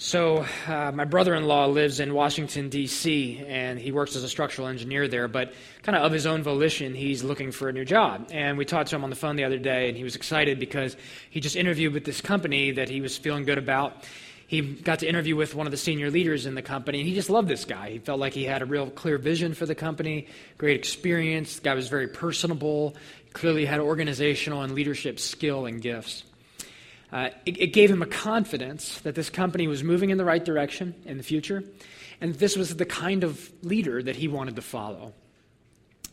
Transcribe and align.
So, 0.00 0.46
uh, 0.68 0.92
my 0.94 1.06
brother 1.06 1.34
in 1.34 1.48
law 1.48 1.66
lives 1.66 1.98
in 1.98 2.14
Washington, 2.14 2.68
D.C., 2.68 3.44
and 3.48 3.80
he 3.80 3.90
works 3.90 4.14
as 4.14 4.22
a 4.22 4.28
structural 4.28 4.68
engineer 4.68 5.08
there, 5.08 5.26
but 5.26 5.52
kind 5.82 5.96
of 5.96 6.04
of 6.04 6.12
his 6.12 6.24
own 6.24 6.44
volition, 6.44 6.94
he's 6.94 7.24
looking 7.24 7.50
for 7.50 7.68
a 7.68 7.72
new 7.72 7.84
job. 7.84 8.28
And 8.30 8.56
we 8.56 8.64
talked 8.64 8.90
to 8.90 8.96
him 8.96 9.02
on 9.02 9.10
the 9.10 9.16
phone 9.16 9.34
the 9.34 9.42
other 9.42 9.58
day, 9.58 9.88
and 9.88 9.96
he 9.98 10.04
was 10.04 10.14
excited 10.14 10.60
because 10.60 10.96
he 11.30 11.40
just 11.40 11.56
interviewed 11.56 11.94
with 11.94 12.04
this 12.04 12.20
company 12.20 12.70
that 12.70 12.88
he 12.88 13.00
was 13.00 13.18
feeling 13.18 13.44
good 13.44 13.58
about. 13.58 14.06
He 14.46 14.60
got 14.60 15.00
to 15.00 15.08
interview 15.08 15.34
with 15.34 15.56
one 15.56 15.66
of 15.66 15.72
the 15.72 15.76
senior 15.76 16.12
leaders 16.12 16.46
in 16.46 16.54
the 16.54 16.62
company, 16.62 17.00
and 17.00 17.08
he 17.08 17.16
just 17.16 17.28
loved 17.28 17.48
this 17.48 17.64
guy. 17.64 17.90
He 17.90 17.98
felt 17.98 18.20
like 18.20 18.34
he 18.34 18.44
had 18.44 18.62
a 18.62 18.66
real 18.66 18.88
clear 18.90 19.18
vision 19.18 19.52
for 19.52 19.66
the 19.66 19.74
company, 19.74 20.28
great 20.58 20.78
experience. 20.78 21.56
The 21.56 21.62
guy 21.62 21.74
was 21.74 21.88
very 21.88 22.06
personable, 22.06 22.94
clearly 23.32 23.64
had 23.64 23.80
organizational 23.80 24.62
and 24.62 24.74
leadership 24.74 25.18
skill 25.18 25.66
and 25.66 25.82
gifts. 25.82 26.22
Uh, 27.10 27.30
it, 27.46 27.58
it, 27.58 27.66
gave 27.68 27.90
him 27.90 28.02
a 28.02 28.06
confidence 28.06 29.00
that 29.00 29.14
this 29.14 29.30
company 29.30 29.66
was 29.66 29.82
moving 29.82 30.10
in 30.10 30.18
the 30.18 30.24
right 30.24 30.44
direction 30.44 30.94
in 31.06 31.16
the 31.16 31.22
future, 31.22 31.64
and 32.20 32.34
this 32.34 32.54
was 32.54 32.76
the 32.76 32.84
kind 32.84 33.24
of 33.24 33.50
leader 33.62 34.02
that 34.02 34.16
he 34.16 34.28
wanted 34.28 34.56
to 34.56 34.62
follow. 34.62 35.14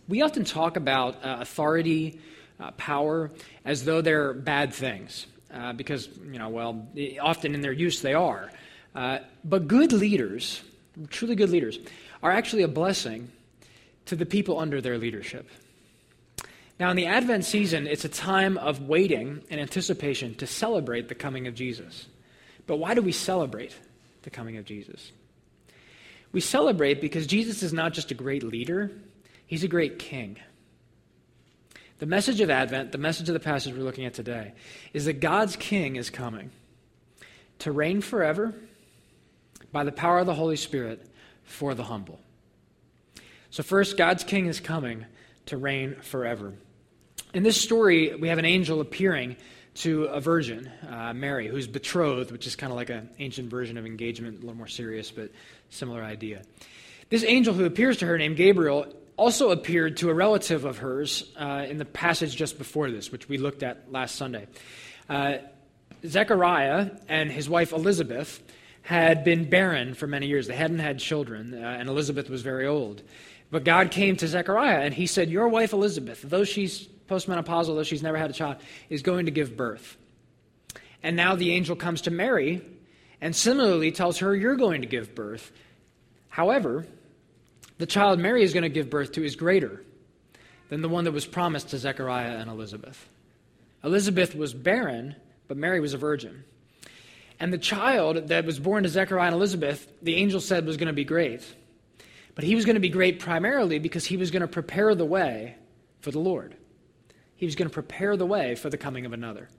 We 0.08 0.22
often 0.22 0.45
talk 0.45 0.77
about 0.77 1.16
uh, 1.16 1.38
authority, 1.41 2.22
uh, 2.59 2.72
power, 2.72 3.31
as 3.66 3.84
though 3.84 4.02
they're 4.02 4.34
bad 4.34 4.73
things, 4.73 5.27
uh, 5.53 5.73
because, 5.73 6.08
you 6.31 6.39
know, 6.39 6.50
well, 6.50 6.88
often 7.22 7.53
in 7.53 7.62
their 7.62 7.73
use 7.73 8.02
they 8.02 8.14
are. 8.14 8.52
Uh, 8.94 9.20
but 9.44 9.67
good 9.67 9.91
leaders, 9.91 10.62
truly 11.09 11.36
good 11.36 11.50
leaders, 11.50 11.77
are 12.23 12.31
actually 12.31 12.64
a 12.64 12.67
blessing 12.70 13.30
to 14.05 14.16
the 14.16 14.25
people 14.25 14.59
under 14.59 14.80
their 14.80 14.98
leadership. 14.98 15.50
Now, 16.79 16.89
in 16.89 16.97
the 16.97 17.05
Advent 17.05 17.45
season, 17.45 17.88
it's 17.88 18.03
a 18.03 18.09
time 18.09 18.57
of 18.57 18.81
waiting 18.81 19.43
and 19.49 19.61
anticipation 19.61 20.35
to 20.35 20.47
celebrate 20.47 21.07
the 21.07 21.16
coming 21.16 21.47
of 21.47 21.55
Jesus. 21.55 22.07
But 22.67 22.77
why 22.77 22.93
do 22.93 23.02
we 23.02 23.13
celebrate 23.13 23.73
the 24.23 24.29
coming 24.29 24.57
of 24.57 24.66
Jesus? 24.66 25.11
We 26.33 26.41
celebrate 26.41 26.99
because 26.99 27.27
Jesus 27.27 27.63
is 27.63 27.72
not 27.72 27.94
just 27.94 28.11
a 28.11 28.13
great 28.13 28.44
leader, 28.44 28.91
he's 29.47 29.63
a 29.63 29.69
great 29.69 30.00
king. 30.00 30.38
The 32.00 32.05
message 32.05 32.41
of 32.41 32.50
Advent, 32.50 32.91
the 32.91 32.97
message 32.97 33.30
of 33.30 33.33
the 33.33 33.39
passage 33.39 33.73
we're 33.73 33.83
looking 33.83 34.03
at 34.03 34.13
today, 34.13 34.52
is 34.94 35.05
that 35.05 35.22
God's 35.22 35.55
king 35.55 35.95
is 35.95 36.09
coming 36.09 36.52
to 37.59 37.72
reign 37.72 38.02
forever 38.02 38.53
by 39.72 39.85
the 39.85 39.94
power 39.94 40.19
of 40.19 40.25
the 40.25 40.33
Holy 40.33 40.57
Spirit 40.57 41.05
for 41.45 41.73
the 41.73 41.83
humble. 41.83 42.19
So, 43.50 43.63
first, 43.63 43.95
God's 43.95 44.25
king 44.25 44.47
is 44.47 44.59
coming 44.59 45.05
to 45.47 45.57
reign 45.57 45.95
forever. 46.01 46.53
In 47.33 47.43
this 47.43 47.61
story, 47.61 48.15
we 48.15 48.29
have 48.29 48.38
an 48.38 48.45
angel 48.45 48.81
appearing 48.81 49.35
to 49.75 50.05
a 50.05 50.21
virgin, 50.21 50.71
uh, 50.89 51.13
Mary, 51.13 51.47
who's 51.47 51.67
betrothed, 51.67 52.31
which 52.31 52.47
is 52.47 52.55
kind 52.55 52.71
of 52.71 52.77
like 52.77 52.89
an 52.89 53.09
ancient 53.19 53.49
version 53.49 53.77
of 53.77 53.85
engagement, 53.85 54.38
a 54.38 54.39
little 54.41 54.55
more 54.55 54.67
serious, 54.67 55.11
but 55.11 55.31
similar 55.69 56.01
idea. 56.01 56.41
This 57.09 57.23
angel 57.23 57.53
who 57.53 57.66
appears 57.66 57.97
to 57.97 58.05
her, 58.05 58.17
named 58.17 58.38
Gabriel, 58.38 58.88
also 59.17 59.51
appeared 59.51 59.97
to 59.97 60.09
a 60.09 60.13
relative 60.13 60.66
of 60.66 60.77
hers 60.77 61.31
uh, 61.38 61.66
in 61.67 61.77
the 61.77 61.85
passage 61.85 62.35
just 62.35 62.57
before 62.57 62.89
this, 62.89 63.11
which 63.11 63.27
we 63.27 63.38
looked 63.38 63.63
at 63.63 63.91
last 63.91 64.16
Sunday. 64.16 64.47
Uh, 65.09 65.35
Zechariah 66.05 66.91
and 67.07 67.31
his 67.31 67.49
wife 67.49 67.71
Elizabeth 67.71 68.41
had 68.81 69.23
been 69.23 69.49
barren 69.49 69.93
for 69.93 70.07
many 70.07 70.27
years. 70.27 70.47
They 70.47 70.55
hadn't 70.55 70.79
had 70.79 70.99
children, 70.99 71.53
uh, 71.53 71.57
and 71.57 71.89
Elizabeth 71.89 72.29
was 72.29 72.43
very 72.43 72.67
old. 72.67 73.01
But 73.51 73.63
God 73.63 73.91
came 73.91 74.15
to 74.17 74.27
Zechariah 74.27 74.81
and 74.81 74.93
he 74.93 75.07
said, 75.07 75.29
Your 75.29 75.47
wife 75.47 75.73
Elizabeth, 75.73 76.21
though 76.23 76.43
she's 76.43 76.88
postmenopausal, 77.09 77.75
though 77.75 77.83
she's 77.83 78.03
never 78.03 78.17
had 78.17 78.29
a 78.29 78.33
child, 78.33 78.57
is 78.89 79.01
going 79.01 79.25
to 79.25 79.31
give 79.31 79.55
birth. 79.55 79.97
And 81.03 81.15
now 81.15 81.35
the 81.35 81.51
angel 81.51 81.75
comes 81.75 82.01
to 82.01 82.11
Mary 82.11 82.61
and 83.21 83.35
similarly 83.35 83.91
tells 83.91 84.19
her, 84.19 84.35
You're 84.35 84.55
going 84.55 84.81
to 84.81 84.88
give 84.88 85.16
birth. 85.16 85.51
However, 86.29 86.85
the 87.77 87.85
child 87.85 88.19
Mary 88.19 88.43
is 88.43 88.53
going 88.53 88.63
to 88.63 88.69
give 88.69 88.89
birth 88.89 89.11
to 89.13 89.23
is 89.23 89.35
greater 89.35 89.83
than 90.69 90.81
the 90.81 90.89
one 90.89 91.03
that 91.03 91.11
was 91.11 91.25
promised 91.25 91.69
to 91.69 91.78
Zechariah 91.78 92.38
and 92.38 92.50
Elizabeth. 92.50 93.07
Elizabeth 93.84 94.35
was 94.35 94.53
barren, 94.53 95.16
but 95.47 95.57
Mary 95.57 95.79
was 95.79 95.94
a 95.94 95.97
virgin. 95.97 96.44
And 97.39 97.53
the 97.53 97.57
child 97.57 98.29
that 98.29 98.45
was 98.45 98.59
born 98.59 98.84
to 98.84 98.89
Zechariah 98.89 99.28
and 99.28 99.35
Elizabeth, 99.35 99.88
the 100.01 100.16
angel 100.16 100.39
said 100.39 100.66
was 100.66 100.78
going 100.78 100.88
to 100.88 100.94
be 100.94 101.03
great. 101.03 101.44
But 102.35 102.44
he 102.44 102.56
was 102.56 102.66
going 102.66 102.75
to 102.75 102.81
be 102.81 102.90
great 102.90 103.19
primarily 103.19 103.79
because 103.79 104.06
he 104.06 104.18
was 104.18 104.29
going 104.29 104.41
to 104.41 104.47
prepare 104.47 104.94
the 104.94 105.06
way 105.06 105.56
for 106.01 106.12
the 106.12 106.19
Lord. 106.19 106.56
He 107.38 107.46
was 107.46 107.56
going 107.56 107.69
to 107.69 107.73
prepare 107.73 108.16
the 108.18 108.25
way 108.25 108.56
for 108.56 108.69
the 108.69 108.78
coming 108.78 109.06
of 109.06 109.13
another. 109.13 109.50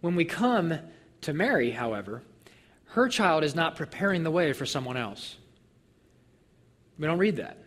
When 0.00 0.16
we 0.16 0.24
come 0.24 0.78
to 1.22 1.32
Mary, 1.32 1.70
however, 1.70 2.22
her 2.86 3.08
child 3.08 3.44
is 3.44 3.54
not 3.54 3.76
preparing 3.76 4.22
the 4.22 4.30
way 4.30 4.52
for 4.52 4.66
someone 4.66 4.96
else. 4.96 5.36
We 6.98 7.06
don't 7.06 7.18
read 7.18 7.36
that. 7.36 7.58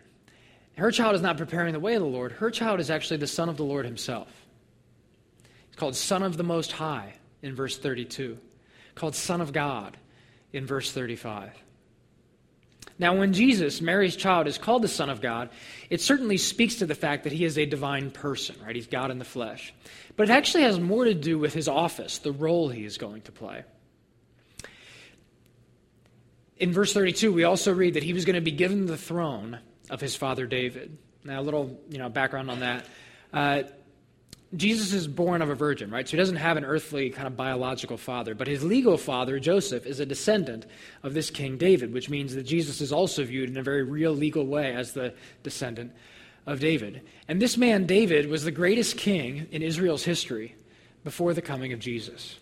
Her 0.76 0.90
child 0.90 1.14
is 1.14 1.22
not 1.22 1.36
preparing 1.36 1.72
the 1.72 1.80
way 1.80 1.94
of 1.94 2.02
the 2.02 2.08
Lord. 2.08 2.32
Her 2.32 2.50
child 2.50 2.80
is 2.80 2.90
actually 2.90 3.18
the 3.18 3.26
Son 3.26 3.48
of 3.48 3.56
the 3.56 3.64
Lord 3.64 3.84
Himself. 3.84 4.28
It's 5.68 5.76
called 5.76 5.96
Son 5.96 6.22
of 6.22 6.36
the 6.36 6.42
Most 6.42 6.72
High 6.72 7.14
in 7.42 7.54
verse 7.54 7.78
32, 7.78 8.38
called 8.94 9.14
Son 9.14 9.40
of 9.40 9.52
God 9.52 9.96
in 10.52 10.66
verse 10.66 10.90
35. 10.90 11.52
Now, 12.98 13.16
when 13.16 13.32
Jesus, 13.32 13.80
Mary's 13.80 14.16
child, 14.16 14.46
is 14.46 14.58
called 14.58 14.82
the 14.82 14.88
Son 14.88 15.10
of 15.10 15.20
God, 15.20 15.50
it 15.90 16.00
certainly 16.00 16.36
speaks 16.36 16.76
to 16.76 16.86
the 16.86 16.94
fact 16.94 17.24
that 17.24 17.32
he 17.32 17.44
is 17.44 17.58
a 17.58 17.66
divine 17.66 18.10
person, 18.10 18.56
right? 18.64 18.76
He's 18.76 18.86
God 18.86 19.10
in 19.10 19.18
the 19.18 19.24
flesh. 19.24 19.72
But 20.16 20.28
it 20.28 20.32
actually 20.32 20.64
has 20.64 20.78
more 20.78 21.04
to 21.04 21.14
do 21.14 21.38
with 21.38 21.54
his 21.54 21.68
office, 21.68 22.18
the 22.18 22.32
role 22.32 22.68
he 22.68 22.84
is 22.84 22.98
going 22.98 23.22
to 23.22 23.32
play. 23.32 23.64
In 26.58 26.72
verse 26.72 26.92
32, 26.92 27.32
we 27.32 27.44
also 27.44 27.72
read 27.72 27.94
that 27.94 28.02
he 28.02 28.12
was 28.12 28.24
going 28.24 28.34
to 28.34 28.40
be 28.40 28.52
given 28.52 28.86
the 28.86 28.96
throne 28.96 29.58
of 29.90 30.00
his 30.00 30.14
father 30.14 30.46
David. 30.46 30.96
Now, 31.24 31.40
a 31.40 31.42
little 31.42 31.80
you 31.88 31.98
know, 31.98 32.08
background 32.08 32.50
on 32.50 32.60
that. 32.60 32.86
Uh, 33.32 33.62
Jesus 34.54 34.92
is 34.92 35.08
born 35.08 35.40
of 35.40 35.48
a 35.48 35.54
virgin, 35.54 35.90
right? 35.90 36.06
So 36.06 36.12
he 36.12 36.16
doesn't 36.18 36.36
have 36.36 36.58
an 36.58 36.64
earthly 36.64 37.08
kind 37.08 37.26
of 37.26 37.36
biological 37.36 37.96
father, 37.96 38.34
but 38.34 38.46
his 38.46 38.62
legal 38.62 38.98
father, 38.98 39.40
Joseph, 39.40 39.86
is 39.86 39.98
a 39.98 40.06
descendant 40.06 40.66
of 41.02 41.14
this 41.14 41.30
King 41.30 41.56
David, 41.56 41.92
which 41.92 42.10
means 42.10 42.34
that 42.34 42.42
Jesus 42.42 42.80
is 42.82 42.92
also 42.92 43.24
viewed 43.24 43.48
in 43.48 43.56
a 43.56 43.62
very 43.62 43.82
real 43.82 44.12
legal 44.12 44.46
way 44.46 44.74
as 44.74 44.92
the 44.92 45.14
descendant 45.42 45.92
of 46.46 46.60
David. 46.60 47.02
And 47.28 47.40
this 47.40 47.56
man, 47.56 47.86
David, 47.86 48.28
was 48.28 48.44
the 48.44 48.50
greatest 48.50 48.98
king 48.98 49.46
in 49.50 49.62
Israel's 49.62 50.04
history 50.04 50.54
before 51.02 51.32
the 51.32 51.42
coming 51.42 51.72
of 51.72 51.80
Jesus. 51.80 52.38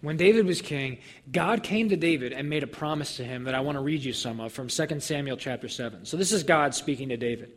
When 0.00 0.16
David 0.16 0.46
was 0.46 0.60
king, 0.60 0.98
God 1.30 1.62
came 1.62 1.88
to 1.90 1.96
David 1.96 2.32
and 2.32 2.50
made 2.50 2.64
a 2.64 2.68
promise 2.68 3.16
to 3.18 3.24
him 3.24 3.44
that 3.44 3.54
I 3.54 3.60
want 3.60 3.76
to 3.76 3.82
read 3.82 4.02
you 4.02 4.12
some 4.12 4.40
of 4.40 4.52
from 4.52 4.66
2 4.66 4.98
Samuel 4.98 5.36
chapter 5.36 5.68
7. 5.68 6.04
So 6.04 6.16
this 6.16 6.32
is 6.32 6.42
God 6.42 6.74
speaking 6.74 7.10
to 7.10 7.16
David. 7.16 7.52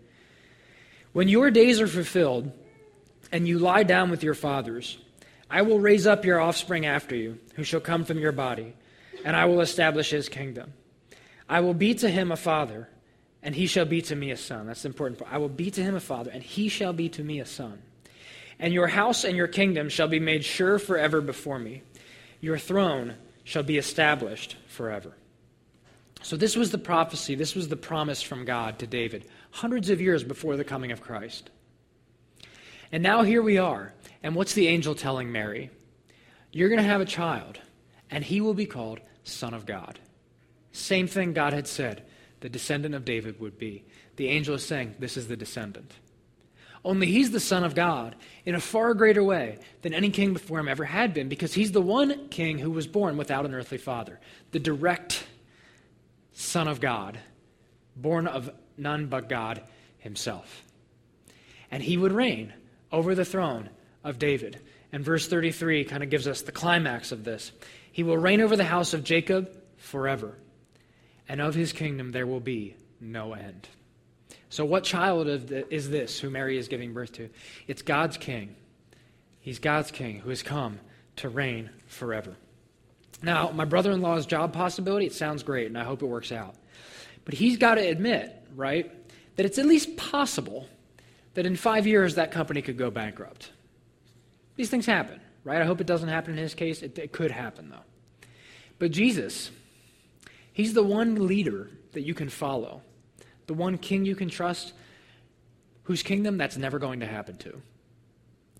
When 1.11 1.27
your 1.27 1.49
days 1.49 1.81
are 1.81 1.87
fulfilled, 1.87 2.51
and 3.31 3.47
you 3.47 3.59
lie 3.59 3.83
down 3.83 4.09
with 4.09 4.23
your 4.23 4.33
fathers, 4.33 4.97
I 5.49 5.61
will 5.61 5.79
raise 5.79 6.07
up 6.07 6.25
your 6.25 6.39
offspring 6.39 6.85
after 6.85 7.15
you, 7.15 7.39
who 7.55 7.63
shall 7.63 7.79
come 7.79 8.03
from 8.05 8.19
your 8.19 8.31
body, 8.31 8.73
and 9.23 9.35
I 9.35 9.45
will 9.45 9.61
establish 9.61 10.09
his 10.09 10.29
kingdom. 10.29 10.73
I 11.47 11.59
will 11.59 11.73
be 11.73 11.93
to 11.95 12.09
him 12.09 12.31
a 12.31 12.35
father, 12.35 12.89
and 13.43 13.53
he 13.53 13.67
shall 13.67 13.85
be 13.85 14.01
to 14.03 14.15
me 14.15 14.31
a 14.31 14.37
son. 14.37 14.67
That's 14.67 14.81
the 14.81 14.87
important 14.87 15.19
part. 15.19 15.31
I 15.31 15.37
will 15.37 15.49
be 15.49 15.69
to 15.71 15.83
him 15.83 15.95
a 15.95 15.99
father, 15.99 16.31
and 16.31 16.41
he 16.41 16.67
shall 16.67 16.93
be 16.93 17.09
to 17.09 17.23
me 17.23 17.39
a 17.39 17.45
son. 17.45 17.81
And 18.57 18.73
your 18.73 18.87
house 18.87 19.23
and 19.23 19.35
your 19.35 19.47
kingdom 19.47 19.89
shall 19.89 20.07
be 20.07 20.19
made 20.19 20.43
sure 20.43 20.79
forever 20.79 21.21
before 21.21 21.59
me. 21.59 21.83
Your 22.41 22.57
throne 22.57 23.15
shall 23.43 23.63
be 23.63 23.77
established 23.77 24.55
forever. 24.67 25.13
So, 26.21 26.35
this 26.35 26.55
was 26.55 26.71
the 26.71 26.79
prophecy, 26.79 27.35
this 27.35 27.53
was 27.53 27.67
the 27.67 27.75
promise 27.75 28.21
from 28.21 28.45
God 28.45 28.79
to 28.79 28.87
David, 28.87 29.25
hundreds 29.51 29.91
of 29.91 30.01
years 30.01 30.23
before 30.23 30.57
the 30.57 30.63
coming 30.63 30.91
of 30.91 31.01
Christ. 31.01 31.51
And 32.91 33.03
now 33.03 33.23
here 33.23 33.41
we 33.41 33.57
are. 33.57 33.93
And 34.23 34.35
what's 34.35 34.53
the 34.53 34.67
angel 34.67 34.95
telling 34.95 35.31
Mary? 35.31 35.69
You're 36.51 36.69
going 36.69 36.81
to 36.81 36.87
have 36.87 37.01
a 37.01 37.05
child, 37.05 37.59
and 38.09 38.23
he 38.23 38.41
will 38.41 38.53
be 38.53 38.65
called 38.65 38.99
Son 39.23 39.53
of 39.53 39.65
God. 39.65 39.99
Same 40.71 41.07
thing 41.07 41.33
God 41.33 41.53
had 41.53 41.67
said 41.67 42.03
the 42.39 42.49
descendant 42.49 42.95
of 42.95 43.05
David 43.05 43.39
would 43.39 43.57
be. 43.57 43.83
The 44.17 44.29
angel 44.29 44.55
is 44.55 44.65
saying, 44.65 44.95
This 44.99 45.17
is 45.17 45.27
the 45.27 45.37
descendant. 45.37 45.91
Only 46.83 47.07
he's 47.07 47.31
the 47.31 47.39
Son 47.39 47.63
of 47.63 47.73
God 47.73 48.15
in 48.45 48.53
a 48.53 48.59
far 48.59 48.93
greater 48.93 49.23
way 49.23 49.57
than 49.81 49.93
any 49.93 50.11
king 50.11 50.33
before 50.33 50.59
him 50.59 50.67
ever 50.67 50.85
had 50.85 51.13
been, 51.13 51.27
because 51.27 51.53
he's 51.53 51.71
the 51.71 51.81
one 51.81 52.29
king 52.29 52.59
who 52.59 52.69
was 52.69 52.85
born 52.85 53.17
without 53.17 53.45
an 53.45 53.55
earthly 53.55 53.79
father, 53.79 54.19
the 54.51 54.59
direct 54.59 55.25
Son 56.33 56.67
of 56.67 56.79
God, 56.79 57.17
born 57.95 58.27
of 58.27 58.51
none 58.77 59.07
but 59.07 59.29
God 59.29 59.63
himself. 59.97 60.63
And 61.71 61.81
he 61.81 61.97
would 61.97 62.11
reign 62.11 62.53
over 62.95 63.13
the 63.13 63.25
throne 63.25 63.69
of 64.05 64.17
David. 64.17 64.59
And 64.91 65.03
verse 65.03 65.27
33 65.27 65.83
kind 65.83 66.01
of 66.01 66.09
gives 66.09 66.27
us 66.27 66.41
the 66.41 66.53
climax 66.53 67.11
of 67.11 67.25
this. 67.25 67.51
He 67.91 68.03
will 68.03 68.17
reign 68.17 68.39
over 68.39 68.55
the 68.55 68.63
house 68.63 68.93
of 68.93 69.03
Jacob 69.03 69.51
forever, 69.77 70.37
and 71.27 71.41
of 71.41 71.53
his 71.53 71.73
kingdom 71.73 72.11
there 72.11 72.25
will 72.25 72.39
be 72.39 72.75
no 73.01 73.33
end. 73.33 73.67
So, 74.49 74.63
what 74.63 74.85
child 74.85 75.27
is 75.27 75.89
this 75.89 76.19
who 76.19 76.29
Mary 76.29 76.57
is 76.57 76.69
giving 76.69 76.93
birth 76.93 77.11
to? 77.13 77.29
It's 77.67 77.81
God's 77.81 78.15
king. 78.15 78.55
He's 79.41 79.59
God's 79.59 79.91
king 79.91 80.19
who 80.19 80.29
has 80.29 80.41
come 80.41 80.79
to 81.17 81.29
reign 81.29 81.69
forever. 81.87 82.35
Now, 83.21 83.51
my 83.51 83.65
brother 83.65 83.91
in 83.91 84.01
law's 84.01 84.25
job 84.25 84.53
possibility, 84.53 85.05
it 85.05 85.13
sounds 85.13 85.43
great, 85.43 85.67
and 85.67 85.77
I 85.77 85.83
hope 85.83 86.01
it 86.01 86.07
works 86.07 86.31
out. 86.31 86.55
But 87.25 87.33
he's 87.33 87.57
got 87.57 87.75
to 87.75 87.81
admit, 87.81 88.33
right, 88.55 88.91
that 89.35 89.45
it's 89.45 89.57
at 89.57 89.65
least 89.65 89.97
possible 89.97 90.69
that 91.35 91.45
in 91.45 91.55
five 91.55 91.85
years 91.85 92.15
that 92.15 92.31
company 92.31 92.61
could 92.61 92.77
go 92.77 92.89
bankrupt. 92.89 93.51
These 94.55 94.69
things 94.69 94.85
happen, 94.85 95.21
right? 95.43 95.61
I 95.61 95.65
hope 95.65 95.79
it 95.79 95.87
doesn't 95.87 96.09
happen 96.09 96.33
in 96.33 96.39
his 96.39 96.55
case. 96.55 96.81
It, 96.81 96.97
it 96.97 97.11
could 97.11 97.31
happen, 97.31 97.69
though. 97.69 98.27
But 98.79 98.91
Jesus, 98.91 99.51
he's 100.51 100.73
the 100.73 100.83
one 100.83 101.27
leader 101.27 101.69
that 101.91 102.01
you 102.01 102.13
can 102.13 102.29
follow, 102.29 102.81
the 103.47 103.53
one 103.53 103.77
king 103.77 104.05
you 104.05 104.15
can 104.15 104.29
trust, 104.29 104.73
whose 105.83 106.03
kingdom 106.03 106.37
that's 106.37 106.57
never 106.57 106.79
going 106.79 107.01
to 107.01 107.05
happen 107.05 107.37
to. 107.37 107.61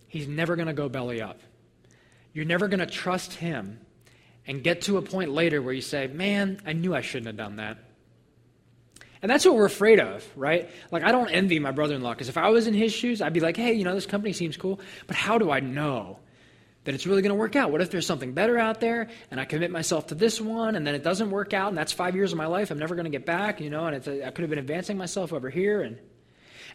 He's 0.07 0.27
never 0.27 0.55
going 0.55 0.67
to 0.67 0.73
go 0.73 0.87
belly 0.87 1.21
up. 1.21 1.39
You're 2.33 2.45
never 2.45 2.67
going 2.67 2.79
to 2.79 2.85
trust 2.85 3.33
him 3.33 3.79
and 4.45 4.63
get 4.63 4.81
to 4.81 4.97
a 4.97 5.01
point 5.01 5.31
later 5.31 5.61
where 5.61 5.73
you 5.73 5.81
say, 5.81 6.07
Man, 6.07 6.61
I 6.65 6.73
knew 6.73 6.93
I 6.93 7.01
shouldn't 7.01 7.27
have 7.27 7.37
done 7.37 7.55
that. 7.55 7.77
And 9.25 9.31
that's 9.31 9.43
what 9.43 9.55
we're 9.55 9.65
afraid 9.65 9.99
of, 9.99 10.23
right? 10.35 10.69
Like, 10.91 11.01
I 11.01 11.11
don't 11.11 11.31
envy 11.31 11.57
my 11.57 11.71
brother 11.71 11.95
in 11.95 12.03
law 12.03 12.13
because 12.13 12.29
if 12.29 12.37
I 12.37 12.49
was 12.49 12.67
in 12.67 12.75
his 12.75 12.93
shoes, 12.93 13.23
I'd 13.23 13.33
be 13.33 13.39
like, 13.39 13.57
hey, 13.57 13.73
you 13.73 13.83
know, 13.83 13.95
this 13.95 14.05
company 14.05 14.33
seems 14.33 14.55
cool, 14.55 14.79
but 15.07 15.15
how 15.15 15.39
do 15.39 15.49
I 15.49 15.61
know 15.61 16.19
that 16.83 16.93
it's 16.93 17.07
really 17.07 17.23
going 17.23 17.31
to 17.31 17.35
work 17.35 17.55
out? 17.55 17.71
What 17.71 17.81
if 17.81 17.89
there's 17.89 18.05
something 18.05 18.33
better 18.33 18.59
out 18.59 18.81
there 18.81 19.09
and 19.31 19.39
I 19.39 19.45
commit 19.45 19.71
myself 19.71 20.05
to 20.09 20.15
this 20.15 20.39
one 20.39 20.75
and 20.75 20.85
then 20.85 20.93
it 20.93 21.01
doesn't 21.01 21.31
work 21.31 21.55
out 21.55 21.69
and 21.69 21.77
that's 21.77 21.91
five 21.91 22.15
years 22.15 22.33
of 22.33 22.37
my 22.37 22.45
life 22.45 22.69
I'm 22.69 22.77
never 22.77 22.93
going 22.93 23.05
to 23.05 23.09
get 23.09 23.25
back, 23.25 23.59
you 23.59 23.71
know, 23.71 23.87
and 23.87 23.95
it's 23.95 24.07
a, 24.07 24.27
I 24.27 24.29
could 24.29 24.43
have 24.43 24.51
been 24.51 24.59
advancing 24.59 24.95
myself 24.95 25.33
over 25.33 25.49
here 25.49 25.81
and. 25.81 25.97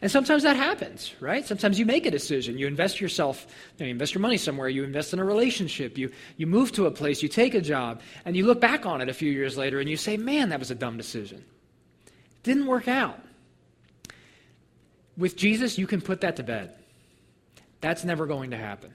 And 0.02 0.10
sometimes 0.10 0.44
that 0.44 0.56
happens, 0.56 1.14
right? 1.20 1.46
Sometimes 1.46 1.78
you 1.78 1.84
make 1.84 2.06
a 2.06 2.10
decision. 2.10 2.56
You 2.56 2.66
invest 2.66 3.02
yourself, 3.02 3.46
you, 3.76 3.84
know, 3.84 3.86
you, 3.86 3.92
invest 3.92 4.14
your 4.14 4.22
money 4.22 4.38
somewhere, 4.38 4.68
you 4.68 4.82
invest 4.82 5.12
in 5.12 5.18
a 5.18 5.24
relationship, 5.24 5.98
you, 5.98 6.10
you 6.38 6.46
move 6.46 6.72
to 6.72 6.86
a 6.86 6.90
place, 6.90 7.22
you 7.22 7.28
take 7.28 7.54
a 7.54 7.60
job, 7.60 8.00
and 8.24 8.34
you 8.34 8.46
look 8.46 8.62
back 8.62 8.86
on 8.86 9.02
it 9.02 9.10
a 9.10 9.12
few 9.12 9.30
years 9.30 9.58
later 9.58 9.78
and 9.78 9.90
you 9.90 9.98
say, 9.98 10.16
man, 10.16 10.48
that 10.48 10.58
was 10.58 10.70
a 10.70 10.74
dumb 10.74 10.96
decision. 10.96 11.44
Didn't 12.42 12.66
work 12.66 12.88
out. 12.88 13.20
With 15.16 15.36
Jesus, 15.36 15.76
you 15.76 15.86
can 15.86 16.00
put 16.00 16.22
that 16.22 16.36
to 16.36 16.42
bed. 16.42 16.74
That's 17.80 18.04
never 18.04 18.26
going 18.26 18.50
to 18.50 18.56
happen. 18.56 18.94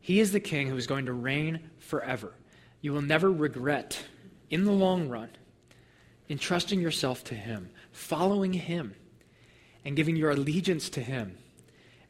He 0.00 0.20
is 0.20 0.32
the 0.32 0.40
king 0.40 0.68
who 0.68 0.76
is 0.76 0.86
going 0.86 1.06
to 1.06 1.12
reign 1.12 1.70
forever. 1.78 2.32
You 2.80 2.92
will 2.92 3.02
never 3.02 3.32
regret, 3.32 4.04
in 4.50 4.64
the 4.64 4.72
long 4.72 5.08
run, 5.08 5.30
entrusting 6.28 6.80
yourself 6.80 7.24
to 7.24 7.34
him, 7.34 7.70
following 7.92 8.52
him, 8.52 8.94
and 9.84 9.96
giving 9.96 10.16
your 10.16 10.30
allegiance 10.30 10.90
to 10.90 11.00
him 11.00 11.36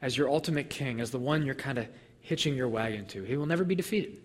as 0.03 0.17
your 0.17 0.29
ultimate 0.29 0.69
king, 0.69 1.01
as 1.01 1.11
the 1.11 1.19
one 1.19 1.47
you're 1.47 1.55
kind 1.55 1.79
of 1.79 1.89
hitching 2.21 2.55
your 2.55 2.69
wagon 2.69 3.07
to. 3.07 3.23
He 3.23 3.37
will 3.37 3.47
never 3.47 3.65
be 3.65 3.75
defeated. 3.75 4.17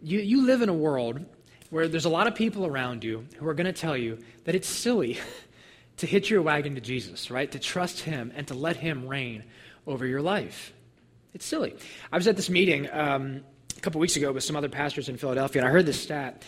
You, 0.00 0.20
you 0.20 0.46
live 0.46 0.62
in 0.62 0.68
a 0.68 0.74
world 0.74 1.24
where 1.70 1.88
there's 1.88 2.04
a 2.04 2.10
lot 2.10 2.26
of 2.26 2.34
people 2.34 2.66
around 2.66 3.04
you 3.04 3.26
who 3.36 3.48
are 3.48 3.54
going 3.54 3.66
to 3.66 3.72
tell 3.72 3.96
you 3.96 4.18
that 4.44 4.54
it's 4.54 4.68
silly 4.68 5.18
to 5.96 6.06
hitch 6.06 6.30
your 6.30 6.42
wagon 6.42 6.74
to 6.74 6.80
Jesus, 6.80 7.30
right? 7.30 7.50
To 7.52 7.58
trust 7.58 8.00
Him 8.00 8.32
and 8.34 8.46
to 8.48 8.54
let 8.54 8.76
Him 8.76 9.06
reign 9.06 9.44
over 9.86 10.06
your 10.06 10.22
life. 10.22 10.72
It's 11.32 11.46
silly. 11.46 11.76
I 12.12 12.16
was 12.16 12.26
at 12.26 12.36
this 12.36 12.50
meeting 12.50 12.88
um, 12.92 13.42
a 13.76 13.80
couple 13.80 14.00
weeks 14.00 14.16
ago 14.16 14.32
with 14.32 14.44
some 14.44 14.56
other 14.56 14.68
pastors 14.68 15.08
in 15.08 15.16
Philadelphia, 15.16 15.62
and 15.62 15.68
I 15.68 15.72
heard 15.72 15.86
this 15.86 16.00
stat. 16.00 16.42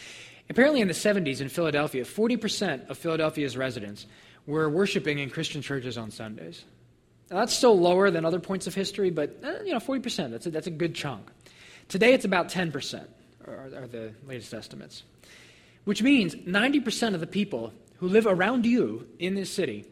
Apparently, 0.51 0.81
in 0.81 0.89
the 0.89 0.95
70s 0.95 1.41
in 1.41 1.49
Philadelphia, 1.49 2.05
40% 2.05 2.89
of 2.91 2.99
Philadelphia's 2.99 3.57
residents 3.57 4.07
were 4.47 4.69
worshiping 4.69 5.19
in 5.19 5.31
Christian 5.31 5.63
churches 5.63 5.97
on 5.97 6.11
Sundays. 6.11 6.65
Now, 7.31 7.39
that's 7.39 7.55
still 7.55 7.79
lower 7.79 8.11
than 8.11 8.25
other 8.25 8.41
points 8.41 8.67
of 8.67 8.75
history, 8.75 9.11
but 9.11 9.39
uh, 9.43 9.63
you 9.65 9.73
know, 9.73 9.79
40%, 9.79 10.31
that's 10.31 10.47
a, 10.47 10.51
that's 10.51 10.67
a 10.67 10.71
good 10.71 10.95
chunk. 10.95 11.31
Today, 11.89 12.13
it's 12.13 12.25
about 12.25 12.49
10%, 12.49 13.07
are, 13.53 13.83
are 13.83 13.87
the 13.87 14.13
latest 14.27 14.55
estimates 14.55 15.03
which 15.85 16.03
means 16.03 16.35
90% 16.35 17.15
of 17.15 17.21
the 17.21 17.27
people 17.27 17.73
who 17.97 18.09
live 18.09 18.27
around 18.27 18.67
you 18.67 19.07
in 19.19 19.35
this 19.35 19.51
city 19.51 19.85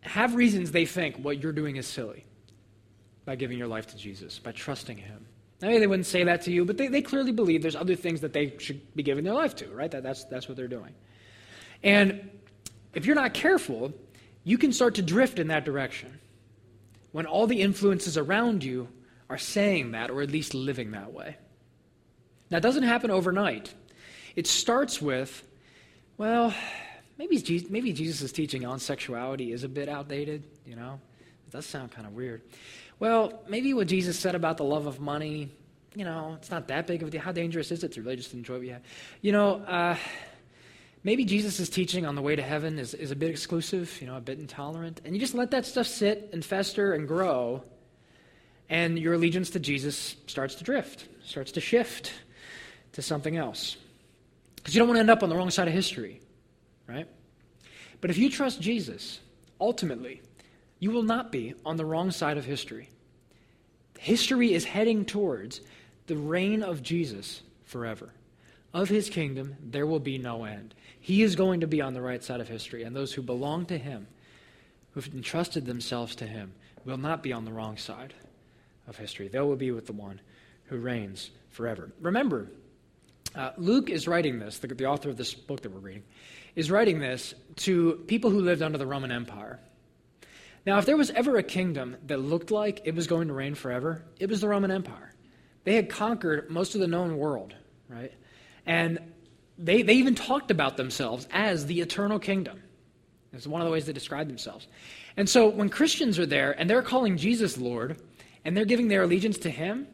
have 0.00 0.34
reasons 0.34 0.70
they 0.70 0.86
think 0.86 1.16
what 1.16 1.42
you're 1.42 1.52
doing 1.52 1.76
is 1.76 1.86
silly 1.86 2.24
by 3.24 3.34
giving 3.34 3.58
your 3.58 3.66
life 3.66 3.88
to 3.88 3.96
Jesus, 3.96 4.38
by 4.38 4.52
trusting 4.52 4.96
Him. 4.96 5.26
Maybe 5.60 5.78
they 5.78 5.86
wouldn't 5.86 6.06
say 6.06 6.22
that 6.24 6.42
to 6.42 6.52
you, 6.52 6.64
but 6.64 6.76
they, 6.76 6.86
they 6.86 7.02
clearly 7.02 7.32
believe 7.32 7.62
there's 7.62 7.76
other 7.76 7.96
things 7.96 8.20
that 8.20 8.32
they 8.32 8.54
should 8.58 8.94
be 8.94 9.02
giving 9.02 9.24
their 9.24 9.34
life 9.34 9.56
to, 9.56 9.68
right? 9.68 9.90
That, 9.90 10.02
that's, 10.02 10.24
that's 10.24 10.48
what 10.48 10.56
they're 10.56 10.68
doing. 10.68 10.94
And 11.82 12.30
if 12.94 13.06
you're 13.06 13.16
not 13.16 13.34
careful, 13.34 13.92
you 14.44 14.58
can 14.58 14.72
start 14.72 14.96
to 14.96 15.02
drift 15.02 15.38
in 15.38 15.48
that 15.48 15.64
direction 15.64 16.20
when 17.10 17.26
all 17.26 17.46
the 17.46 17.62
influences 17.62 18.16
around 18.16 18.62
you 18.62 18.88
are 19.28 19.38
saying 19.38 19.92
that, 19.92 20.10
or 20.10 20.22
at 20.22 20.30
least 20.30 20.54
living 20.54 20.92
that 20.92 21.12
way. 21.12 21.36
That 22.50 22.62
doesn't 22.62 22.84
happen 22.84 23.10
overnight. 23.10 23.74
It 24.36 24.46
starts 24.46 25.00
with, 25.02 25.42
well, 26.16 26.54
maybe, 27.18 27.38
Jesus, 27.38 27.70
maybe 27.70 27.92
Jesus' 27.92 28.30
teaching 28.32 28.64
on 28.64 28.78
sexuality 28.78 29.52
is 29.52 29.64
a 29.64 29.68
bit 29.68 29.88
outdated, 29.88 30.44
you 30.64 30.76
know? 30.76 31.00
It 31.46 31.52
does 31.52 31.66
sound 31.66 31.90
kind 31.90 32.06
of 32.06 32.14
weird. 32.14 32.42
Well, 32.98 33.42
maybe 33.48 33.74
what 33.74 33.88
Jesus 33.88 34.18
said 34.18 34.34
about 34.34 34.56
the 34.56 34.64
love 34.64 34.86
of 34.86 35.00
money, 35.00 35.50
you 35.94 36.04
know, 36.04 36.36
it's 36.38 36.50
not 36.50 36.68
that 36.68 36.86
big 36.86 37.02
of 37.02 37.08
a 37.08 37.10
deal. 37.10 37.20
How 37.20 37.32
dangerous 37.32 37.72
is 37.72 37.82
it 37.82 37.92
to 37.92 38.02
really 38.02 38.16
just 38.16 38.32
enjoy 38.32 38.54
what 38.54 38.66
you 38.66 38.72
have? 38.72 38.82
You 39.22 39.32
know, 39.32 39.56
uh, 39.56 39.96
maybe 41.02 41.24
Jesus' 41.24 41.68
teaching 41.68 42.06
on 42.06 42.14
the 42.14 42.22
way 42.22 42.36
to 42.36 42.42
heaven 42.42 42.78
is, 42.78 42.94
is 42.94 43.10
a 43.10 43.16
bit 43.16 43.30
exclusive, 43.30 44.00
you 44.00 44.06
know, 44.06 44.16
a 44.16 44.20
bit 44.20 44.38
intolerant. 44.38 45.00
And 45.04 45.14
you 45.14 45.20
just 45.20 45.34
let 45.34 45.50
that 45.50 45.66
stuff 45.66 45.86
sit 45.86 46.30
and 46.32 46.44
fester 46.44 46.92
and 46.92 47.08
grow, 47.08 47.64
and 48.68 48.98
your 48.98 49.14
allegiance 49.14 49.50
to 49.50 49.60
Jesus 49.60 50.16
starts 50.26 50.56
to 50.56 50.64
drift, 50.64 51.08
starts 51.24 51.52
to 51.52 51.60
shift 51.60 52.12
to 52.96 53.02
something 53.02 53.36
else. 53.36 53.76
Because 54.56 54.74
you 54.74 54.78
don't 54.78 54.88
want 54.88 54.96
to 54.96 55.00
end 55.00 55.10
up 55.10 55.22
on 55.22 55.28
the 55.28 55.36
wrong 55.36 55.50
side 55.50 55.68
of 55.68 55.74
history, 55.74 56.18
right? 56.86 57.06
But 58.00 58.08
if 58.08 58.16
you 58.16 58.30
trust 58.30 58.58
Jesus, 58.58 59.20
ultimately, 59.60 60.22
you 60.80 60.90
will 60.90 61.02
not 61.02 61.30
be 61.30 61.52
on 61.66 61.76
the 61.76 61.84
wrong 61.84 62.10
side 62.10 62.38
of 62.38 62.46
history. 62.46 62.88
History 63.98 64.54
is 64.54 64.64
heading 64.64 65.04
towards 65.04 65.60
the 66.06 66.16
reign 66.16 66.62
of 66.62 66.82
Jesus 66.82 67.42
forever. 67.66 68.08
Of 68.72 68.88
his 68.88 69.10
kingdom, 69.10 69.56
there 69.62 69.86
will 69.86 70.00
be 70.00 70.16
no 70.16 70.44
end. 70.44 70.74
He 70.98 71.22
is 71.22 71.36
going 71.36 71.60
to 71.60 71.66
be 71.66 71.82
on 71.82 71.92
the 71.92 72.00
right 72.00 72.24
side 72.24 72.40
of 72.40 72.48
history, 72.48 72.82
and 72.82 72.96
those 72.96 73.12
who 73.12 73.20
belong 73.20 73.66
to 73.66 73.76
him, 73.76 74.06
who've 74.92 75.14
entrusted 75.14 75.66
themselves 75.66 76.16
to 76.16 76.26
him, 76.26 76.54
will 76.86 76.96
not 76.96 77.22
be 77.22 77.34
on 77.34 77.44
the 77.44 77.52
wrong 77.52 77.76
side 77.76 78.14
of 78.88 78.96
history. 78.96 79.28
They 79.28 79.40
will 79.40 79.54
be 79.54 79.70
with 79.70 79.84
the 79.84 79.92
one 79.92 80.18
who 80.64 80.78
reigns 80.78 81.30
forever. 81.50 81.90
Remember, 82.00 82.48
uh, 83.36 83.52
Luke 83.58 83.90
is 83.90 84.08
writing 84.08 84.38
this, 84.38 84.58
the, 84.58 84.68
the 84.68 84.86
author 84.86 85.10
of 85.10 85.16
this 85.16 85.34
book 85.34 85.60
that 85.62 85.72
we're 85.72 85.80
reading, 85.80 86.04
is 86.54 86.70
writing 86.70 86.98
this 86.98 87.34
to 87.56 88.02
people 88.06 88.30
who 88.30 88.40
lived 88.40 88.62
under 88.62 88.78
the 88.78 88.86
Roman 88.86 89.12
Empire. 89.12 89.60
Now, 90.64 90.78
if 90.78 90.86
there 90.86 90.96
was 90.96 91.10
ever 91.10 91.36
a 91.36 91.42
kingdom 91.42 91.96
that 92.06 92.18
looked 92.18 92.50
like 92.50 92.80
it 92.84 92.94
was 92.94 93.06
going 93.06 93.28
to 93.28 93.34
reign 93.34 93.54
forever, 93.54 94.02
it 94.18 94.28
was 94.28 94.40
the 94.40 94.48
Roman 94.48 94.70
Empire. 94.70 95.14
They 95.64 95.76
had 95.76 95.88
conquered 95.88 96.50
most 96.50 96.74
of 96.74 96.80
the 96.80 96.88
known 96.88 97.18
world, 97.18 97.54
right? 97.88 98.12
And 98.64 98.98
they, 99.58 99.82
they 99.82 99.94
even 99.94 100.14
talked 100.14 100.50
about 100.50 100.76
themselves 100.76 101.28
as 101.30 101.66
the 101.66 101.80
eternal 101.80 102.18
kingdom. 102.18 102.62
It's 103.32 103.46
one 103.46 103.60
of 103.60 103.66
the 103.66 103.72
ways 103.72 103.84
they 103.84 103.92
describe 103.92 104.28
themselves. 104.28 104.66
And 105.16 105.28
so 105.28 105.48
when 105.48 105.68
Christians 105.68 106.18
are 106.18 106.26
there 106.26 106.58
and 106.58 106.68
they're 106.68 106.82
calling 106.82 107.16
Jesus 107.16 107.58
Lord 107.58 108.00
and 108.44 108.56
they're 108.56 108.64
giving 108.64 108.88
their 108.88 109.02
allegiance 109.02 109.38
to 109.38 109.50
Him, 109.50 109.86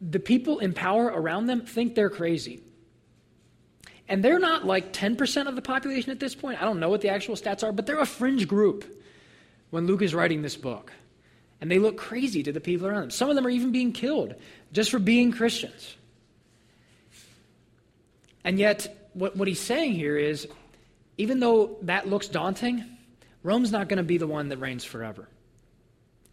the 0.00 0.18
people 0.18 0.58
in 0.58 0.72
power 0.72 1.06
around 1.06 1.46
them 1.46 1.62
think 1.62 1.94
they're 1.94 2.10
crazy. 2.10 2.62
And 4.08 4.24
they're 4.24 4.40
not 4.40 4.66
like 4.66 4.92
10% 4.92 5.46
of 5.46 5.54
the 5.54 5.62
population 5.62 6.10
at 6.10 6.18
this 6.18 6.34
point. 6.34 6.60
I 6.60 6.64
don't 6.64 6.80
know 6.80 6.88
what 6.88 7.00
the 7.00 7.10
actual 7.10 7.36
stats 7.36 7.62
are, 7.62 7.70
but 7.70 7.86
they're 7.86 8.00
a 8.00 8.06
fringe 8.06 8.48
group 8.48 8.84
when 9.70 9.86
Luke 9.86 10.02
is 10.02 10.14
writing 10.14 10.42
this 10.42 10.56
book. 10.56 10.92
And 11.60 11.70
they 11.70 11.78
look 11.78 11.96
crazy 11.96 12.42
to 12.42 12.52
the 12.52 12.60
people 12.60 12.86
around 12.86 13.02
them. 13.02 13.10
Some 13.10 13.28
of 13.28 13.36
them 13.36 13.46
are 13.46 13.50
even 13.50 13.70
being 13.70 13.92
killed 13.92 14.34
just 14.72 14.90
for 14.90 14.98
being 14.98 15.30
Christians. 15.30 15.96
And 18.42 18.58
yet, 18.58 19.08
what, 19.12 19.36
what 19.36 19.46
he's 19.46 19.60
saying 19.60 19.92
here 19.92 20.16
is 20.16 20.48
even 21.18 21.38
though 21.38 21.76
that 21.82 22.08
looks 22.08 22.28
daunting, 22.28 22.84
Rome's 23.42 23.70
not 23.70 23.88
going 23.88 23.98
to 23.98 24.02
be 24.02 24.18
the 24.18 24.26
one 24.26 24.48
that 24.48 24.56
reigns 24.56 24.84
forever. 24.84 25.28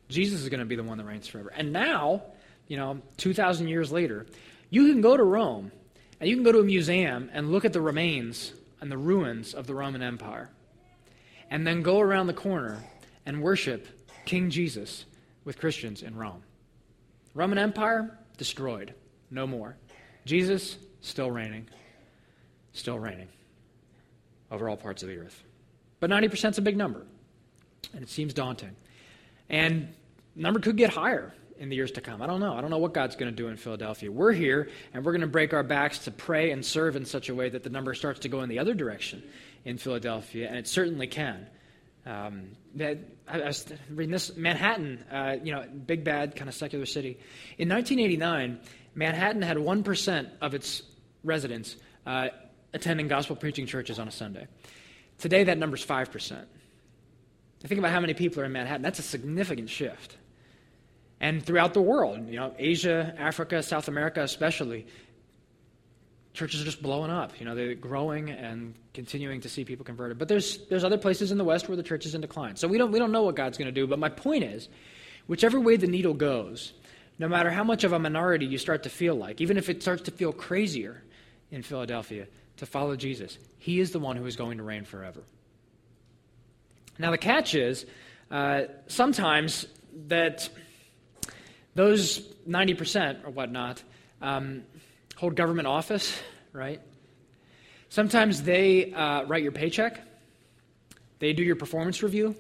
Jesus 0.08 0.42
is 0.42 0.50
going 0.50 0.62
to 0.62 0.66
be 0.66 0.78
the 0.78 0.84
one 0.84 0.98
that 0.98 1.04
reigns 1.04 1.28
forever. 1.28 1.52
And 1.56 1.74
now, 1.74 2.24
you 2.68 2.78
know, 2.78 3.00
2,000 3.18 3.68
years 3.68 3.92
later, 3.92 4.26
you 4.70 4.92
can 4.92 5.02
go 5.02 5.16
to 5.16 5.24
Rome 5.24 5.72
and 6.20 6.30
you 6.30 6.36
can 6.36 6.44
go 6.44 6.52
to 6.52 6.60
a 6.60 6.64
museum 6.64 7.30
and 7.34 7.52
look 7.52 7.66
at 7.66 7.74
the 7.74 7.82
remains 7.82 8.54
and 8.82 8.92
the 8.92 8.98
ruins 8.98 9.54
of 9.54 9.68
the 9.68 9.76
Roman 9.76 10.02
Empire. 10.02 10.50
And 11.50 11.66
then 11.66 11.82
go 11.82 12.00
around 12.00 12.28
the 12.28 12.34
corner 12.34 12.84
and 13.26 13.42
worship 13.42 13.88
King 14.26 14.50
Jesus 14.50 15.06
with 15.46 15.60
Christians 15.60 16.04
in 16.04 16.16
Rome. 16.16 16.44
Roman 17.34 17.58
Empire, 17.58 18.18
destroyed. 18.38 18.94
No 19.32 19.48
more. 19.48 19.78
Jesus, 20.26 20.78
still 21.02 21.32
reigning. 21.32 21.68
Still 22.74 23.00
reigning 23.00 23.30
over 24.52 24.68
all 24.68 24.78
parts 24.78 25.04
of 25.04 25.10
the 25.10 25.18
earth. 25.18 25.44
But 26.00 26.10
90% 26.10 26.52
is 26.52 26.58
a 26.58 26.62
big 26.62 26.78
number, 26.78 27.06
and 27.94 28.04
it 28.04 28.10
seems 28.10 28.34
daunting. 28.34 28.76
And 29.50 29.94
number 30.36 30.60
could 30.60 30.78
get 30.78 30.92
higher 30.92 31.34
in 31.60 31.70
the 31.70 31.76
years 31.76 31.92
to 31.92 32.02
come. 32.02 32.22
I 32.22 32.28
don't 32.28 32.40
know. 32.40 32.54
I 32.54 32.62
don't 32.62 32.70
know 32.70 32.78
what 32.78 32.94
God's 32.94 33.16
going 33.16 33.32
to 33.32 33.36
do 33.36 33.48
in 33.48 33.58
Philadelphia. 33.58 34.12
We're 34.12 34.32
here, 34.32 34.70
and 34.94 35.04
we're 35.04 35.12
going 35.12 35.22
to 35.22 35.28
break 35.28 35.54
our 35.54 35.64
backs 35.64 36.00
to 36.00 36.12
pray 36.12 36.52
and 36.52 36.66
serve 36.66 36.96
in 36.96 37.06
such 37.06 37.30
a 37.30 37.36
way 37.36 37.50
that 37.50 37.64
the 37.64 37.70
number 37.70 37.94
starts 37.94 38.20
to 38.22 38.30
go 38.30 38.42
in 38.42 38.50
the 38.50 38.60
other 38.60 38.74
direction 38.74 39.24
in 39.66 39.78
Philadelphia, 39.78 40.48
and 40.48 40.58
it 40.58 40.68
certainly 40.68 41.08
can. 41.08 41.48
Um, 42.06 42.52
I, 42.80 42.98
I, 43.28 43.40
was 43.40 43.66
reading 43.90 44.12
this 44.12 44.38
Manhattan, 44.38 45.04
uh, 45.12 45.36
you 45.44 45.52
know, 45.52 45.66
big 45.86 46.06
bad 46.06 46.36
kind 46.36 46.48
of 46.48 46.56
secular 46.56 46.86
city. 46.86 47.20
In 47.58 47.68
1989, 47.68 48.60
Manhattan 48.96 49.42
had 49.42 49.58
1% 49.58 50.30
of 50.42 50.54
its 50.54 50.84
residents 51.24 51.76
uh, 52.06 52.30
attending 52.74 53.10
gospel 53.10 53.36
preaching 53.36 53.66
churches 53.66 54.00
on 54.00 54.08
a 54.08 54.12
Sunday. 54.12 54.48
Today, 55.18 55.44
that 55.46 55.58
number's 55.58 55.86
5%. 55.86 56.46
Think 57.60 57.80
about 57.80 57.92
how 57.92 58.00
many 58.00 58.14
people 58.14 58.42
are 58.42 58.46
in 58.46 58.54
Manhattan. 58.54 58.82
That's 58.82 59.00
a 59.00 59.04
significant 59.04 59.70
shift. 59.70 60.16
And 61.20 61.44
throughout 61.44 61.74
the 61.74 61.82
world, 61.82 62.28
you 62.28 62.36
know, 62.36 62.54
Asia, 62.58 63.14
Africa, 63.18 63.64
South 63.64 63.88
America 63.88 64.22
especially, 64.22 64.86
churches 66.34 66.62
are 66.62 66.66
just 66.66 66.82
blowing 66.82 67.10
up. 67.10 67.40
You 67.40 67.46
know, 67.46 67.56
they're 67.56 67.74
growing 67.74 68.30
and 68.30 68.76
continuing 68.94 69.42
to 69.42 69.50
see 69.50 69.66
people 69.66 69.84
converted. 69.84 70.20
But 70.20 70.28
there's 70.28 70.60
there's 70.68 70.84
other 70.84 70.98
places 70.98 71.32
in 71.32 71.38
the 71.38 71.44
West 71.44 71.68
where 71.68 71.76
the 71.76 71.84
church 71.84 72.06
is 72.06 72.14
in 72.14 72.22
decline. 72.22 72.56
So 72.56 72.68
we 72.68 72.78
don't 72.78 72.92
we 72.92 73.00
don't 73.00 73.12
know 73.12 73.24
what 73.24 73.36
God's 73.36 73.58
going 73.58 73.68
to 73.68 73.72
do. 73.72 73.88
But 73.88 73.98
my 73.98 74.10
point 74.10 74.44
is, 74.44 74.70
whichever 75.26 75.60
way 75.60 75.76
the 75.78 75.88
needle 75.88 76.14
goes, 76.14 76.74
no 77.18 77.28
matter 77.28 77.50
how 77.50 77.64
much 77.64 77.84
of 77.84 77.94
a 77.94 78.00
minority 78.00 78.46
you 78.46 78.60
start 78.60 78.84
to 78.84 78.90
feel 78.90 79.16
like, 79.16 79.42
even 79.42 79.58
if 79.58 79.70
it 79.70 79.82
starts 79.82 80.04
to 80.04 80.12
feel 80.12 80.32
crazier 80.32 81.02
in 81.50 81.64
Philadelphia, 81.64 82.28
to 82.58 82.68
follow 82.68 82.96
Jesus, 82.96 83.40
He 83.58 83.80
is 83.80 83.92
the 83.92 84.00
one 84.00 84.16
who 84.16 84.26
is 84.28 84.36
going 84.36 84.58
to 84.60 84.64
reign 84.64 84.86
forever. 84.86 85.24
Now 87.00 87.12
the 87.12 87.18
catch 87.18 87.56
is, 87.56 87.86
uh, 88.30 88.64
sometimes 88.88 89.66
that 90.08 90.50
those 91.78 92.20
90% 92.50 93.24
or 93.24 93.30
whatnot 93.30 93.84
um, 94.20 94.64
hold 95.16 95.36
government 95.36 95.68
office, 95.68 96.20
right? 96.52 96.82
Sometimes 97.90 98.42
they 98.42 98.92
uh, 98.94 99.26
write 99.26 99.44
your 99.44 99.52
paycheck, 99.52 100.02
they 101.20 101.34
do 101.34 101.44
your 101.44 101.56
performance 101.56 102.02
review, 102.02 102.36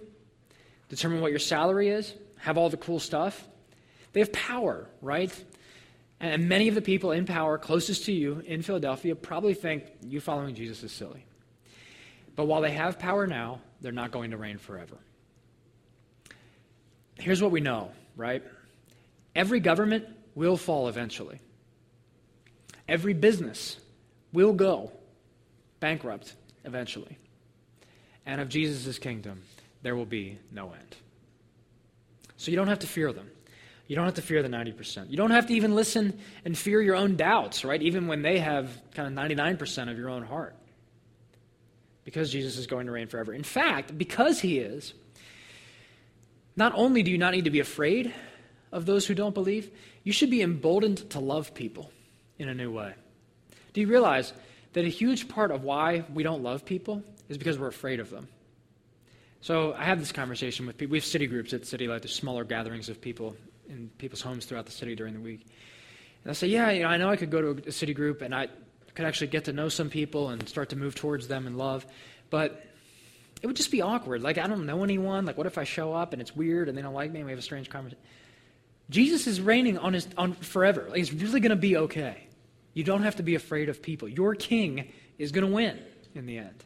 determine 0.89 1.22
what 1.22 1.29
your 1.29 1.39
salary 1.39 1.89
is, 1.89 2.15
have 2.38 2.58
all 2.58 2.70
the 2.70 2.77
cool 2.77 3.00
stuff. 3.00 3.48
They 4.13 4.22
have 4.22 4.34
power, 4.34 4.89
right? 5.03 5.32
And 6.20 6.50
many 6.50 6.67
of 6.67 6.74
the 6.74 6.82
people 6.82 7.12
in 7.12 7.27
power 7.27 7.60
closest 7.60 8.06
to 8.06 8.12
you 8.12 8.41
in 8.44 8.63
Philadelphia 8.63 9.15
probably 9.15 9.53
think 9.53 9.84
you 10.01 10.20
following 10.20 10.56
Jesus 10.56 10.82
is 10.84 10.91
silly. 10.91 11.24
But 12.36 12.46
while 12.46 12.62
they 12.62 12.72
have 12.72 12.98
power 12.98 13.27
now, 13.27 13.62
they're 13.82 13.91
not 13.91 14.10
going 14.10 14.32
to 14.32 14.38
reign 14.38 14.58
forever. 14.58 14.98
Here's 17.20 17.41
what 17.41 17.51
we 17.51 17.62
know, 17.62 17.91
right? 18.15 18.44
Every 19.38 19.60
government 19.60 20.06
will 20.34 20.58
fall 20.58 20.88
eventually. 20.88 21.39
Every 22.89 23.13
business 23.13 23.77
will 24.34 24.51
go 24.51 24.91
bankrupt 25.79 26.34
eventually. 26.65 27.20
And 28.25 28.41
of 28.41 28.50
Jesus' 28.50 28.98
kingdom, 28.98 29.44
there 29.84 29.96
will 29.96 30.08
be 30.08 30.39
no 30.51 30.72
end. 30.72 30.96
So 32.38 32.50
you 32.50 32.58
don't 32.58 32.67
have 32.67 32.79
to 32.79 32.88
fear 32.88 33.13
them. 33.13 33.29
You 33.86 33.96
don't 33.96 34.06
have 34.06 34.15
to 34.15 34.24
fear 34.24 34.41
the 34.41 34.50
90%. 34.50 35.12
You 35.12 35.17
don't 35.17 35.29
have 35.29 35.46
to 35.48 35.53
even 35.53 35.75
listen 35.75 36.20
and 36.44 36.58
fear 36.58 36.82
your 36.82 36.96
own 36.96 37.15
doubts, 37.15 37.63
right? 37.63 37.82
Even 37.82 38.08
when 38.08 38.24
they 38.24 38.39
have 38.39 38.70
kind 38.96 39.08
of 39.08 39.13
99% 39.13 39.91
of 39.91 40.00
your 40.00 40.10
own 40.10 40.24
heart. 40.24 40.56
Because 42.06 42.32
Jesus 42.32 42.58
is 42.58 42.65
going 42.65 42.88
to 42.88 42.91
reign 42.91 43.08
forever. 43.08 43.34
In 43.34 43.44
fact, 43.44 43.96
because 43.96 44.39
he 44.39 44.58
is, 44.58 44.96
not 46.56 46.74
only 46.75 47.03
do 47.03 47.12
you 47.12 47.20
not 47.20 47.34
need 47.34 47.46
to 47.46 47.51
be 47.51 47.60
afraid 47.60 48.12
of 48.72 48.86
those 48.86 49.06
who 49.06 49.14
don't 49.14 49.34
believe, 49.34 49.72
you 50.04 50.12
should 50.12 50.30
be 50.30 50.42
emboldened 50.42 51.10
to 51.12 51.20
love 51.20 51.54
people 51.54 51.92
in 52.38 52.50
a 52.50 52.54
new 52.54 52.72
way. 52.72 52.94
Do 53.74 53.82
you 53.82 53.88
realize 53.88 54.34
that 54.74 54.86
a 54.86 54.90
huge 54.90 55.28
part 55.28 55.52
of 55.52 55.64
why 55.64 56.04
we 56.14 56.24
don't 56.24 56.44
love 56.44 56.66
people 56.66 57.04
is 57.30 57.38
because 57.38 57.58
we're 57.58 57.68
afraid 57.68 58.00
of 58.00 58.10
them? 58.10 58.28
So 59.42 59.74
I 59.74 59.86
have 59.86 60.00
this 60.00 60.12
conversation 60.12 60.66
with 60.66 60.78
people. 60.78 60.92
We 60.92 60.98
have 60.98 61.06
city 61.06 61.28
groups 61.28 61.54
at 61.54 61.62
Citylight. 61.62 62.02
There's 62.02 62.16
smaller 62.16 62.44
gatherings 62.44 62.90
of 62.90 63.00
people 63.00 63.36
in 63.70 63.90
people's 63.98 64.22
homes 64.22 64.46
throughout 64.46 64.66
the 64.66 64.72
city 64.72 64.96
during 64.96 65.14
the 65.14 65.20
week. 65.20 65.46
And 66.24 66.32
I 66.32 66.34
say, 66.34 66.48
yeah, 66.48 66.72
you 66.72 66.84
know, 66.84 66.90
I 66.90 66.98
know 66.98 67.10
I 67.10 67.16
could 67.16 67.32
go 67.32 67.54
to 67.54 67.70
a 67.70 67.72
city 67.72 67.94
group 67.94 68.22
and 68.22 68.34
I 68.34 68.48
could 68.96 69.06
actually 69.06 69.28
get 69.28 69.46
to 69.46 69.54
know 69.54 69.70
some 69.70 69.90
people 69.90 70.30
and 70.30 70.48
start 70.50 70.70
to 70.70 70.76
move 70.76 70.96
towards 70.96 71.28
them 71.28 71.46
in 71.46 71.56
love, 71.56 71.86
but 72.30 72.66
it 73.42 73.48
would 73.48 73.56
just 73.56 73.72
be 73.72 73.82
awkward. 73.82 74.24
Like, 74.24 74.38
I 74.38 74.48
don't 74.48 74.66
know 74.66 74.84
anyone. 74.84 75.26
Like, 75.26 75.38
what 75.38 75.46
if 75.46 75.58
I 75.58 75.64
show 75.64 75.94
up 75.94 76.14
and 76.14 76.22
it's 76.22 76.36
weird 76.36 76.68
and 76.68 76.78
they 76.78 76.82
don't 76.82 76.94
like 76.94 77.12
me 77.12 77.20
and 77.20 77.26
we 77.26 77.32
have 77.32 77.40
a 77.40 77.44
strange 77.44 77.70
conversation? 77.70 78.04
Jesus 78.89 79.27
is 79.27 79.41
reigning 79.41 79.77
on, 79.77 79.94
his, 79.94 80.08
on 80.17 80.34
forever. 80.34 80.88
Like, 80.89 81.00
it's 81.00 81.13
really 81.13 81.39
going 81.39 81.50
to 81.50 81.56
be 81.56 81.77
okay. 81.77 82.27
You 82.74 82.84
don't 82.84 83.03
have 83.03 83.17
to 83.17 83.24
be 83.24 83.36
afraid 83.36 83.70
of 83.70 83.82
people. 83.82 84.08
Your 84.08 84.36
king 84.36 84.91
is 85.17 85.32
going 85.32 85.46
to 85.46 85.53
win 85.53 85.79
in 86.15 86.25
the 86.25 86.38
end. 86.38 86.63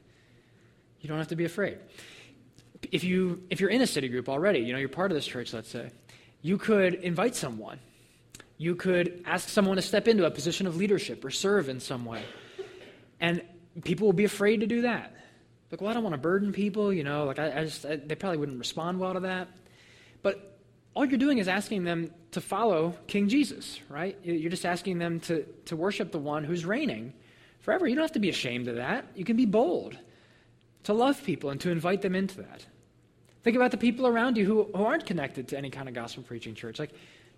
You 1.02 1.10
don't 1.10 1.18
have 1.18 1.30
to 1.30 1.36
be 1.36 1.46
afraid. 1.46 1.78
If, 2.92 3.04
you, 3.04 3.44
if 3.50 3.60
you're 3.60 3.70
in 3.70 3.82
a 3.82 3.88
city 3.88 4.08
group 4.08 4.30
already, 4.30 4.60
you 4.60 4.74
know, 4.74 4.80
you're 4.80 4.90
part 4.90 5.12
of 5.12 5.16
this 5.16 5.26
church, 5.26 5.54
let's 5.54 5.70
say, 5.70 5.90
you 6.42 6.58
could 6.58 6.96
invite 6.96 7.36
someone. 7.36 7.80
You 8.58 8.76
could 8.76 9.24
ask 9.26 9.50
someone 9.50 9.78
to 9.78 9.82
step 9.82 10.08
into 10.08 10.26
a 10.26 10.32
position 10.32 10.68
of 10.68 10.78
leadership 10.78 11.24
or 11.26 11.32
serve 11.32 11.70
in 11.70 11.80
some 11.80 12.06
way. 12.06 12.24
And 13.20 13.42
people 13.84 14.08
will 14.08 14.14
be 14.14 14.26
afraid 14.26 14.60
to 14.60 14.68
do 14.68 14.82
that. 14.82 15.16
Like, 15.72 15.82
well, 15.82 15.90
I 15.90 15.94
don't 15.94 16.04
want 16.04 16.14
to 16.14 16.22
burden 16.22 16.52
people, 16.52 16.92
you 16.92 17.04
know, 17.04 17.24
like, 17.26 17.40
I, 17.40 17.62
I 17.62 17.64
just, 17.64 17.86
I, 17.86 17.96
they 17.96 18.16
probably 18.16 18.38
wouldn't 18.38 18.60
respond 18.60 19.00
well 19.00 19.14
to 19.14 19.22
that. 19.22 19.48
But 20.22 20.51
all 20.94 21.06
you're 21.06 21.18
doing 21.18 21.38
is 21.38 21.48
asking 21.48 21.84
them 21.84 22.12
to 22.32 22.42
follow 22.42 22.96
King 23.08 23.30
Jesus, 23.30 23.80
right? 23.90 24.18
You're 24.24 24.50
just 24.50 24.66
asking 24.66 25.00
them 25.00 25.20
to, 25.22 25.44
to 25.66 25.76
worship 25.76 26.12
the 26.12 26.20
one 26.20 26.44
who's 26.44 26.66
reigning 26.66 27.14
forever. 27.60 27.88
You 27.88 27.96
don't 27.96 28.04
have 28.04 28.12
to 28.14 28.20
be 28.20 28.30
ashamed 28.30 28.68
of 28.68 28.76
that. 28.76 29.06
You 29.16 29.24
can 29.24 29.38
be 29.38 29.46
bold 29.46 29.98
to 30.84 30.94
love 30.94 31.24
people 31.24 31.50
and 31.50 31.62
to 31.62 31.72
invite 31.72 32.02
them 32.02 32.16
into 32.16 32.38
that. 32.38 32.66
Think 33.44 33.56
about 33.56 33.72
the 33.72 33.78
people 33.78 34.06
around 34.06 34.38
you 34.38 34.46
who, 34.46 34.64
who 34.76 34.84
aren't 34.84 35.06
connected 35.06 35.48
to 35.50 35.58
any 35.58 35.70
kind 35.70 35.88
of 35.88 35.96
gospel 35.96 36.24
preaching 36.24 36.56
church. 36.56 36.78
Like, 36.78 36.92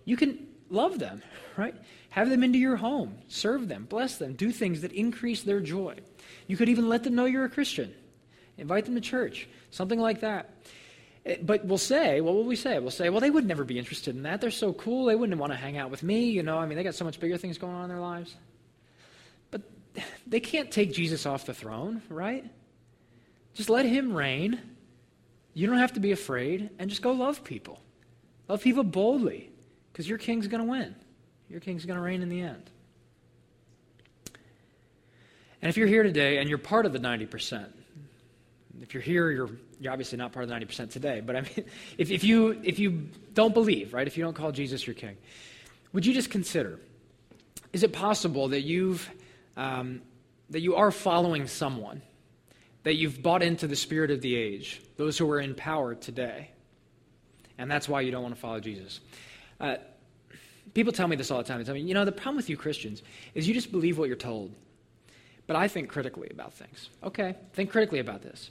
you 0.04 0.16
can 0.16 0.46
love 0.70 0.98
them, 0.98 1.22
right? 1.56 1.74
Have 2.10 2.30
them 2.30 2.42
into 2.42 2.58
your 2.58 2.76
home, 2.76 3.16
serve 3.28 3.68
them, 3.68 3.86
bless 3.88 4.18
them, 4.18 4.34
do 4.34 4.50
things 4.50 4.82
that 4.82 4.92
increase 4.92 5.42
their 5.42 5.60
joy. 5.60 5.96
You 6.46 6.56
could 6.56 6.68
even 6.68 6.88
let 6.88 7.04
them 7.04 7.14
know 7.14 7.24
you're 7.24 7.44
a 7.44 7.50
Christian, 7.50 7.94
invite 8.58 8.84
them 8.84 8.94
to 8.94 9.00
church, 9.00 9.48
something 9.70 9.98
like 9.98 10.20
that. 10.20 10.50
But 11.42 11.64
we'll 11.64 11.78
say, 11.78 12.20
what 12.20 12.34
will 12.34 12.44
we 12.44 12.56
say? 12.56 12.78
We'll 12.78 12.90
say, 12.90 13.08
well, 13.08 13.20
they 13.20 13.30
would 13.30 13.46
never 13.46 13.64
be 13.64 13.78
interested 13.78 14.14
in 14.14 14.24
that. 14.24 14.42
They're 14.42 14.50
so 14.50 14.74
cool. 14.74 15.06
They 15.06 15.14
wouldn't 15.14 15.38
want 15.40 15.52
to 15.52 15.58
hang 15.58 15.78
out 15.78 15.90
with 15.90 16.02
me. 16.02 16.30
You 16.30 16.42
know, 16.42 16.58
I 16.58 16.66
mean, 16.66 16.76
they 16.76 16.84
got 16.84 16.94
so 16.94 17.04
much 17.04 17.18
bigger 17.18 17.38
things 17.38 17.56
going 17.56 17.74
on 17.74 17.84
in 17.84 17.88
their 17.88 17.98
lives. 17.98 18.34
But 19.50 19.62
they 20.26 20.40
can't 20.40 20.70
take 20.70 20.92
Jesus 20.92 21.24
off 21.24 21.46
the 21.46 21.54
throne, 21.54 22.02
right? 22.10 22.44
Just 23.54 23.70
let 23.70 23.86
him 23.86 24.14
reign. 24.14 24.60
You 25.54 25.66
don't 25.66 25.78
have 25.78 25.94
to 25.94 26.00
be 26.00 26.12
afraid, 26.12 26.68
and 26.78 26.90
just 26.90 27.00
go 27.00 27.12
love 27.12 27.42
people. 27.42 27.80
Love 28.48 28.62
people 28.62 28.84
boldly, 28.84 29.50
because 29.92 30.06
your 30.06 30.18
king's 30.18 30.46
going 30.46 30.62
to 30.62 30.70
win. 30.70 30.94
Your 31.48 31.60
king's 31.60 31.86
going 31.86 31.96
to 31.96 32.02
reign 32.02 32.20
in 32.20 32.28
the 32.28 32.42
end. 32.42 32.70
And 35.62 35.70
if 35.70 35.78
you're 35.78 35.86
here 35.86 36.02
today 36.02 36.36
and 36.36 36.50
you're 36.50 36.58
part 36.58 36.84
of 36.84 36.92
the 36.92 36.98
90%, 36.98 37.66
if 38.82 38.94
you're 38.94 39.02
here, 39.02 39.30
you're, 39.30 39.50
you're 39.80 39.92
obviously 39.92 40.18
not 40.18 40.32
part 40.32 40.44
of 40.44 40.48
the 40.48 40.54
90% 40.54 40.90
today. 40.90 41.20
But 41.20 41.36
I 41.36 41.40
mean, 41.42 41.64
if, 41.98 42.10
if, 42.10 42.24
you, 42.24 42.60
if 42.62 42.78
you 42.78 43.08
don't 43.32 43.54
believe, 43.54 43.94
right, 43.94 44.06
if 44.06 44.16
you 44.16 44.24
don't 44.24 44.34
call 44.34 44.52
Jesus 44.52 44.86
your 44.86 44.94
king, 44.94 45.16
would 45.92 46.04
you 46.04 46.12
just 46.12 46.30
consider 46.30 46.80
is 47.72 47.82
it 47.82 47.92
possible 47.92 48.48
that, 48.48 48.60
you've, 48.60 49.10
um, 49.56 50.00
that 50.50 50.60
you 50.60 50.76
are 50.76 50.92
following 50.92 51.48
someone, 51.48 52.02
that 52.84 52.94
you've 52.94 53.20
bought 53.20 53.42
into 53.42 53.66
the 53.66 53.74
spirit 53.74 54.12
of 54.12 54.20
the 54.20 54.36
age, 54.36 54.80
those 54.96 55.18
who 55.18 55.28
are 55.28 55.40
in 55.40 55.56
power 55.56 55.96
today, 55.96 56.52
and 57.58 57.68
that's 57.68 57.88
why 57.88 58.00
you 58.00 58.12
don't 58.12 58.22
want 58.22 58.32
to 58.32 58.40
follow 58.40 58.60
Jesus? 58.60 59.00
Uh, 59.58 59.76
people 60.72 60.92
tell 60.92 61.08
me 61.08 61.16
this 61.16 61.32
all 61.32 61.38
the 61.38 61.44
time. 61.44 61.58
They 61.58 61.64
tell 61.64 61.74
me, 61.74 61.80
you 61.80 61.94
know, 61.94 62.04
the 62.04 62.12
problem 62.12 62.36
with 62.36 62.48
you 62.48 62.56
Christians 62.56 63.02
is 63.34 63.48
you 63.48 63.54
just 63.54 63.72
believe 63.72 63.98
what 63.98 64.06
you're 64.06 64.16
told. 64.16 64.52
But 65.46 65.56
I 65.56 65.68
think 65.68 65.88
critically 65.88 66.28
about 66.30 66.54
things. 66.54 66.88
Okay, 67.02 67.34
think 67.52 67.70
critically 67.70 67.98
about 67.98 68.22
this. 68.22 68.50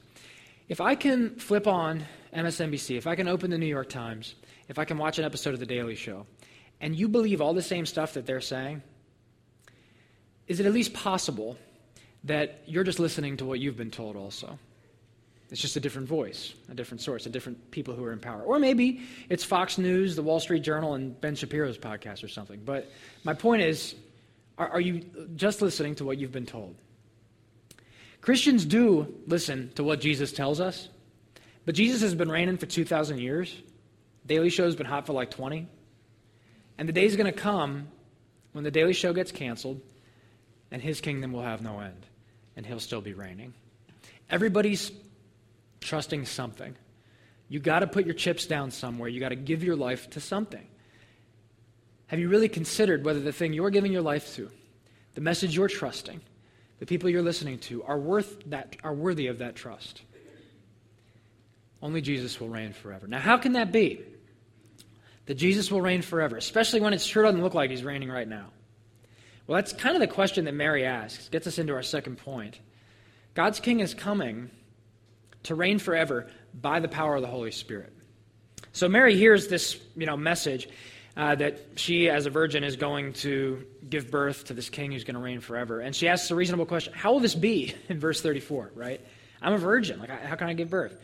If 0.70 0.80
I 0.80 0.96
can 0.96 1.36
flip 1.36 1.68
on 1.68 2.06
MSNBC, 2.34 2.98
if 2.98 3.08
I 3.08 3.16
can 3.16 3.28
open 3.28 3.52
the 3.52 3.58
New 3.58 3.68
York 3.68 3.90
Times, 3.90 4.36
if 4.70 4.80
I 4.80 4.86
can 4.86 4.98
watch 4.98 5.20
an 5.20 5.26
episode 5.26 5.54
of 5.54 5.60
The 5.60 5.66
Daily 5.66 5.96
Show, 5.96 6.26
and 6.80 6.96
you 6.96 7.08
believe 7.08 7.42
all 7.42 7.54
the 7.54 7.62
same 7.62 7.86
stuff 7.86 8.14
that 8.14 8.26
they're 8.26 8.42
saying, 8.42 8.82
is 10.48 10.60
it 10.60 10.66
at 10.66 10.74
least 10.74 10.94
possible 10.94 11.58
that 12.24 12.62
you're 12.66 12.84
just 12.84 13.00
listening 13.00 13.38
to 13.38 13.46
what 13.46 13.60
you've 13.60 13.78
been 13.78 13.92
told 13.92 14.16
also? 14.16 14.58
It's 15.50 15.62
just 15.62 15.76
a 15.76 15.80
different 15.80 16.08
voice, 16.08 16.54
a 16.70 16.74
different 16.74 17.02
source, 17.02 17.26
a 17.26 17.30
different 17.30 17.70
people 17.70 17.94
who 17.94 18.04
are 18.06 18.12
in 18.12 18.20
power. 18.20 18.42
Or 18.42 18.58
maybe 18.58 19.02
it's 19.30 19.44
Fox 19.44 19.78
News, 19.78 20.16
the 20.16 20.24
Wall 20.24 20.40
Street 20.40 20.64
Journal, 20.64 20.96
and 20.96 21.20
Ben 21.20 21.36
Shapiro's 21.36 21.78
podcast 21.78 22.24
or 22.24 22.28
something. 22.28 22.62
But 22.66 22.92
my 23.24 23.34
point 23.34 23.62
is 23.62 23.96
are, 24.58 24.70
are 24.70 24.82
you 24.82 25.06
just 25.36 25.62
listening 25.62 25.96
to 25.96 26.06
what 26.06 26.18
you've 26.18 26.32
been 26.32 26.46
told? 26.46 26.76
Christians 28.24 28.64
do 28.64 29.14
listen 29.28 29.70
to 29.76 29.84
what 29.84 30.00
Jesus 30.00 30.32
tells 30.32 30.62
us, 30.62 30.88
but 31.66 31.76
Jesus 31.76 32.02
has 32.02 32.16
been 32.16 32.32
reigning 32.32 32.56
for 32.56 32.66
2,000 32.66 33.20
years. 33.20 33.54
Daily 34.26 34.50
Show's 34.50 34.78
been 34.78 34.86
hot 34.86 35.06
for 35.06 35.12
like 35.12 35.30
20. 35.30 35.68
And 36.78 36.88
the 36.88 36.94
day's 36.94 37.18
going 37.18 37.32
to 37.32 37.38
come 37.38 37.90
when 38.54 38.64
the 38.64 38.72
Daily 38.72 38.94
Show 38.94 39.12
gets 39.12 39.34
canceled 39.34 39.82
and 40.72 40.82
his 40.82 41.02
kingdom 41.02 41.34
will 41.34 41.42
have 41.42 41.62
no 41.62 41.82
end 41.82 42.06
and 42.56 42.66
he'll 42.66 42.80
still 42.80 43.02
be 43.02 43.14
reigning. 43.14 43.54
Everybody's 44.30 44.90
trusting 45.82 46.26
something. 46.26 46.78
You 47.50 47.60
got 47.60 47.80
to 47.80 47.88
put 47.88 48.06
your 48.06 48.16
chips 48.16 48.46
down 48.46 48.72
somewhere. 48.72 49.10
You 49.10 49.20
got 49.20 49.30
to 49.30 49.36
give 49.36 49.66
your 49.66 49.76
life 49.76 50.10
to 50.12 50.22
something. 50.22 50.66
Have 52.08 52.20
you 52.20 52.30
really 52.30 52.48
considered 52.48 53.04
whether 53.04 53.20
the 53.20 53.34
thing 53.34 53.52
you're 53.52 53.70
giving 53.70 53.92
your 53.92 54.02
life 54.02 54.34
to, 54.36 54.50
the 55.14 55.22
message 55.22 55.58
you're 55.58 55.68
trusting, 55.68 56.22
the 56.80 56.86
people 56.86 57.10
you're 57.10 57.22
listening 57.22 57.60
to 57.60 57.84
are 57.84 57.98
worth 57.98 58.44
that 58.48 58.78
are 58.84 58.94
worthy 58.94 59.28
of 59.28 59.40
that 59.40 59.56
trust? 59.56 60.02
Only 61.82 62.02
Jesus 62.02 62.40
will 62.40 62.50
reign 62.50 62.74
forever. 62.74 63.08
Now, 63.08 63.20
how 63.20 63.38
can 63.38 63.54
that 63.54 63.72
be? 63.72 64.02
That 65.26 65.36
Jesus 65.36 65.72
will 65.72 65.82
reign 65.82 66.02
forever, 66.02 66.38
especially 66.38 66.82
when 66.82 66.94
it 66.94 67.02
sure 67.02 67.24
doesn't 67.24 67.42
look 67.42 67.54
like 67.54 67.70
he's 67.70 67.84
reigning 67.84 68.10
right 68.10 68.28
now. 68.28 68.48
Well, 69.48 69.58
that's 69.58 69.74
kind 69.74 69.96
of 69.96 70.00
the 70.00 70.08
question 70.08 70.46
that 70.46 70.54
Mary 70.54 70.86
asks. 70.86 71.28
Gets 71.30 71.48
us 71.48 71.60
into 71.60 71.74
our 71.74 71.84
second 71.84 72.18
point. 72.18 72.60
God's 73.34 73.60
king 73.60 73.82
is 73.82 73.94
coming 73.94 74.50
to 75.44 75.56
reign 75.56 75.80
forever 75.80 76.28
by 76.54 76.80
the 76.80 76.88
power 76.88 77.16
of 77.16 77.22
the 77.22 77.28
Holy 77.28 77.52
Spirit. 77.52 77.92
So 78.72 78.88
Mary 78.88 79.16
hears 79.18 79.48
this, 79.48 79.80
you 79.96 80.06
know, 80.06 80.18
message 80.18 80.70
uh, 81.16 81.36
that 81.36 81.60
she, 81.76 82.10
as 82.10 82.26
a 82.26 82.30
virgin, 82.30 82.64
is 82.64 82.76
going 82.76 83.14
to 83.14 83.66
give 83.88 84.10
birth 84.10 84.46
to 84.46 84.54
this 84.54 84.70
king 84.70 84.92
who's 84.92 85.04
going 85.04 85.16
to 85.16 85.22
reign 85.22 85.42
forever, 85.42 85.80
and 85.80 85.96
she 85.96 86.08
asks 86.08 86.32
a 86.32 86.36
reasonable 86.36 86.66
question: 86.66 86.94
How 86.94 87.14
will 87.14 87.20
this 87.20 87.36
be? 87.36 87.74
In 87.90 88.00
verse 88.00 88.22
thirty-four, 88.22 88.72
right? 88.76 89.02
I'm 89.42 89.54
a 89.54 89.58
virgin. 89.58 90.00
Like, 90.00 90.10
how 90.10 90.36
can 90.36 90.48
I 90.48 90.54
give 90.54 90.70
birth? 90.70 90.96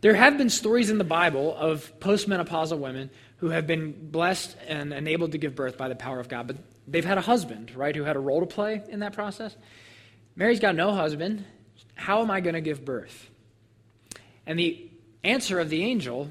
There 0.00 0.14
have 0.14 0.36
been 0.36 0.50
stories 0.50 0.90
in 0.90 0.98
the 0.98 1.04
Bible 1.04 1.54
of 1.54 1.92
postmenopausal 2.00 2.78
women 2.78 3.10
who 3.36 3.50
have 3.50 3.68
been 3.68 4.10
blessed 4.10 4.56
and 4.66 4.92
enabled 4.92 5.32
to 5.32 5.38
give 5.38 5.54
birth 5.54 5.78
by 5.78 5.88
the 5.88 5.94
power 5.94 6.18
of 6.18 6.28
God, 6.28 6.48
but 6.48 6.56
they've 6.88 7.04
had 7.04 7.18
a 7.18 7.22
husband, 7.22 7.72
right, 7.76 7.94
who 7.94 8.02
had 8.02 8.16
a 8.16 8.18
role 8.18 8.40
to 8.40 8.46
play 8.46 8.82
in 8.88 9.00
that 9.00 9.12
process. 9.12 9.54
Mary's 10.34 10.58
got 10.58 10.74
no 10.74 10.92
husband. 10.92 11.44
How 11.94 12.22
am 12.22 12.32
I 12.32 12.40
going 12.40 12.54
to 12.54 12.60
give 12.60 12.84
birth? 12.84 13.30
And 14.44 14.58
the 14.58 14.90
answer 15.22 15.60
of 15.60 15.70
the 15.70 15.84
angel, 15.84 16.30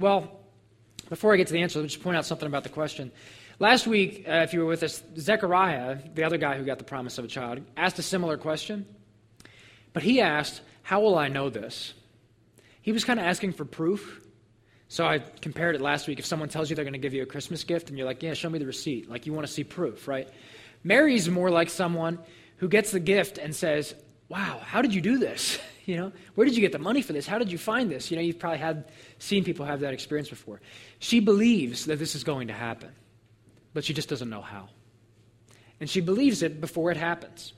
well, 0.00 0.40
before 1.12 1.34
I 1.34 1.36
get 1.36 1.48
to 1.48 1.52
the 1.52 1.60
answer, 1.60 1.78
let 1.78 1.82
me 1.82 1.88
just 1.90 2.02
point 2.02 2.16
out 2.16 2.24
something 2.24 2.46
about 2.46 2.62
the 2.62 2.70
question. 2.70 3.12
Last 3.58 3.86
week, 3.86 4.24
uh, 4.26 4.36
if 4.36 4.54
you 4.54 4.60
were 4.60 4.66
with 4.66 4.82
us, 4.82 5.02
Zechariah, 5.18 5.98
the 6.14 6.24
other 6.24 6.38
guy 6.38 6.56
who 6.56 6.64
got 6.64 6.78
the 6.78 6.84
promise 6.84 7.18
of 7.18 7.26
a 7.26 7.28
child, 7.28 7.60
asked 7.76 7.98
a 7.98 8.02
similar 8.02 8.38
question. 8.38 8.86
But 9.92 10.04
he 10.04 10.22
asked, 10.22 10.62
How 10.82 11.02
will 11.02 11.18
I 11.18 11.28
know 11.28 11.50
this? 11.50 11.92
He 12.80 12.92
was 12.92 13.04
kind 13.04 13.20
of 13.20 13.26
asking 13.26 13.52
for 13.52 13.66
proof. 13.66 14.22
So 14.88 15.04
I 15.04 15.18
compared 15.18 15.74
it 15.74 15.82
last 15.82 16.08
week. 16.08 16.18
If 16.18 16.24
someone 16.24 16.48
tells 16.48 16.70
you 16.70 16.76
they're 16.76 16.84
going 16.86 16.94
to 16.94 16.98
give 16.98 17.12
you 17.12 17.22
a 17.22 17.26
Christmas 17.26 17.62
gift 17.62 17.90
and 17.90 17.98
you're 17.98 18.06
like, 18.06 18.22
yeah, 18.22 18.32
show 18.32 18.48
me 18.48 18.58
the 18.58 18.64
receipt, 18.64 19.10
like 19.10 19.26
you 19.26 19.34
want 19.34 19.46
to 19.46 19.52
see 19.52 19.64
proof, 19.64 20.08
right? 20.08 20.30
Mary's 20.82 21.28
more 21.28 21.50
like 21.50 21.68
someone 21.68 22.20
who 22.56 22.68
gets 22.68 22.90
the 22.90 23.00
gift 23.00 23.36
and 23.36 23.54
says, 23.54 23.94
wow, 24.32 24.60
how 24.64 24.82
did 24.82 24.94
you 24.94 25.00
do 25.00 25.18
this? 25.18 25.58
You 25.84 25.96
know, 25.96 26.12
where 26.36 26.44
did 26.44 26.54
you 26.54 26.60
get 26.60 26.70
the 26.70 26.78
money 26.78 27.02
for 27.02 27.12
this? 27.12 27.26
How 27.26 27.38
did 27.38 27.50
you 27.50 27.58
find 27.58 27.90
this? 27.90 28.08
You 28.08 28.16
know, 28.16 28.22
you've 28.22 28.38
probably 28.38 28.60
had 28.60 28.84
seen 29.18 29.42
people 29.42 29.66
have 29.66 29.80
that 29.80 29.92
experience 29.92 30.28
before. 30.28 30.60
She 31.00 31.18
believes 31.18 31.86
that 31.86 31.98
this 31.98 32.14
is 32.14 32.22
going 32.22 32.46
to 32.46 32.54
happen, 32.54 32.90
but 33.74 33.82
she 33.84 33.92
just 33.92 34.08
doesn't 34.08 34.30
know 34.30 34.42
how. 34.42 34.68
And 35.80 35.90
she 35.90 36.00
believes 36.00 36.44
it 36.44 36.60
before 36.60 36.92
it 36.92 36.96
happens 36.96 37.52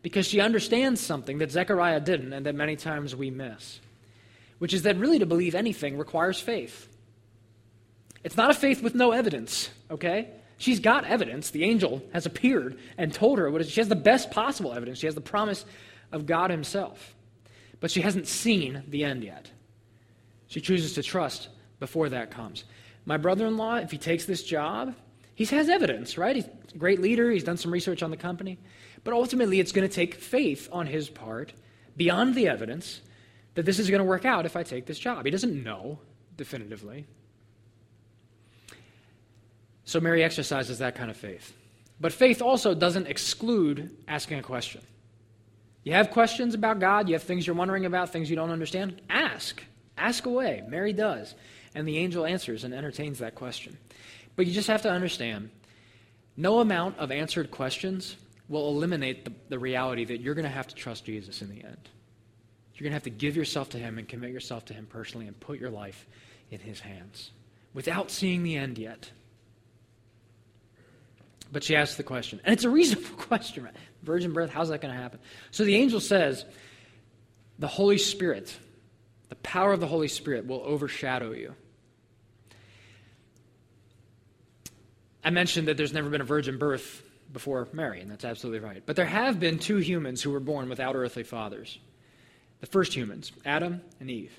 because 0.00 0.28
she 0.28 0.40
understands 0.40 1.00
something 1.00 1.38
that 1.38 1.50
Zechariah 1.50 1.98
didn't 1.98 2.32
and 2.32 2.46
that 2.46 2.54
many 2.54 2.76
times 2.76 3.16
we 3.16 3.32
miss 3.32 3.80
which 4.58 4.72
is 4.72 4.82
that 4.82 4.96
really 4.96 5.18
to 5.18 5.26
believe 5.26 5.54
anything 5.54 5.98
requires 5.98 6.40
faith. 6.40 6.88
It's 8.24 8.36
not 8.36 8.50
a 8.50 8.54
faith 8.54 8.82
with 8.82 8.94
no 8.94 9.12
evidence, 9.12 9.70
okay? 9.90 10.30
She's 10.58 10.80
got 10.80 11.04
evidence. 11.04 11.50
The 11.50 11.64
angel 11.64 12.02
has 12.12 12.26
appeared 12.26 12.78
and 12.96 13.12
told 13.12 13.38
her 13.38 13.50
what 13.50 13.66
she 13.66 13.80
has 13.80 13.88
the 13.88 13.94
best 13.94 14.30
possible 14.30 14.72
evidence. 14.72 14.98
She 14.98 15.06
has 15.06 15.14
the 15.14 15.20
promise 15.20 15.64
of 16.12 16.26
God 16.26 16.50
Himself. 16.50 17.14
But 17.80 17.90
she 17.90 18.00
hasn't 18.00 18.26
seen 18.26 18.82
the 18.88 19.04
end 19.04 19.22
yet. 19.24 19.50
She 20.48 20.60
chooses 20.60 20.94
to 20.94 21.02
trust 21.02 21.48
before 21.78 22.08
that 22.08 22.30
comes. 22.30 22.64
My 23.04 23.16
brother 23.16 23.46
in 23.46 23.56
law, 23.56 23.76
if 23.76 23.90
he 23.90 23.98
takes 23.98 24.24
this 24.24 24.42
job, 24.42 24.94
he 25.34 25.44
has 25.44 25.68
evidence, 25.68 26.16
right? 26.16 26.36
He's 26.36 26.46
a 26.74 26.78
great 26.78 27.00
leader. 27.00 27.30
He's 27.30 27.44
done 27.44 27.56
some 27.56 27.72
research 27.72 28.02
on 28.02 28.10
the 28.10 28.16
company. 28.16 28.58
But 29.04 29.14
ultimately, 29.14 29.60
it's 29.60 29.72
going 29.72 29.88
to 29.88 29.94
take 29.94 30.14
faith 30.14 30.68
on 30.72 30.86
his 30.86 31.08
part 31.08 31.52
beyond 31.96 32.34
the 32.34 32.48
evidence 32.48 33.00
that 33.54 33.64
this 33.64 33.78
is 33.78 33.88
going 33.90 34.00
to 34.00 34.04
work 34.04 34.24
out 34.24 34.46
if 34.46 34.56
I 34.56 34.62
take 34.62 34.86
this 34.86 34.98
job. 34.98 35.24
He 35.24 35.30
doesn't 35.30 35.62
know 35.62 35.98
definitively. 36.36 37.06
So 39.84 40.00
Mary 40.00 40.24
exercises 40.24 40.78
that 40.78 40.94
kind 40.96 41.10
of 41.10 41.16
faith. 41.16 41.54
But 42.00 42.12
faith 42.12 42.42
also 42.42 42.74
doesn't 42.74 43.06
exclude 43.06 43.96
asking 44.08 44.38
a 44.40 44.42
question. 44.42 44.82
You 45.86 45.92
have 45.92 46.10
questions 46.10 46.56
about 46.56 46.80
God, 46.80 47.08
you 47.08 47.14
have 47.14 47.22
things 47.22 47.46
you're 47.46 47.54
wondering 47.54 47.86
about, 47.86 48.10
things 48.10 48.28
you 48.28 48.34
don't 48.34 48.50
understand, 48.50 49.00
ask. 49.08 49.62
Ask 49.96 50.26
away. 50.26 50.64
Mary 50.66 50.92
does. 50.92 51.36
And 51.76 51.86
the 51.86 51.98
angel 51.98 52.26
answers 52.26 52.64
and 52.64 52.74
entertains 52.74 53.20
that 53.20 53.36
question. 53.36 53.78
But 54.34 54.48
you 54.48 54.52
just 54.52 54.66
have 54.66 54.82
to 54.82 54.90
understand 54.90 55.48
no 56.36 56.58
amount 56.58 56.98
of 56.98 57.12
answered 57.12 57.52
questions 57.52 58.16
will 58.48 58.68
eliminate 58.68 59.26
the, 59.26 59.32
the 59.48 59.60
reality 59.60 60.04
that 60.06 60.20
you're 60.20 60.34
going 60.34 60.42
to 60.42 60.50
have 60.50 60.66
to 60.66 60.74
trust 60.74 61.04
Jesus 61.04 61.40
in 61.40 61.50
the 61.50 61.62
end. 61.62 61.88
You're 62.74 62.82
going 62.82 62.90
to 62.90 62.96
have 62.96 63.04
to 63.04 63.10
give 63.10 63.36
yourself 63.36 63.68
to 63.70 63.78
Him 63.78 63.96
and 63.96 64.08
commit 64.08 64.32
yourself 64.32 64.64
to 64.64 64.74
Him 64.74 64.88
personally 64.90 65.28
and 65.28 65.38
put 65.38 65.60
your 65.60 65.70
life 65.70 66.04
in 66.50 66.58
His 66.58 66.80
hands 66.80 67.30
without 67.74 68.10
seeing 68.10 68.42
the 68.42 68.56
end 68.56 68.76
yet. 68.76 69.12
But 71.52 71.62
she 71.62 71.76
asks 71.76 71.96
the 71.96 72.02
question, 72.02 72.40
and 72.44 72.52
it's 72.52 72.64
a 72.64 72.70
reasonable 72.70 73.16
question. 73.18 73.62
Right? 73.62 73.74
Virgin 74.06 74.32
birth, 74.32 74.50
how's 74.50 74.70
that 74.70 74.80
going 74.80 74.94
to 74.94 75.00
happen? 75.00 75.18
So 75.50 75.64
the 75.64 75.74
angel 75.74 76.00
says, 76.00 76.44
the 77.58 77.66
Holy 77.66 77.98
Spirit, 77.98 78.56
the 79.28 79.36
power 79.36 79.72
of 79.72 79.80
the 79.80 79.86
Holy 79.86 80.08
Spirit 80.08 80.46
will 80.46 80.62
overshadow 80.64 81.32
you. 81.32 81.54
I 85.24 85.30
mentioned 85.30 85.68
that 85.68 85.76
there's 85.76 85.92
never 85.92 86.08
been 86.08 86.20
a 86.20 86.24
virgin 86.24 86.56
birth 86.56 87.02
before 87.32 87.66
Mary, 87.72 88.00
and 88.00 88.10
that's 88.10 88.24
absolutely 88.24 88.60
right. 88.60 88.82
But 88.86 88.94
there 88.94 89.04
have 89.04 89.40
been 89.40 89.58
two 89.58 89.78
humans 89.78 90.22
who 90.22 90.30
were 90.30 90.40
born 90.40 90.68
without 90.68 90.94
earthly 90.94 91.24
fathers 91.24 91.78
the 92.60 92.66
first 92.66 92.94
humans, 92.94 93.32
Adam 93.44 93.82
and 94.00 94.10
Eve. 94.10 94.32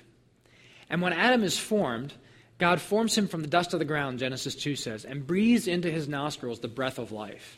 And 0.90 1.00
when 1.02 1.12
Adam 1.12 1.44
is 1.44 1.56
formed, 1.56 2.12
God 2.58 2.80
forms 2.80 3.16
him 3.16 3.28
from 3.28 3.42
the 3.42 3.48
dust 3.48 3.72
of 3.72 3.78
the 3.78 3.84
ground, 3.84 4.18
Genesis 4.18 4.56
2 4.56 4.74
says, 4.74 5.04
and 5.04 5.26
breathes 5.26 5.68
into 5.68 5.90
his 5.90 6.08
nostrils 6.08 6.58
the 6.58 6.68
breath 6.68 6.98
of 6.98 7.12
life. 7.12 7.57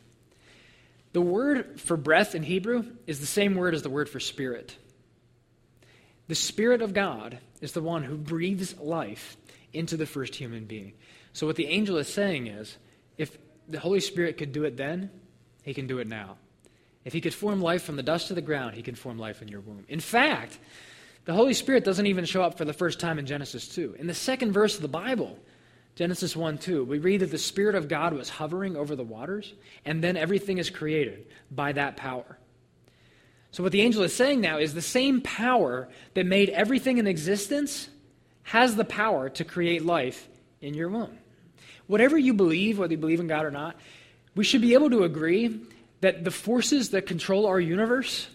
The 1.12 1.20
word 1.20 1.80
for 1.80 1.96
breath 1.96 2.34
in 2.34 2.42
Hebrew 2.42 2.84
is 3.06 3.20
the 3.20 3.26
same 3.26 3.54
word 3.54 3.74
as 3.74 3.82
the 3.82 3.90
word 3.90 4.08
for 4.08 4.20
spirit. 4.20 4.76
The 6.28 6.36
Spirit 6.36 6.80
of 6.80 6.94
God 6.94 7.38
is 7.60 7.72
the 7.72 7.82
one 7.82 8.04
who 8.04 8.16
breathes 8.16 8.78
life 8.78 9.36
into 9.72 9.96
the 9.96 10.06
first 10.06 10.36
human 10.36 10.64
being. 10.64 10.92
So, 11.32 11.44
what 11.44 11.56
the 11.56 11.66
angel 11.66 11.96
is 11.96 12.06
saying 12.06 12.46
is 12.46 12.76
if 13.18 13.36
the 13.68 13.80
Holy 13.80 13.98
Spirit 13.98 14.38
could 14.38 14.52
do 14.52 14.62
it 14.62 14.76
then, 14.76 15.10
he 15.64 15.74
can 15.74 15.88
do 15.88 15.98
it 15.98 16.06
now. 16.06 16.36
If 17.04 17.12
he 17.12 17.20
could 17.20 17.34
form 17.34 17.60
life 17.60 17.82
from 17.82 17.96
the 17.96 18.02
dust 18.04 18.30
of 18.30 18.36
the 18.36 18.42
ground, 18.42 18.76
he 18.76 18.82
can 18.82 18.94
form 18.94 19.18
life 19.18 19.42
in 19.42 19.48
your 19.48 19.60
womb. 19.60 19.84
In 19.88 19.98
fact, 19.98 20.58
the 21.24 21.32
Holy 21.32 21.54
Spirit 21.54 21.84
doesn't 21.84 22.06
even 22.06 22.24
show 22.24 22.42
up 22.42 22.56
for 22.56 22.64
the 22.64 22.72
first 22.72 23.00
time 23.00 23.18
in 23.18 23.26
Genesis 23.26 23.66
2. 23.68 23.96
In 23.98 24.06
the 24.06 24.14
second 24.14 24.52
verse 24.52 24.76
of 24.76 24.82
the 24.82 24.88
Bible, 24.88 25.36
Genesis 25.96 26.34
1 26.34 26.58
2, 26.58 26.84
we 26.84 26.98
read 26.98 27.20
that 27.20 27.30
the 27.30 27.38
Spirit 27.38 27.74
of 27.74 27.88
God 27.88 28.14
was 28.14 28.28
hovering 28.28 28.76
over 28.76 28.96
the 28.96 29.04
waters, 29.04 29.52
and 29.84 30.02
then 30.02 30.16
everything 30.16 30.58
is 30.58 30.70
created 30.70 31.26
by 31.50 31.72
that 31.72 31.96
power. 31.96 32.38
So, 33.52 33.62
what 33.62 33.72
the 33.72 33.82
angel 33.82 34.02
is 34.02 34.14
saying 34.14 34.40
now 34.40 34.58
is 34.58 34.74
the 34.74 34.82
same 34.82 35.20
power 35.20 35.88
that 36.14 36.26
made 36.26 36.50
everything 36.50 36.98
in 36.98 37.06
existence 37.06 37.88
has 38.44 38.76
the 38.76 38.84
power 38.84 39.28
to 39.30 39.44
create 39.44 39.84
life 39.84 40.28
in 40.60 40.74
your 40.74 40.88
womb. 40.88 41.18
Whatever 41.86 42.16
you 42.16 42.34
believe, 42.34 42.78
whether 42.78 42.92
you 42.92 42.98
believe 42.98 43.20
in 43.20 43.26
God 43.26 43.44
or 43.44 43.50
not, 43.50 43.76
we 44.34 44.44
should 44.44 44.60
be 44.60 44.74
able 44.74 44.90
to 44.90 45.02
agree 45.02 45.60
that 46.00 46.24
the 46.24 46.30
forces 46.30 46.90
that 46.90 47.06
control 47.06 47.46
our 47.46 47.60
universe, 47.60 48.28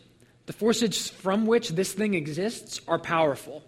the 0.45 0.53
forces 0.53 1.09
from 1.09 1.45
which 1.45 1.69
this 1.69 1.93
thing 1.93 2.13
exists, 2.13 2.81
are 2.87 2.99
powerful. 2.99 3.63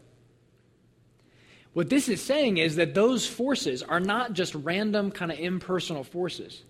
What 1.74 1.90
this 1.90 2.10
is 2.10 2.22
saying 2.22 2.58
is 2.58 2.76
that 2.78 2.96
those 2.96 3.28
forces 3.28 3.84
are 3.84 4.00
not 4.00 4.34
just 4.34 4.56
random, 4.56 5.12
kind 5.12 5.32
of 5.32 5.40
impersonal 5.40 6.04
forces. 6.04 6.64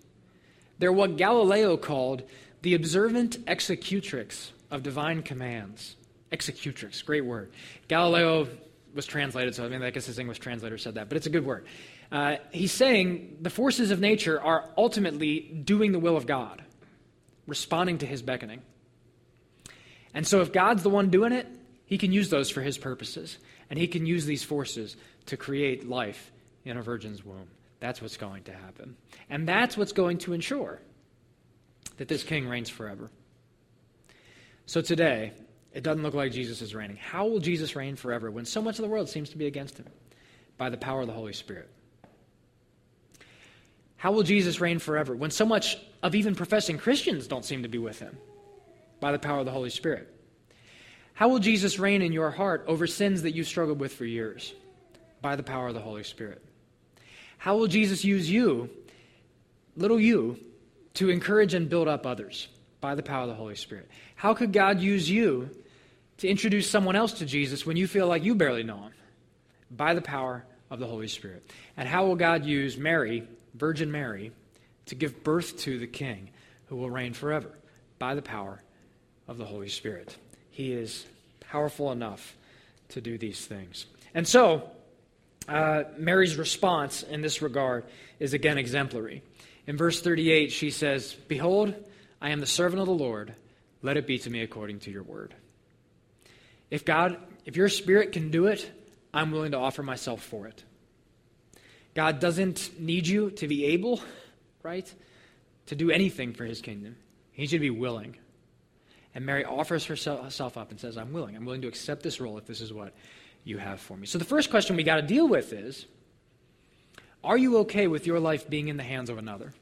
They're 0.78 0.92
what 0.92 1.16
Galileo 1.16 1.76
called 1.76 2.22
the 2.62 2.74
observant 2.74 3.38
executrix 3.46 4.52
of 4.70 4.82
divine 4.82 5.22
commands. 5.22 5.96
Executrix, 6.30 7.02
great 7.02 7.24
word. 7.24 7.50
Galileo 7.88 8.48
was 8.94 9.06
translated, 9.06 9.54
so 9.54 9.64
I 9.64 9.68
mean, 9.68 9.82
I 9.82 9.90
guess 9.90 10.06
his 10.06 10.18
English 10.18 10.40
translator 10.40 10.78
said 10.78 10.94
that, 10.94 11.08
but 11.08 11.16
it's 11.16 11.26
a 11.26 11.30
good 11.30 11.44
word. 11.44 11.66
Uh, 12.10 12.36
he's 12.52 12.72
saying 12.72 13.38
the 13.40 13.50
forces 13.50 13.90
of 13.90 14.00
nature 14.00 14.40
are 14.40 14.68
ultimately 14.76 15.40
doing 15.40 15.92
the 15.92 15.98
will 15.98 16.16
of 16.16 16.26
God 16.26 16.62
responding 17.46 17.98
to 17.98 18.06
his 18.06 18.22
beckoning. 18.22 18.62
And 20.14 20.26
so, 20.26 20.40
if 20.40 20.52
God's 20.52 20.82
the 20.82 20.90
one 20.90 21.10
doing 21.10 21.32
it, 21.32 21.46
he 21.86 21.98
can 21.98 22.12
use 22.12 22.30
those 22.30 22.50
for 22.50 22.60
his 22.60 22.78
purposes. 22.78 23.38
And 23.70 23.78
he 23.78 23.86
can 23.86 24.06
use 24.06 24.24
these 24.24 24.42
forces 24.42 24.96
to 25.26 25.36
create 25.36 25.88
life 25.88 26.32
in 26.64 26.76
a 26.76 26.82
virgin's 26.82 27.24
womb. 27.24 27.48
That's 27.80 28.02
what's 28.02 28.16
going 28.16 28.44
to 28.44 28.52
happen. 28.52 28.96
And 29.30 29.46
that's 29.46 29.76
what's 29.76 29.92
going 29.92 30.18
to 30.18 30.32
ensure 30.32 30.80
that 31.98 32.08
this 32.08 32.22
king 32.22 32.48
reigns 32.48 32.68
forever. 32.68 33.10
So 34.66 34.80
today, 34.80 35.32
it 35.72 35.82
doesn't 35.82 36.02
look 36.02 36.14
like 36.14 36.32
Jesus 36.32 36.62
is 36.62 36.74
reigning. 36.74 36.96
How 36.96 37.26
will 37.26 37.38
Jesus 37.38 37.76
reign 37.76 37.96
forever 37.96 38.30
when 38.30 38.44
so 38.44 38.60
much 38.60 38.78
of 38.78 38.82
the 38.82 38.88
world 38.88 39.08
seems 39.08 39.30
to 39.30 39.38
be 39.38 39.46
against 39.46 39.78
him? 39.78 39.86
By 40.56 40.70
the 40.70 40.76
power 40.76 41.02
of 41.02 41.06
the 41.06 41.12
Holy 41.12 41.32
Spirit. 41.32 41.68
How 43.96 44.12
will 44.12 44.22
Jesus 44.22 44.60
reign 44.60 44.78
forever 44.78 45.14
when 45.14 45.30
so 45.30 45.44
much 45.44 45.76
of 46.02 46.14
even 46.14 46.34
professing 46.34 46.78
Christians 46.78 47.26
don't 47.26 47.44
seem 47.44 47.62
to 47.62 47.68
be 47.68 47.78
with 47.78 47.98
him? 47.98 48.16
By 49.00 49.12
the 49.12 49.18
power 49.18 49.40
of 49.40 49.46
the 49.46 49.52
Holy 49.52 49.70
Spirit. 49.70 50.12
How 51.18 51.28
will 51.28 51.40
Jesus 51.40 51.80
reign 51.80 52.00
in 52.00 52.12
your 52.12 52.30
heart 52.30 52.64
over 52.68 52.86
sins 52.86 53.22
that 53.22 53.34
you've 53.34 53.48
struggled 53.48 53.80
with 53.80 53.92
for 53.92 54.04
years? 54.04 54.54
By 55.20 55.34
the 55.34 55.42
power 55.42 55.66
of 55.66 55.74
the 55.74 55.80
Holy 55.80 56.04
Spirit. 56.04 56.40
How 57.38 57.56
will 57.56 57.66
Jesus 57.66 58.04
use 58.04 58.30
you, 58.30 58.70
little 59.76 59.98
you, 59.98 60.38
to 60.94 61.10
encourage 61.10 61.54
and 61.54 61.68
build 61.68 61.88
up 61.88 62.06
others? 62.06 62.46
By 62.80 62.94
the 62.94 63.02
power 63.02 63.22
of 63.22 63.28
the 63.28 63.34
Holy 63.34 63.56
Spirit. 63.56 63.90
How 64.14 64.32
could 64.32 64.52
God 64.52 64.80
use 64.80 65.10
you 65.10 65.50
to 66.18 66.28
introduce 66.28 66.70
someone 66.70 66.94
else 66.94 67.14
to 67.14 67.26
Jesus 67.26 67.66
when 67.66 67.76
you 67.76 67.88
feel 67.88 68.06
like 68.06 68.22
you 68.22 68.36
barely 68.36 68.62
know 68.62 68.76
him? 68.76 68.92
By 69.72 69.94
the 69.94 70.02
power 70.02 70.44
of 70.70 70.78
the 70.78 70.86
Holy 70.86 71.08
Spirit. 71.08 71.50
And 71.76 71.88
how 71.88 72.06
will 72.06 72.16
God 72.16 72.44
use 72.44 72.76
Mary 72.76 73.26
Virgin 73.58 73.90
Mary, 73.90 74.32
to 74.86 74.94
give 74.94 75.22
birth 75.24 75.58
to 75.58 75.78
the 75.78 75.86
King 75.86 76.30
who 76.66 76.76
will 76.76 76.90
reign 76.90 77.12
forever 77.12 77.50
by 77.98 78.14
the 78.14 78.22
power 78.22 78.62
of 79.26 79.36
the 79.36 79.44
Holy 79.44 79.68
Spirit. 79.68 80.16
He 80.58 80.72
is 80.72 81.06
powerful 81.38 81.92
enough 81.92 82.36
to 82.88 83.00
do 83.00 83.16
these 83.16 83.46
things. 83.46 83.86
And 84.12 84.26
so, 84.26 84.68
uh, 85.46 85.84
Mary's 85.96 86.34
response 86.34 87.04
in 87.04 87.22
this 87.22 87.40
regard 87.42 87.84
is 88.18 88.32
again 88.32 88.58
exemplary. 88.58 89.22
In 89.68 89.76
verse 89.76 90.02
38, 90.02 90.50
she 90.50 90.72
says, 90.72 91.14
Behold, 91.28 91.76
I 92.20 92.30
am 92.30 92.40
the 92.40 92.46
servant 92.46 92.80
of 92.80 92.88
the 92.88 92.92
Lord. 92.92 93.36
Let 93.82 93.96
it 93.96 94.08
be 94.08 94.18
to 94.18 94.30
me 94.30 94.42
according 94.42 94.80
to 94.80 94.90
your 94.90 95.04
word. 95.04 95.32
If 96.72 96.84
God, 96.84 97.18
if 97.44 97.54
your 97.54 97.68
spirit 97.68 98.10
can 98.10 98.32
do 98.32 98.46
it, 98.46 98.68
I'm 99.14 99.30
willing 99.30 99.52
to 99.52 99.58
offer 99.58 99.84
myself 99.84 100.24
for 100.24 100.48
it. 100.48 100.64
God 101.94 102.18
doesn't 102.18 102.80
need 102.80 103.06
you 103.06 103.30
to 103.30 103.46
be 103.46 103.66
able, 103.66 104.00
right, 104.64 104.92
to 105.66 105.76
do 105.76 105.92
anything 105.92 106.32
for 106.32 106.44
his 106.44 106.60
kingdom. 106.60 106.96
He 107.30 107.46
to 107.46 107.60
be 107.60 107.70
willing. 107.70 108.16
And 109.18 109.26
Mary 109.26 109.44
offers 109.44 109.84
herself 109.84 110.56
up 110.56 110.70
and 110.70 110.78
says, 110.78 110.96
I'm 110.96 111.12
willing. 111.12 111.34
I'm 111.34 111.44
willing 111.44 111.62
to 111.62 111.66
accept 111.66 112.04
this 112.04 112.20
role 112.20 112.38
if 112.38 112.46
this 112.46 112.60
is 112.60 112.72
what 112.72 112.94
you 113.42 113.58
have 113.58 113.80
for 113.80 113.96
me. 113.96 114.06
So 114.06 114.16
the 114.16 114.24
first 114.24 114.48
question 114.48 114.76
we 114.76 114.84
got 114.84 114.94
to 114.94 115.02
deal 115.02 115.26
with 115.26 115.52
is 115.52 115.86
Are 117.24 117.36
you 117.36 117.56
okay 117.58 117.88
with 117.88 118.06
your 118.06 118.20
life 118.20 118.48
being 118.48 118.68
in 118.68 118.76
the 118.76 118.84
hands 118.84 119.10
of 119.10 119.18
another? 119.18 119.52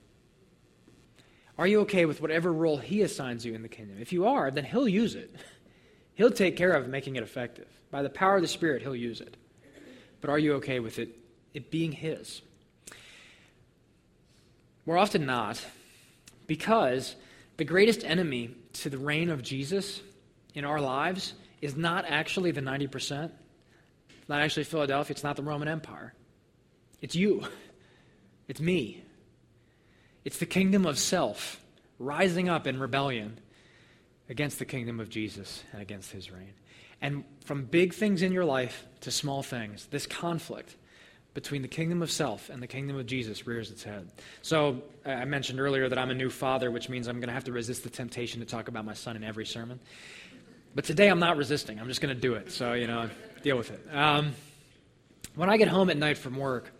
Are 1.56 1.66
you 1.66 1.80
okay 1.80 2.04
with 2.04 2.20
whatever 2.20 2.52
role 2.52 2.76
he 2.76 3.00
assigns 3.00 3.46
you 3.46 3.54
in 3.54 3.62
the 3.62 3.68
kingdom? 3.70 3.96
If 3.98 4.12
you 4.12 4.26
are, 4.26 4.50
then 4.50 4.64
he'll 4.64 4.86
use 4.86 5.14
it. 5.14 5.34
He'll 6.16 6.30
take 6.30 6.58
care 6.58 6.72
of 6.72 6.86
making 6.86 7.16
it 7.16 7.22
effective. 7.22 7.68
By 7.90 8.02
the 8.02 8.10
power 8.10 8.36
of 8.36 8.42
the 8.42 8.48
Spirit, 8.48 8.82
he'll 8.82 8.94
use 8.94 9.22
it. 9.22 9.38
But 10.20 10.28
are 10.28 10.38
you 10.38 10.52
okay 10.56 10.80
with 10.80 10.98
it 10.98 11.16
it 11.54 11.70
being 11.70 11.92
His. 11.92 12.42
We're 14.84 14.98
often 14.98 15.24
not, 15.24 15.64
because 16.46 17.16
the 17.56 17.64
greatest 17.64 18.04
enemy 18.04 18.54
to 18.80 18.90
the 18.90 18.98
reign 18.98 19.30
of 19.30 19.42
Jesus 19.42 20.00
in 20.54 20.64
our 20.64 20.80
lives 20.80 21.34
is 21.60 21.76
not 21.76 22.04
actually 22.06 22.50
the 22.50 22.60
90%. 22.60 23.30
It's 24.08 24.28
not 24.28 24.40
actually 24.40 24.64
Philadelphia. 24.64 25.12
It's 25.12 25.24
not 25.24 25.36
the 25.36 25.42
Roman 25.42 25.68
Empire. 25.68 26.14
It's 27.00 27.14
you. 27.14 27.44
It's 28.48 28.60
me. 28.60 29.02
It's 30.24 30.38
the 30.38 30.46
kingdom 30.46 30.86
of 30.86 30.98
self 30.98 31.60
rising 31.98 32.48
up 32.48 32.66
in 32.66 32.78
rebellion 32.78 33.38
against 34.28 34.58
the 34.58 34.64
kingdom 34.64 35.00
of 35.00 35.08
Jesus 35.08 35.62
and 35.72 35.80
against 35.80 36.10
his 36.10 36.30
reign. 36.30 36.52
And 37.00 37.24
from 37.44 37.64
big 37.64 37.94
things 37.94 38.22
in 38.22 38.32
your 38.32 38.44
life 38.44 38.84
to 39.00 39.10
small 39.10 39.42
things, 39.42 39.86
this 39.86 40.06
conflict 40.06 40.76
between 41.36 41.60
the 41.60 41.68
kingdom 41.68 42.00
of 42.00 42.10
self 42.10 42.48
and 42.48 42.62
the 42.62 42.66
kingdom 42.66 42.96
of 42.96 43.04
Jesus 43.04 43.46
rears 43.46 43.70
its 43.70 43.84
head. 43.84 44.10
So, 44.40 44.80
I 45.04 45.26
mentioned 45.26 45.60
earlier 45.60 45.86
that 45.86 45.98
I'm 45.98 46.08
a 46.08 46.14
new 46.14 46.30
father, 46.30 46.70
which 46.70 46.88
means 46.88 47.08
I'm 47.08 47.16
going 47.16 47.28
to 47.28 47.34
have 47.34 47.44
to 47.44 47.52
resist 47.52 47.84
the 47.84 47.90
temptation 47.90 48.40
to 48.40 48.46
talk 48.46 48.68
about 48.68 48.86
my 48.86 48.94
son 48.94 49.16
in 49.16 49.22
every 49.22 49.44
sermon. 49.44 49.78
But 50.74 50.86
today 50.86 51.08
I'm 51.08 51.18
not 51.18 51.36
resisting. 51.36 51.78
I'm 51.78 51.88
just 51.88 52.00
going 52.00 52.14
to 52.14 52.20
do 52.20 52.34
it. 52.34 52.52
So, 52.52 52.72
you 52.72 52.86
know, 52.86 53.10
deal 53.42 53.58
with 53.58 53.70
it. 53.70 53.86
Um, 53.94 54.32
when 55.34 55.50
I 55.50 55.58
get 55.58 55.68
home 55.68 55.90
at 55.90 55.98
night 55.98 56.16
from 56.16 56.38
work, 56.38 56.72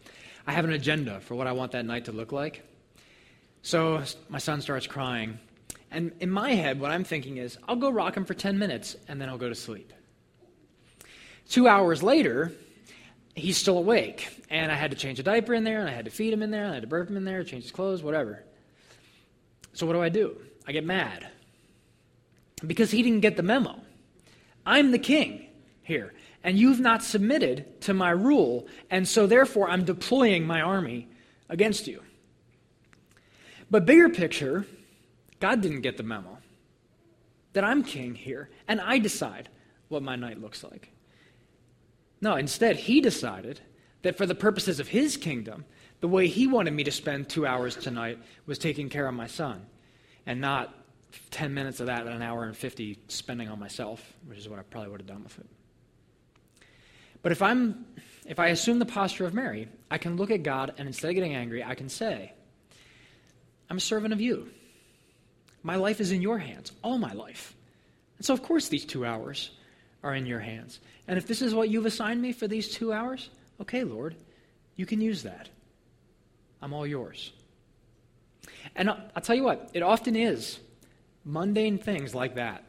I 0.46 0.52
have 0.52 0.64
an 0.64 0.72
agenda 0.72 1.20
for 1.20 1.34
what 1.34 1.46
I 1.46 1.52
want 1.52 1.72
that 1.72 1.84
night 1.84 2.06
to 2.06 2.12
look 2.12 2.32
like. 2.32 2.62
So, 3.60 4.04
my 4.30 4.38
son 4.38 4.62
starts 4.62 4.86
crying. 4.86 5.38
And 5.90 6.12
in 6.20 6.30
my 6.30 6.52
head, 6.52 6.80
what 6.80 6.90
I'm 6.90 7.04
thinking 7.04 7.36
is, 7.36 7.58
I'll 7.68 7.76
go 7.76 7.90
rock 7.90 8.16
him 8.16 8.24
for 8.24 8.32
10 8.32 8.58
minutes 8.58 8.96
and 9.06 9.20
then 9.20 9.28
I'll 9.28 9.36
go 9.36 9.50
to 9.50 9.54
sleep. 9.54 9.92
Two 11.46 11.68
hours 11.68 12.02
later, 12.02 12.52
he's 13.36 13.56
still 13.56 13.78
awake. 13.78 14.42
And 14.50 14.72
I 14.72 14.74
had 14.74 14.90
to 14.90 14.96
change 14.96 15.20
a 15.20 15.22
diaper 15.22 15.54
in 15.54 15.62
there, 15.62 15.80
and 15.80 15.88
I 15.88 15.92
had 15.92 16.06
to 16.06 16.10
feed 16.10 16.32
him 16.32 16.42
in 16.42 16.50
there, 16.50 16.64
and 16.64 16.72
I 16.72 16.74
had 16.74 16.82
to 16.82 16.88
burp 16.88 17.08
him 17.08 17.16
in 17.16 17.24
there, 17.24 17.44
change 17.44 17.62
his 17.62 17.72
clothes, 17.72 18.02
whatever. 18.02 18.42
So 19.74 19.86
what 19.86 19.92
do 19.92 20.02
I 20.02 20.08
do? 20.08 20.36
I 20.66 20.72
get 20.72 20.84
mad. 20.84 21.28
Because 22.66 22.90
he 22.90 23.02
didn't 23.02 23.20
get 23.20 23.36
the 23.36 23.42
memo. 23.42 23.80
I'm 24.64 24.90
the 24.90 24.98
king 24.98 25.46
here, 25.82 26.12
and 26.42 26.58
you've 26.58 26.80
not 26.80 27.04
submitted 27.04 27.80
to 27.82 27.94
my 27.94 28.10
rule, 28.10 28.66
and 28.90 29.06
so 29.06 29.26
therefore 29.26 29.70
I'm 29.70 29.84
deploying 29.84 30.46
my 30.46 30.60
army 30.60 31.06
against 31.48 31.86
you. 31.86 32.02
But 33.70 33.84
bigger 33.84 34.08
picture, 34.08 34.64
God 35.38 35.60
didn't 35.60 35.82
get 35.82 35.96
the 35.96 36.02
memo 36.02 36.38
that 37.52 37.64
I'm 37.64 37.84
king 37.84 38.14
here, 38.14 38.48
and 38.66 38.80
I 38.80 38.98
decide 38.98 39.48
what 39.88 40.02
my 40.02 40.16
night 40.16 40.40
looks 40.40 40.64
like. 40.64 40.90
No, 42.20 42.36
instead, 42.36 42.76
he 42.76 43.00
decided 43.00 43.60
that 44.02 44.16
for 44.16 44.26
the 44.26 44.34
purposes 44.34 44.80
of 44.80 44.88
his 44.88 45.16
kingdom, 45.16 45.64
the 46.00 46.08
way 46.08 46.26
he 46.26 46.46
wanted 46.46 46.72
me 46.72 46.84
to 46.84 46.90
spend 46.90 47.28
two 47.28 47.46
hours 47.46 47.76
tonight 47.76 48.18
was 48.46 48.58
taking 48.58 48.88
care 48.88 49.06
of 49.06 49.14
my 49.14 49.26
son 49.26 49.66
and 50.26 50.40
not 50.40 50.74
10 51.30 51.54
minutes 51.54 51.80
of 51.80 51.86
that 51.86 52.02
and 52.06 52.14
an 52.14 52.22
hour 52.22 52.44
and 52.44 52.56
50 52.56 52.98
spending 53.08 53.48
on 53.48 53.58
myself, 53.58 54.14
which 54.26 54.38
is 54.38 54.48
what 54.48 54.58
I 54.58 54.62
probably 54.62 54.90
would 54.90 55.00
have 55.00 55.08
done 55.08 55.22
with 55.22 55.38
it. 55.38 55.46
But 57.22 57.32
if 57.32 57.42
I'm 57.42 57.86
if 58.26 58.38
I 58.40 58.48
assume 58.48 58.80
the 58.80 58.86
posture 58.86 59.24
of 59.24 59.34
Mary, 59.34 59.68
I 59.90 59.98
can 59.98 60.16
look 60.16 60.30
at 60.30 60.42
God 60.42 60.74
and 60.78 60.88
instead 60.88 61.08
of 61.08 61.14
getting 61.14 61.34
angry, 61.34 61.62
I 61.62 61.76
can 61.76 61.88
say, 61.88 62.32
I'm 63.70 63.76
a 63.76 63.80
servant 63.80 64.12
of 64.12 64.20
you. 64.20 64.48
My 65.62 65.76
life 65.76 66.00
is 66.00 66.12
in 66.12 66.22
your 66.22 66.38
hands, 66.38 66.72
all 66.82 66.98
my 66.98 67.12
life. 67.12 67.54
And 68.18 68.26
so 68.26 68.34
of 68.34 68.42
course 68.42 68.68
these 68.68 68.84
2 68.84 69.04
hours 69.04 69.50
are 70.06 70.14
in 70.14 70.24
your 70.24 70.38
hands. 70.38 70.78
And 71.08 71.18
if 71.18 71.26
this 71.26 71.42
is 71.42 71.52
what 71.52 71.68
you've 71.68 71.84
assigned 71.84 72.22
me 72.22 72.32
for 72.32 72.46
these 72.46 72.68
two 72.68 72.92
hours, 72.92 73.28
okay, 73.60 73.82
Lord, 73.82 74.14
you 74.76 74.86
can 74.86 75.00
use 75.00 75.24
that. 75.24 75.48
I'm 76.62 76.72
all 76.72 76.86
yours. 76.86 77.32
And 78.76 78.88
I'll, 78.88 79.00
I'll 79.16 79.22
tell 79.22 79.34
you 79.34 79.42
what, 79.42 79.70
it 79.74 79.82
often 79.82 80.14
is 80.14 80.60
mundane 81.24 81.78
things 81.78 82.14
like 82.14 82.36
that 82.36 82.62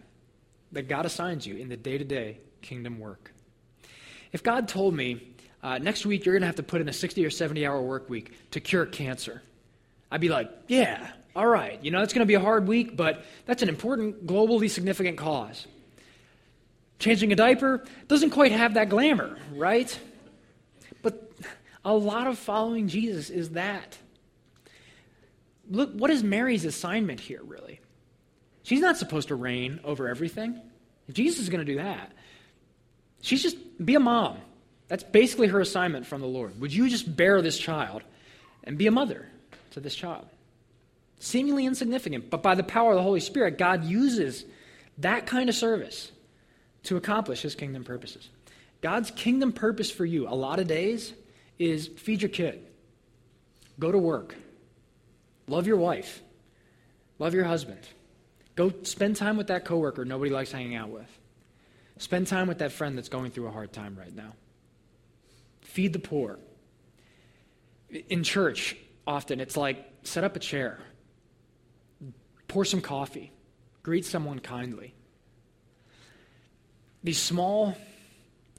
that 0.71 0.89
God 0.89 1.05
assigns 1.05 1.45
you 1.45 1.55
in 1.55 1.69
the 1.69 1.77
day 1.77 1.99
to 1.99 2.03
day 2.03 2.39
kingdom 2.61 2.99
work. 2.99 3.31
If 4.31 4.41
God 4.41 4.67
told 4.67 4.95
me, 4.95 5.35
uh, 5.61 5.77
next 5.77 6.05
week 6.05 6.25
you're 6.25 6.33
going 6.33 6.41
to 6.41 6.47
have 6.47 6.55
to 6.55 6.63
put 6.63 6.81
in 6.81 6.89
a 6.89 6.93
60 6.93 7.23
or 7.23 7.29
70 7.29 7.65
hour 7.67 7.79
work 7.79 8.09
week 8.09 8.33
to 8.51 8.59
cure 8.59 8.87
cancer, 8.87 9.43
I'd 10.11 10.21
be 10.21 10.29
like, 10.29 10.49
yeah, 10.67 11.11
all 11.35 11.47
right. 11.47 11.81
You 11.83 11.91
know, 11.91 12.01
it's 12.01 12.13
going 12.13 12.25
to 12.25 12.27
be 12.27 12.33
a 12.33 12.39
hard 12.39 12.67
week, 12.67 12.97
but 12.97 13.23
that's 13.45 13.61
an 13.61 13.69
important, 13.69 14.25
globally 14.25 14.69
significant 14.71 15.17
cause. 15.17 15.67
Changing 16.99 17.31
a 17.31 17.35
diaper 17.35 17.85
doesn't 18.07 18.31
quite 18.31 18.51
have 18.51 18.73
that 18.73 18.89
glamour, 18.89 19.37
right? 19.53 19.97
But 21.01 21.31
a 21.85 21.93
lot 21.93 22.27
of 22.27 22.37
following 22.37 22.87
Jesus 22.87 23.29
is 23.29 23.51
that. 23.51 23.97
Look, 25.69 25.93
what 25.93 26.09
is 26.09 26.23
Mary's 26.23 26.65
assignment 26.65 27.19
here, 27.19 27.41
really? 27.43 27.79
She's 28.63 28.79
not 28.79 28.97
supposed 28.97 29.27
to 29.29 29.35
reign 29.35 29.79
over 29.83 30.07
everything. 30.07 30.59
Jesus 31.11 31.43
is 31.43 31.49
going 31.49 31.65
to 31.65 31.71
do 31.71 31.77
that. 31.77 32.11
She's 33.21 33.41
just 33.41 33.57
be 33.83 33.95
a 33.95 33.99
mom. 33.99 34.37
That's 34.87 35.03
basically 35.03 35.47
her 35.47 35.59
assignment 35.59 36.05
from 36.05 36.21
the 36.21 36.27
Lord. 36.27 36.59
Would 36.61 36.73
you 36.73 36.89
just 36.89 37.15
bear 37.15 37.41
this 37.41 37.57
child 37.57 38.03
and 38.63 38.77
be 38.77 38.87
a 38.87 38.91
mother 38.91 39.27
to 39.71 39.79
this 39.79 39.95
child? 39.95 40.25
Seemingly 41.19 41.65
insignificant, 41.65 42.29
but 42.29 42.43
by 42.43 42.55
the 42.55 42.63
power 42.63 42.91
of 42.91 42.97
the 42.97 43.03
Holy 43.03 43.19
Spirit, 43.19 43.57
God 43.57 43.83
uses 43.83 44.45
that 44.99 45.25
kind 45.25 45.49
of 45.49 45.55
service 45.55 46.11
to 46.87 46.95
accomplish 46.95 47.41
his 47.41 47.53
kingdom 47.53 47.83
purposes. 47.83 48.29
God's 48.79 49.11
kingdom 49.11 49.51
purpose 49.51 49.91
for 49.91 50.05
you, 50.05 50.27
a 50.27 50.35
lot 50.35 50.59
of 50.59 50.67
days, 50.67 51.13
is 51.59 51.87
feed 51.87 52.21
your 52.21 52.29
kid, 52.29 52.65
go 53.77 53.91
to 53.91 53.97
work, 53.97 54.35
love 55.47 55.67
your 55.67 55.77
wife, 55.77 56.21
love 57.19 57.33
your 57.33 57.43
husband, 57.43 57.79
go 58.55 58.71
spend 58.83 59.17
time 59.17 59.35
with 59.35 59.47
that 59.47 59.65
coworker 59.65 60.05
nobody 60.05 60.31
likes 60.31 60.51
hanging 60.51 60.75
out 60.75 60.89
with, 60.89 61.09
spend 61.97 62.27
time 62.27 62.47
with 62.47 62.59
that 62.59 62.71
friend 62.71 62.97
that's 62.97 63.09
going 63.09 63.31
through 63.31 63.47
a 63.47 63.51
hard 63.51 63.73
time 63.73 63.97
right 63.97 64.15
now, 64.15 64.33
feed 65.61 65.91
the 65.91 65.99
poor. 65.99 66.39
In 68.09 68.23
church, 68.23 68.75
often 69.05 69.39
it's 69.41 69.57
like 69.57 69.85
set 70.03 70.23
up 70.23 70.35
a 70.35 70.39
chair, 70.39 70.79
pour 72.47 72.63
some 72.63 72.81
coffee, 72.81 73.31
greet 73.83 74.05
someone 74.05 74.39
kindly. 74.39 74.93
These 77.03 77.19
small, 77.19 77.75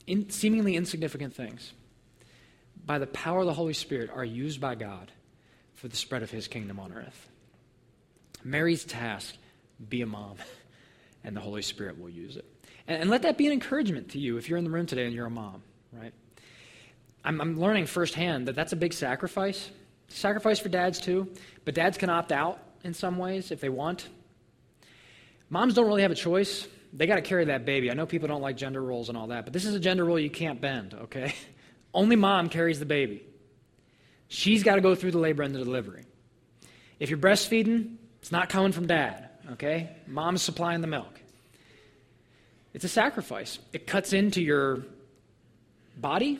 in, 0.07 0.29
seemingly 0.29 0.75
insignificant 0.75 1.35
things, 1.35 1.73
by 2.85 2.99
the 2.99 3.07
power 3.07 3.41
of 3.41 3.45
the 3.45 3.53
Holy 3.53 3.73
Spirit, 3.73 4.09
are 4.13 4.25
used 4.25 4.59
by 4.59 4.75
God 4.75 5.11
for 5.75 5.87
the 5.87 5.95
spread 5.95 6.23
of 6.23 6.31
his 6.31 6.47
kingdom 6.47 6.79
on 6.79 6.91
earth. 6.93 7.29
Mary's 8.43 8.83
task 8.83 9.35
be 9.89 10.01
a 10.01 10.05
mom, 10.05 10.37
and 11.23 11.35
the 11.35 11.41
Holy 11.41 11.61
Spirit 11.61 11.99
will 11.99 12.09
use 12.09 12.37
it. 12.37 12.45
And, 12.87 13.01
and 13.01 13.09
let 13.09 13.21
that 13.21 13.37
be 13.37 13.45
an 13.47 13.53
encouragement 13.53 14.11
to 14.11 14.19
you 14.19 14.37
if 14.37 14.49
you're 14.49 14.57
in 14.57 14.63
the 14.63 14.69
room 14.69 14.85
today 14.85 15.05
and 15.05 15.13
you're 15.13 15.25
a 15.25 15.31
mom, 15.31 15.61
right? 15.93 16.13
I'm, 17.23 17.41
I'm 17.41 17.59
learning 17.59 17.85
firsthand 17.85 18.47
that 18.47 18.55
that's 18.55 18.73
a 18.73 18.77
big 18.77 18.93
sacrifice. 18.93 19.69
Sacrifice 20.07 20.59
for 20.59 20.69
dads, 20.69 20.99
too, 20.99 21.27
but 21.65 21.75
dads 21.75 21.97
can 21.97 22.09
opt 22.09 22.31
out 22.31 22.59
in 22.83 22.93
some 22.93 23.17
ways 23.17 23.51
if 23.51 23.61
they 23.61 23.69
want. 23.69 24.07
Moms 25.49 25.73
don't 25.73 25.85
really 25.85 26.01
have 26.01 26.11
a 26.11 26.15
choice. 26.15 26.67
They 26.91 27.05
got 27.05 27.15
to 27.15 27.21
carry 27.21 27.45
that 27.45 27.65
baby. 27.65 27.91
I 27.91 27.93
know 27.93 28.05
people 28.05 28.27
don't 28.27 28.41
like 28.41 28.57
gender 28.57 28.81
roles 28.81 29.09
and 29.09 29.17
all 29.17 29.27
that, 29.27 29.45
but 29.45 29.53
this 29.53 29.65
is 29.65 29.75
a 29.75 29.79
gender 29.79 30.03
role 30.03 30.19
you 30.19 30.29
can't 30.29 30.59
bend, 30.59 30.93
okay? 30.93 31.35
Only 31.93 32.15
mom 32.15 32.49
carries 32.49 32.79
the 32.79 32.85
baby. 32.85 33.23
She's 34.27 34.63
got 34.63 34.75
to 34.75 34.81
go 34.81 34.95
through 34.95 35.11
the 35.11 35.19
labor 35.19 35.43
and 35.43 35.53
the 35.53 35.59
delivery. 35.59 36.05
If 36.99 37.09
you're 37.09 37.19
breastfeeding, 37.19 37.95
it's 38.19 38.31
not 38.31 38.49
coming 38.49 38.71
from 38.71 38.87
dad, 38.87 39.29
okay? 39.53 39.95
Mom's 40.07 40.41
supplying 40.41 40.81
the 40.81 40.87
milk. 40.87 41.19
It's 42.73 42.85
a 42.85 42.89
sacrifice. 42.89 43.59
It 43.73 43.87
cuts 43.87 44.13
into 44.13 44.41
your 44.41 44.83
body, 45.97 46.39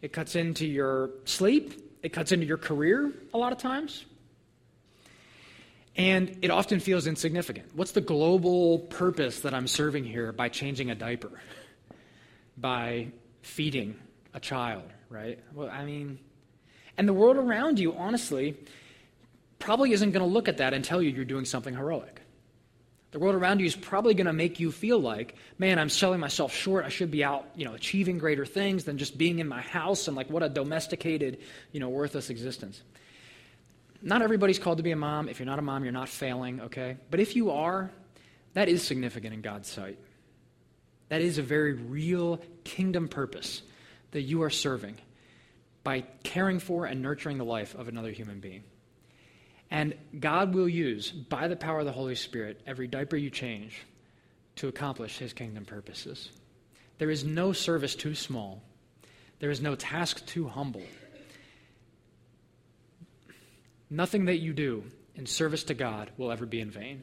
it 0.00 0.12
cuts 0.12 0.34
into 0.34 0.66
your 0.66 1.10
sleep, 1.24 1.80
it 2.02 2.12
cuts 2.12 2.32
into 2.32 2.46
your 2.46 2.58
career 2.58 3.12
a 3.32 3.38
lot 3.38 3.52
of 3.52 3.58
times. 3.58 4.04
And 5.96 6.38
it 6.42 6.50
often 6.50 6.80
feels 6.80 7.06
insignificant. 7.06 7.70
What's 7.74 7.92
the 7.92 8.00
global 8.00 8.78
purpose 8.78 9.40
that 9.40 9.52
I'm 9.52 9.66
serving 9.66 10.04
here 10.04 10.32
by 10.32 10.48
changing 10.48 10.90
a 10.90 10.94
diaper? 10.94 11.30
By 12.56 13.08
feeding 13.42 13.96
a 14.32 14.40
child, 14.40 14.84
right? 15.10 15.38
Well, 15.52 15.68
I 15.68 15.84
mean, 15.84 16.18
and 16.96 17.06
the 17.06 17.12
world 17.12 17.36
around 17.36 17.78
you, 17.78 17.94
honestly, 17.94 18.56
probably 19.58 19.92
isn't 19.92 20.12
going 20.12 20.26
to 20.26 20.32
look 20.32 20.48
at 20.48 20.58
that 20.58 20.72
and 20.72 20.84
tell 20.84 21.02
you 21.02 21.10
you're 21.10 21.24
doing 21.24 21.44
something 21.44 21.74
heroic. 21.74 22.20
The 23.12 23.18
world 23.18 23.34
around 23.34 23.60
you 23.60 23.66
is 23.66 23.76
probably 23.76 24.14
going 24.14 24.26
to 24.26 24.32
make 24.32 24.58
you 24.58 24.72
feel 24.72 24.98
like, 24.98 25.36
man, 25.58 25.78
I'm 25.78 25.90
selling 25.90 26.18
myself 26.18 26.54
short. 26.54 26.86
I 26.86 26.88
should 26.88 27.10
be 27.10 27.22
out, 27.22 27.46
you 27.54 27.66
know, 27.66 27.74
achieving 27.74 28.16
greater 28.16 28.46
things 28.46 28.84
than 28.84 28.96
just 28.96 29.18
being 29.18 29.38
in 29.38 29.46
my 29.46 29.60
house 29.60 30.08
and 30.08 30.16
like 30.16 30.30
what 30.30 30.42
a 30.42 30.48
domesticated, 30.48 31.38
you 31.72 31.80
know, 31.80 31.90
worthless 31.90 32.30
existence. 32.30 32.82
Not 34.02 34.20
everybody's 34.20 34.58
called 34.58 34.78
to 34.78 34.82
be 34.82 34.90
a 34.90 34.96
mom. 34.96 35.28
If 35.28 35.38
you're 35.38 35.46
not 35.46 35.58
a 35.58 35.62
mom, 35.62 35.84
you're 35.84 35.92
not 35.92 36.08
failing, 36.08 36.60
okay? 36.62 36.96
But 37.10 37.20
if 37.20 37.36
you 37.36 37.52
are, 37.52 37.90
that 38.54 38.68
is 38.68 38.82
significant 38.82 39.32
in 39.32 39.40
God's 39.40 39.70
sight. 39.70 39.98
That 41.08 41.20
is 41.20 41.38
a 41.38 41.42
very 41.42 41.74
real 41.74 42.40
kingdom 42.64 43.08
purpose 43.08 43.62
that 44.10 44.22
you 44.22 44.42
are 44.42 44.50
serving 44.50 44.96
by 45.84 46.04
caring 46.22 46.58
for 46.58 46.86
and 46.86 47.02
nurturing 47.02 47.38
the 47.38 47.44
life 47.44 47.74
of 47.74 47.88
another 47.88 48.10
human 48.10 48.40
being. 48.40 48.64
And 49.70 49.94
God 50.18 50.54
will 50.54 50.68
use, 50.68 51.10
by 51.10 51.48
the 51.48 51.56
power 51.56 51.80
of 51.80 51.86
the 51.86 51.92
Holy 51.92 52.14
Spirit, 52.14 52.60
every 52.66 52.86
diaper 52.86 53.16
you 53.16 53.30
change 53.30 53.82
to 54.56 54.68
accomplish 54.68 55.18
his 55.18 55.32
kingdom 55.32 55.64
purposes. 55.64 56.30
There 56.98 57.10
is 57.10 57.24
no 57.24 57.52
service 57.52 57.94
too 57.94 58.14
small, 58.14 58.62
there 59.38 59.50
is 59.50 59.60
no 59.60 59.74
task 59.74 60.26
too 60.26 60.46
humble. 60.46 60.82
Nothing 63.92 64.24
that 64.24 64.38
you 64.38 64.54
do 64.54 64.84
in 65.16 65.26
service 65.26 65.64
to 65.64 65.74
God 65.74 66.10
will 66.16 66.32
ever 66.32 66.46
be 66.46 66.60
in 66.60 66.70
vain. 66.70 67.02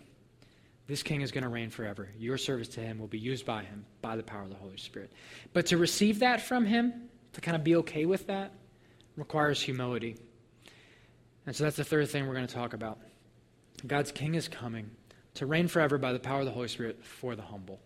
This 0.88 1.04
king 1.04 1.22
is 1.22 1.32
going 1.32 1.44
to 1.44 1.50
reign 1.50 1.70
forever. 1.70 2.10
Your 2.18 2.36
service 2.36 2.68
to 2.70 2.80
him 2.80 2.98
will 2.98 3.06
be 3.06 3.20
used 3.20 3.46
by 3.46 3.62
him 3.62 3.86
by 4.02 4.16
the 4.16 4.24
power 4.24 4.42
of 4.42 4.50
the 4.50 4.56
Holy 4.56 4.78
Spirit. 4.78 5.12
But 5.54 5.68
to 5.68 5.78
receive 5.78 6.22
that 6.22 6.42
from 6.42 6.66
him, 6.66 6.92
to 7.34 7.42
kind 7.42 7.56
of 7.56 7.64
be 7.64 7.76
okay 7.76 8.08
with 8.08 8.26
that, 8.26 8.54
requires 9.16 9.62
humility. 9.62 10.16
And 11.46 11.56
so 11.56 11.66
that's 11.66 11.76
the 11.76 11.84
third 11.84 12.10
thing 12.10 12.26
we're 12.26 12.34
going 12.34 12.48
to 12.48 12.56
talk 12.56 12.74
about. 12.74 12.98
God's 13.86 14.12
king 14.12 14.34
is 14.34 14.48
coming 14.48 14.90
to 15.36 15.46
reign 15.46 15.68
forever 15.68 16.00
by 16.00 16.12
the 16.12 16.18
power 16.18 16.40
of 16.40 16.48
the 16.48 16.52
Holy 16.52 16.70
Spirit 16.70 17.06
for 17.06 17.36
the 17.36 17.44
humble. 17.44 17.80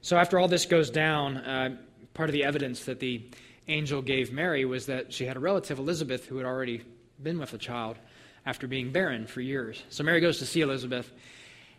So 0.00 0.16
after 0.16 0.38
all 0.38 0.48
this 0.48 0.64
goes 0.64 0.88
down, 0.88 1.36
uh, 1.36 1.76
part 2.14 2.30
of 2.30 2.32
the 2.32 2.44
evidence 2.44 2.86
that 2.86 3.00
the 3.00 3.28
angel 3.68 4.00
gave 4.00 4.32
Mary 4.32 4.64
was 4.64 4.86
that 4.86 5.12
she 5.12 5.26
had 5.26 5.36
a 5.36 5.40
relative, 5.40 5.78
Elizabeth, 5.78 6.24
who 6.24 6.38
had 6.38 6.46
already 6.46 6.80
been 7.22 7.38
with 7.38 7.52
a 7.52 7.58
child 7.58 7.98
after 8.46 8.66
being 8.66 8.92
barren 8.92 9.26
for 9.26 9.40
years. 9.40 9.82
So 9.88 10.04
Mary 10.04 10.20
goes 10.20 10.38
to 10.38 10.46
see 10.46 10.60
Elizabeth. 10.60 11.10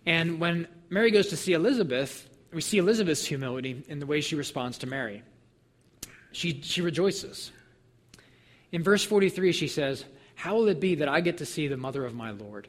And 0.06 0.40
when 0.40 0.68
Mary 0.90 1.12
goes 1.12 1.28
to 1.28 1.38
see 1.38 1.54
Elizabeth, 1.54 2.30
we 2.54 2.62
see 2.62 2.78
Elizabeth's 2.78 3.26
humility 3.26 3.84
in 3.88 4.00
the 4.00 4.06
way 4.06 4.22
she 4.22 4.36
responds 4.36 4.78
to 4.80 4.88
Mary. 4.88 5.24
She, 6.32 6.62
she 6.62 6.82
rejoices. 6.82 7.52
In 8.72 8.84
verse 8.84 9.04
43, 9.04 9.52
she 9.52 9.68
says, 9.68 10.06
how 10.36 10.56
will 10.56 10.68
it 10.68 10.80
be 10.80 10.96
that 10.96 11.08
I 11.08 11.22
get 11.22 11.38
to 11.38 11.46
see 11.46 11.68
the 11.68 11.78
mother 11.78 12.06
of 12.06 12.14
my 12.14 12.32
Lord? 12.32 12.68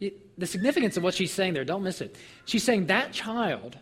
The 0.00 0.46
significance 0.46 0.96
of 0.96 1.02
what 1.02 1.14
she's 1.14 1.32
saying 1.32 1.54
there, 1.54 1.64
don't 1.64 1.82
miss 1.82 2.00
it. 2.00 2.16
She's 2.44 2.62
saying 2.62 2.86
that 2.86 3.12
child 3.12 3.76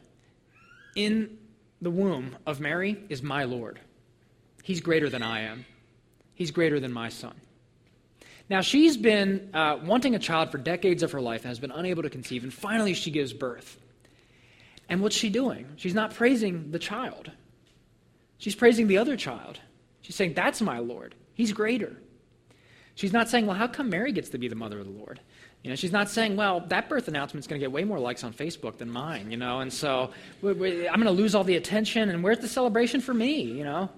in 0.94 1.38
the 1.80 1.90
womb 1.90 2.37
of 2.46 2.59
Mary 2.59 3.04
is 3.09 3.22
my 3.22 3.44
Lord. 3.44 3.78
He's 4.62 4.80
greater 4.80 5.09
than 5.09 5.22
I 5.22 5.42
am, 5.42 5.64
he's 6.35 6.50
greater 6.50 6.80
than 6.80 6.92
my 6.92 7.09
son. 7.09 7.35
Now, 8.48 8.61
she's 8.61 8.96
been 8.96 9.50
uh, 9.52 9.78
wanting 9.82 10.14
a 10.14 10.18
child 10.18 10.52
for 10.52 10.59
decades 10.59 11.02
of 11.02 11.12
her 11.12 11.20
life 11.20 11.42
and 11.42 11.48
has 11.48 11.59
been 11.59 11.72
unable 11.72 12.02
to 12.04 12.11
conceive, 12.11 12.44
and 12.44 12.52
finally 12.52 12.94
she 12.94 13.11
gives 13.11 13.32
birth. 13.32 13.76
And 14.88 15.00
what's 15.00 15.16
she 15.16 15.30
doing? 15.30 15.66
She's 15.76 15.94
not 15.94 16.14
praising 16.14 16.70
the 16.70 16.78
child, 16.78 17.30
she's 18.38 18.54
praising 18.54 18.87
the 18.87 18.98
other 18.98 19.16
child. 19.16 19.61
She's 20.02 20.14
saying, 20.14 20.35
That's 20.35 20.61
my 20.62 20.78
Lord. 20.78 21.16
He's 21.35 21.52
greater. 21.52 21.96
She's 22.96 23.12
not 23.12 23.28
saying, 23.28 23.46
well, 23.46 23.56
how 23.56 23.66
come 23.66 23.90
Mary 23.90 24.11
gets 24.11 24.30
to 24.30 24.38
be 24.38 24.48
the 24.48 24.54
mother 24.54 24.80
of 24.80 24.87
the 24.87 24.92
Lord? 24.92 25.20
You 25.62 25.68
know, 25.68 25.76
she's 25.76 25.92
not 25.92 26.09
saying, 26.09 26.35
well, 26.35 26.61
that 26.68 26.88
birth 26.88 27.09
announcement's 27.09 27.46
going 27.46 27.61
to 27.61 27.64
get 27.64 27.70
way 27.70 27.85
more 27.85 27.98
likes 27.98 28.24
on 28.24 28.32
Facebook 28.32 28.78
than 28.78 28.88
mine, 28.88 29.30
you 29.30 29.37
know, 29.37 29.61
and 29.61 29.70
so 29.70 30.12
I'm 30.42 30.59
going 30.59 31.04
to 31.04 31.11
lose 31.11 31.35
all 31.35 31.44
the 31.44 31.56
attention, 31.56 32.09
and 32.09 32.22
where's 32.22 32.38
the 32.38 32.48
celebration 32.48 33.02
for 33.02 33.12
me, 33.12 33.42
you 33.42 33.64
know? 33.64 33.90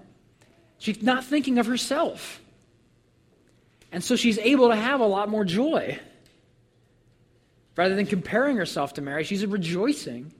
She's 0.78 1.00
not 1.00 1.24
thinking 1.24 1.58
of 1.58 1.66
herself. 1.66 2.40
And 3.90 4.04
so 4.04 4.16
she's 4.16 4.38
able 4.38 4.68
to 4.68 4.76
have 4.76 5.00
a 5.00 5.06
lot 5.06 5.28
more 5.28 5.44
joy. 5.44 5.98
Rather 7.76 7.94
than 7.94 8.06
comparing 8.06 8.56
herself 8.56 8.94
to 8.94 9.02
Mary, 9.02 9.24
she's 9.24 9.46
rejoicing 9.46 10.32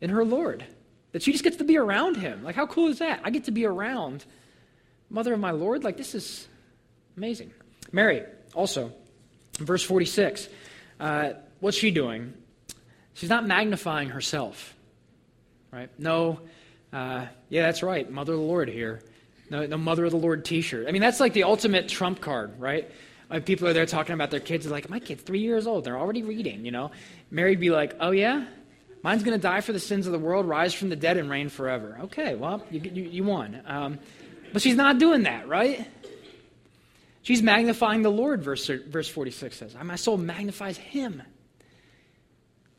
in 0.00 0.10
her 0.10 0.24
Lord. 0.24 0.64
That 1.12 1.22
she 1.22 1.32
just 1.32 1.44
gets 1.44 1.56
to 1.56 1.64
be 1.64 1.76
around 1.76 2.16
him. 2.16 2.44
Like, 2.44 2.54
how 2.54 2.66
cool 2.66 2.88
is 2.88 2.98
that? 2.98 3.20
I 3.24 3.30
get 3.30 3.44
to 3.44 3.50
be 3.50 3.64
around 3.66 4.24
Mother 5.10 5.34
of 5.34 5.40
my 5.40 5.50
Lord. 5.50 5.84
Like, 5.84 5.96
this 5.96 6.14
is 6.14 6.46
amazing. 7.16 7.52
Mary, 7.90 8.24
also, 8.54 8.92
verse 9.58 9.82
46, 9.82 10.48
uh, 11.00 11.32
what's 11.60 11.76
she 11.76 11.90
doing? 11.90 12.32
She's 13.14 13.28
not 13.28 13.46
magnifying 13.46 14.08
herself, 14.08 14.74
right? 15.70 15.90
No, 15.98 16.40
uh, 16.92 17.26
yeah, 17.48 17.62
that's 17.62 17.82
right, 17.82 18.10
Mother 18.10 18.32
of 18.32 18.38
the 18.38 18.44
Lord 18.44 18.68
here. 18.68 19.02
No, 19.50 19.66
no 19.66 19.76
Mother 19.76 20.04
of 20.04 20.10
the 20.10 20.18
Lord 20.18 20.44
t 20.44 20.60
shirt. 20.60 20.86
I 20.88 20.92
mean, 20.92 21.02
that's 21.02 21.20
like 21.20 21.32
the 21.32 21.44
ultimate 21.44 21.88
trump 21.88 22.20
card, 22.20 22.58
right? 22.60 22.90
Like 23.28 23.46
people 23.46 23.66
are 23.66 23.72
there 23.72 23.86
talking 23.86 24.14
about 24.14 24.30
their 24.30 24.40
kids, 24.40 24.66
like, 24.66 24.90
my 24.90 25.00
kid's 25.00 25.22
three 25.22 25.40
years 25.40 25.66
old, 25.66 25.84
they're 25.84 25.98
already 25.98 26.22
reading, 26.22 26.64
you 26.66 26.70
know? 26.70 26.90
Mary'd 27.30 27.60
be 27.60 27.70
like, 27.70 27.96
oh, 27.98 28.10
yeah? 28.10 28.44
Mine's 29.02 29.22
going 29.22 29.36
to 29.36 29.42
die 29.42 29.62
for 29.62 29.72
the 29.72 29.80
sins 29.80 30.06
of 30.06 30.12
the 30.12 30.18
world, 30.18 30.46
rise 30.46 30.74
from 30.74 30.90
the 30.90 30.96
dead, 30.96 31.16
and 31.16 31.30
reign 31.30 31.48
forever. 31.48 31.98
Okay, 32.04 32.34
well, 32.34 32.64
you, 32.70 32.80
you, 32.80 33.02
you 33.04 33.24
won. 33.24 33.60
Um, 33.66 33.98
but 34.52 34.62
she's 34.62 34.76
not 34.76 34.98
doing 34.98 35.22
that, 35.22 35.48
right? 35.48 35.88
She's 37.22 37.42
magnifying 37.42 38.02
the 38.02 38.10
Lord, 38.10 38.42
verse, 38.42 38.66
verse 38.66 39.08
46 39.08 39.56
says. 39.56 39.76
My 39.82 39.96
soul 39.96 40.18
magnifies 40.18 40.76
him. 40.76 41.22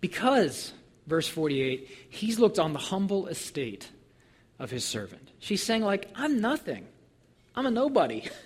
Because, 0.01 0.71
verse 1.07 1.27
48, 1.27 1.89
he's 2.09 2.39
looked 2.39 2.59
on 2.59 2.73
the 2.73 2.79
humble 2.79 3.27
estate 3.27 3.89
of 4.63 4.71
his 4.71 4.85
servant. 4.85 5.29
She's 5.39 5.61
saying, 5.61 5.83
like, 5.83 6.09
I'm 6.15 6.41
nothing. 6.41 6.87
I'm 7.55 7.65
a 7.65 7.71
nobody. 7.71 8.27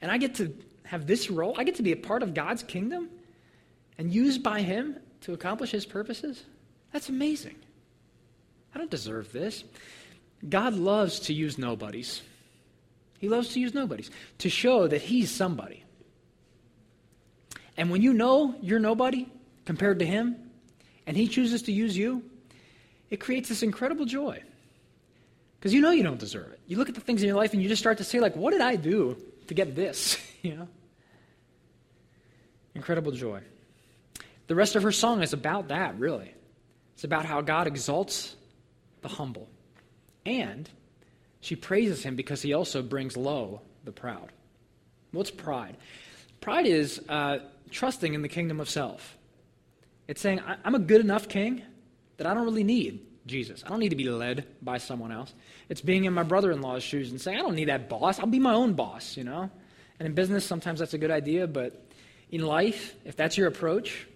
And 0.00 0.12
I 0.12 0.18
get 0.18 0.36
to 0.36 0.56
have 0.84 1.08
this 1.08 1.28
role. 1.28 1.56
I 1.58 1.64
get 1.64 1.74
to 1.74 1.82
be 1.82 1.90
a 1.90 1.96
part 1.96 2.22
of 2.22 2.32
God's 2.32 2.62
kingdom 2.62 3.08
and 3.98 4.14
used 4.14 4.44
by 4.44 4.62
him 4.62 4.96
to 5.22 5.32
accomplish 5.32 5.72
his 5.72 5.84
purposes. 5.84 6.44
That's 6.92 7.08
amazing. 7.08 7.56
I 8.72 8.78
don't 8.78 8.92
deserve 8.92 9.32
this. 9.32 9.64
God 10.48 10.74
loves 10.74 11.18
to 11.18 11.34
use 11.34 11.58
nobodies. 11.58 12.22
He 13.18 13.28
loves 13.28 13.48
to 13.54 13.60
use 13.60 13.74
nobodies 13.74 14.12
to 14.38 14.48
show 14.48 14.86
that 14.86 15.02
he's 15.02 15.32
somebody. 15.32 15.82
And 17.76 17.90
when 17.90 18.02
you 18.02 18.12
know 18.12 18.54
you're 18.62 18.78
nobody 18.78 19.28
compared 19.64 19.98
to 19.98 20.06
him, 20.06 20.36
and 21.08 21.16
he 21.16 21.26
chooses 21.26 21.62
to 21.62 21.72
use 21.72 21.98
you, 21.98 22.22
it 23.10 23.18
creates 23.18 23.48
this 23.48 23.64
incredible 23.64 24.04
joy. 24.04 24.44
Because 25.58 25.74
you 25.74 25.80
know 25.80 25.90
you 25.90 26.02
don't 26.02 26.20
deserve 26.20 26.52
it. 26.52 26.60
You 26.66 26.76
look 26.76 26.88
at 26.88 26.94
the 26.94 27.00
things 27.00 27.22
in 27.22 27.28
your 27.28 27.36
life 27.36 27.52
and 27.52 27.62
you 27.62 27.68
just 27.68 27.82
start 27.82 27.98
to 27.98 28.04
say, 28.04 28.20
like, 28.20 28.36
what 28.36 28.52
did 28.52 28.60
I 28.60 28.76
do 28.76 29.16
to 29.48 29.54
get 29.54 29.74
this, 29.74 30.16
you 30.42 30.56
know? 30.56 30.68
Incredible 32.74 33.12
joy. 33.12 33.42
The 34.46 34.54
rest 34.54 34.76
of 34.76 34.82
her 34.84 34.92
song 34.92 35.22
is 35.22 35.32
about 35.32 35.68
that, 35.68 35.98
really. 35.98 36.32
It's 36.94 37.04
about 37.04 37.24
how 37.24 37.40
God 37.40 37.66
exalts 37.66 38.36
the 39.02 39.08
humble. 39.08 39.48
And 40.24 40.68
she 41.40 41.56
praises 41.56 42.02
him 42.02 42.14
because 42.14 42.40
he 42.40 42.52
also 42.52 42.82
brings 42.82 43.16
low 43.16 43.60
the 43.84 43.92
proud. 43.92 44.30
What's 45.10 45.30
pride? 45.30 45.76
Pride 46.40 46.66
is 46.66 47.00
uh, 47.08 47.38
trusting 47.70 48.14
in 48.14 48.22
the 48.22 48.28
kingdom 48.28 48.60
of 48.60 48.70
self. 48.70 49.16
It's 50.06 50.20
saying, 50.20 50.40
I'm 50.64 50.74
a 50.74 50.78
good 50.78 51.00
enough 51.00 51.28
king 51.28 51.62
that 52.16 52.26
I 52.26 52.34
don't 52.34 52.44
really 52.44 52.64
need 52.64 53.07
Jesus. 53.28 53.62
I 53.64 53.68
don't 53.68 53.78
need 53.78 53.90
to 53.90 53.96
be 53.96 54.08
led 54.10 54.46
by 54.60 54.78
someone 54.78 55.12
else. 55.12 55.32
It's 55.68 55.80
being 55.80 56.04
in 56.04 56.12
my 56.12 56.24
brother 56.24 56.50
in 56.50 56.60
law's 56.60 56.82
shoes 56.82 57.10
and 57.10 57.20
saying, 57.20 57.38
I 57.38 57.42
don't 57.42 57.54
need 57.54 57.68
that 57.68 57.88
boss. 57.88 58.18
I'll 58.18 58.26
be 58.26 58.38
my 58.38 58.54
own 58.54 58.72
boss, 58.72 59.16
you 59.16 59.24
know? 59.24 59.50
And 59.98 60.06
in 60.06 60.14
business, 60.14 60.44
sometimes 60.44 60.80
that's 60.80 60.94
a 60.94 60.98
good 60.98 61.10
idea, 61.10 61.46
but 61.46 61.86
in 62.30 62.42
life, 62.42 62.94
if 63.04 63.16
that's 63.16 63.36
your 63.36 63.46
approach, 63.46 64.06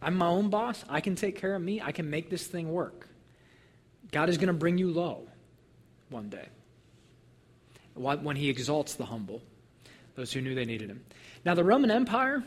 I'm 0.00 0.16
my 0.16 0.26
own 0.26 0.50
boss. 0.50 0.84
I 0.88 1.00
can 1.00 1.14
take 1.14 1.36
care 1.36 1.54
of 1.54 1.62
me. 1.62 1.80
I 1.80 1.92
can 1.92 2.10
make 2.10 2.30
this 2.30 2.46
thing 2.46 2.72
work. 2.72 3.08
God 4.10 4.28
is 4.28 4.36
going 4.36 4.48
to 4.48 4.54
bring 4.54 4.78
you 4.78 4.90
low 4.90 5.26
one 6.10 6.28
day 6.28 6.46
when 7.94 8.36
he 8.36 8.48
exalts 8.48 8.94
the 8.94 9.04
humble, 9.04 9.42
those 10.14 10.32
who 10.32 10.40
knew 10.40 10.54
they 10.54 10.64
needed 10.64 10.90
him. 10.90 11.04
Now, 11.44 11.54
the 11.54 11.64
Roman 11.64 11.90
Empire 11.90 12.42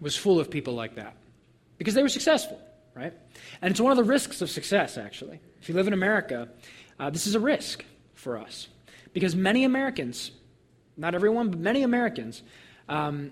was 0.00 0.16
full 0.16 0.40
of 0.40 0.50
people 0.50 0.74
like 0.74 0.96
that 0.96 1.16
because 1.78 1.94
they 1.94 2.02
were 2.02 2.08
successful 2.08 2.60
right? 3.00 3.14
And 3.62 3.70
it's 3.70 3.80
one 3.80 3.92
of 3.92 3.96
the 3.96 4.04
risks 4.04 4.42
of 4.42 4.50
success, 4.50 4.98
actually. 4.98 5.40
If 5.62 5.68
you 5.70 5.74
live 5.74 5.86
in 5.86 5.94
America, 5.94 6.48
uh, 6.98 7.08
this 7.08 7.26
is 7.26 7.34
a 7.34 7.40
risk 7.40 7.82
for 8.14 8.36
us 8.36 8.68
because 9.14 9.34
many 9.34 9.64
Americans, 9.64 10.30
not 10.98 11.14
everyone, 11.14 11.48
but 11.50 11.58
many 11.58 11.82
Americans, 11.82 12.42
um, 12.90 13.30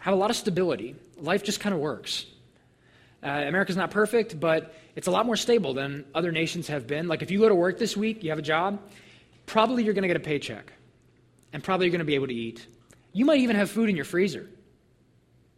have 0.00 0.12
a 0.12 0.16
lot 0.16 0.28
of 0.28 0.36
stability. 0.36 0.96
Life 1.16 1.44
just 1.44 1.60
kind 1.60 1.74
of 1.74 1.80
works. 1.80 2.26
Uh, 3.22 3.44
America's 3.46 3.76
not 3.76 3.90
perfect, 3.90 4.38
but 4.38 4.74
it's 4.96 5.06
a 5.06 5.10
lot 5.10 5.24
more 5.24 5.36
stable 5.36 5.72
than 5.72 6.04
other 6.14 6.30
nations 6.30 6.68
have 6.68 6.86
been. 6.86 7.08
Like 7.08 7.22
if 7.22 7.30
you 7.30 7.38
go 7.38 7.48
to 7.48 7.54
work 7.54 7.78
this 7.78 7.96
week, 7.96 8.22
you 8.22 8.28
have 8.28 8.38
a 8.38 8.42
job, 8.42 8.80
probably 9.46 9.82
you're 9.82 9.94
going 9.94 10.02
to 10.02 10.08
get 10.08 10.18
a 10.18 10.20
paycheck, 10.20 10.74
and 11.54 11.64
probably 11.64 11.86
you're 11.86 11.92
going 11.92 12.00
to 12.00 12.04
be 12.04 12.16
able 12.16 12.26
to 12.26 12.34
eat. 12.34 12.66
You 13.14 13.24
might 13.24 13.40
even 13.40 13.56
have 13.56 13.70
food 13.70 13.88
in 13.88 13.96
your 13.96 14.04
freezer. 14.04 14.50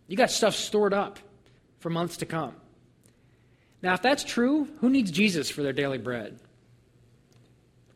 You 0.07 0.17
got 0.17 0.31
stuff 0.31 0.55
stored 0.55 0.95
up 0.95 1.19
for 1.87 1.91
months 1.91 2.17
to 2.17 2.27
come. 2.27 2.53
Now, 3.81 3.95
if 3.95 4.03
that's 4.03 4.25
true, 4.25 4.67
who 4.81 4.91
needs 4.91 5.13
Jesus 5.13 5.49
for 5.49 5.63
their 5.63 5.73
daily 5.73 5.99
bread? 5.99 6.41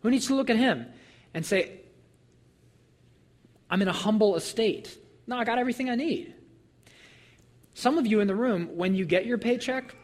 Who 0.02 0.10
needs 0.10 0.28
to 0.28 0.36
look 0.36 0.48
at 0.48 0.54
him 0.54 0.86
and 1.34 1.44
say, 1.44 1.80
I'm 3.68 3.82
in 3.82 3.88
a 3.88 3.92
humble 3.92 4.36
estate? 4.36 4.96
No, 5.26 5.36
I 5.36 5.42
got 5.42 5.58
everything 5.58 5.90
I 5.90 5.96
need. 5.96 6.32
Some 7.74 7.98
of 7.98 8.06
you 8.06 8.20
in 8.20 8.28
the 8.28 8.34
room, 8.36 8.76
when 8.76 8.94
you 8.94 9.04
get 9.04 9.26
your 9.26 9.38
paycheck, 9.38 9.96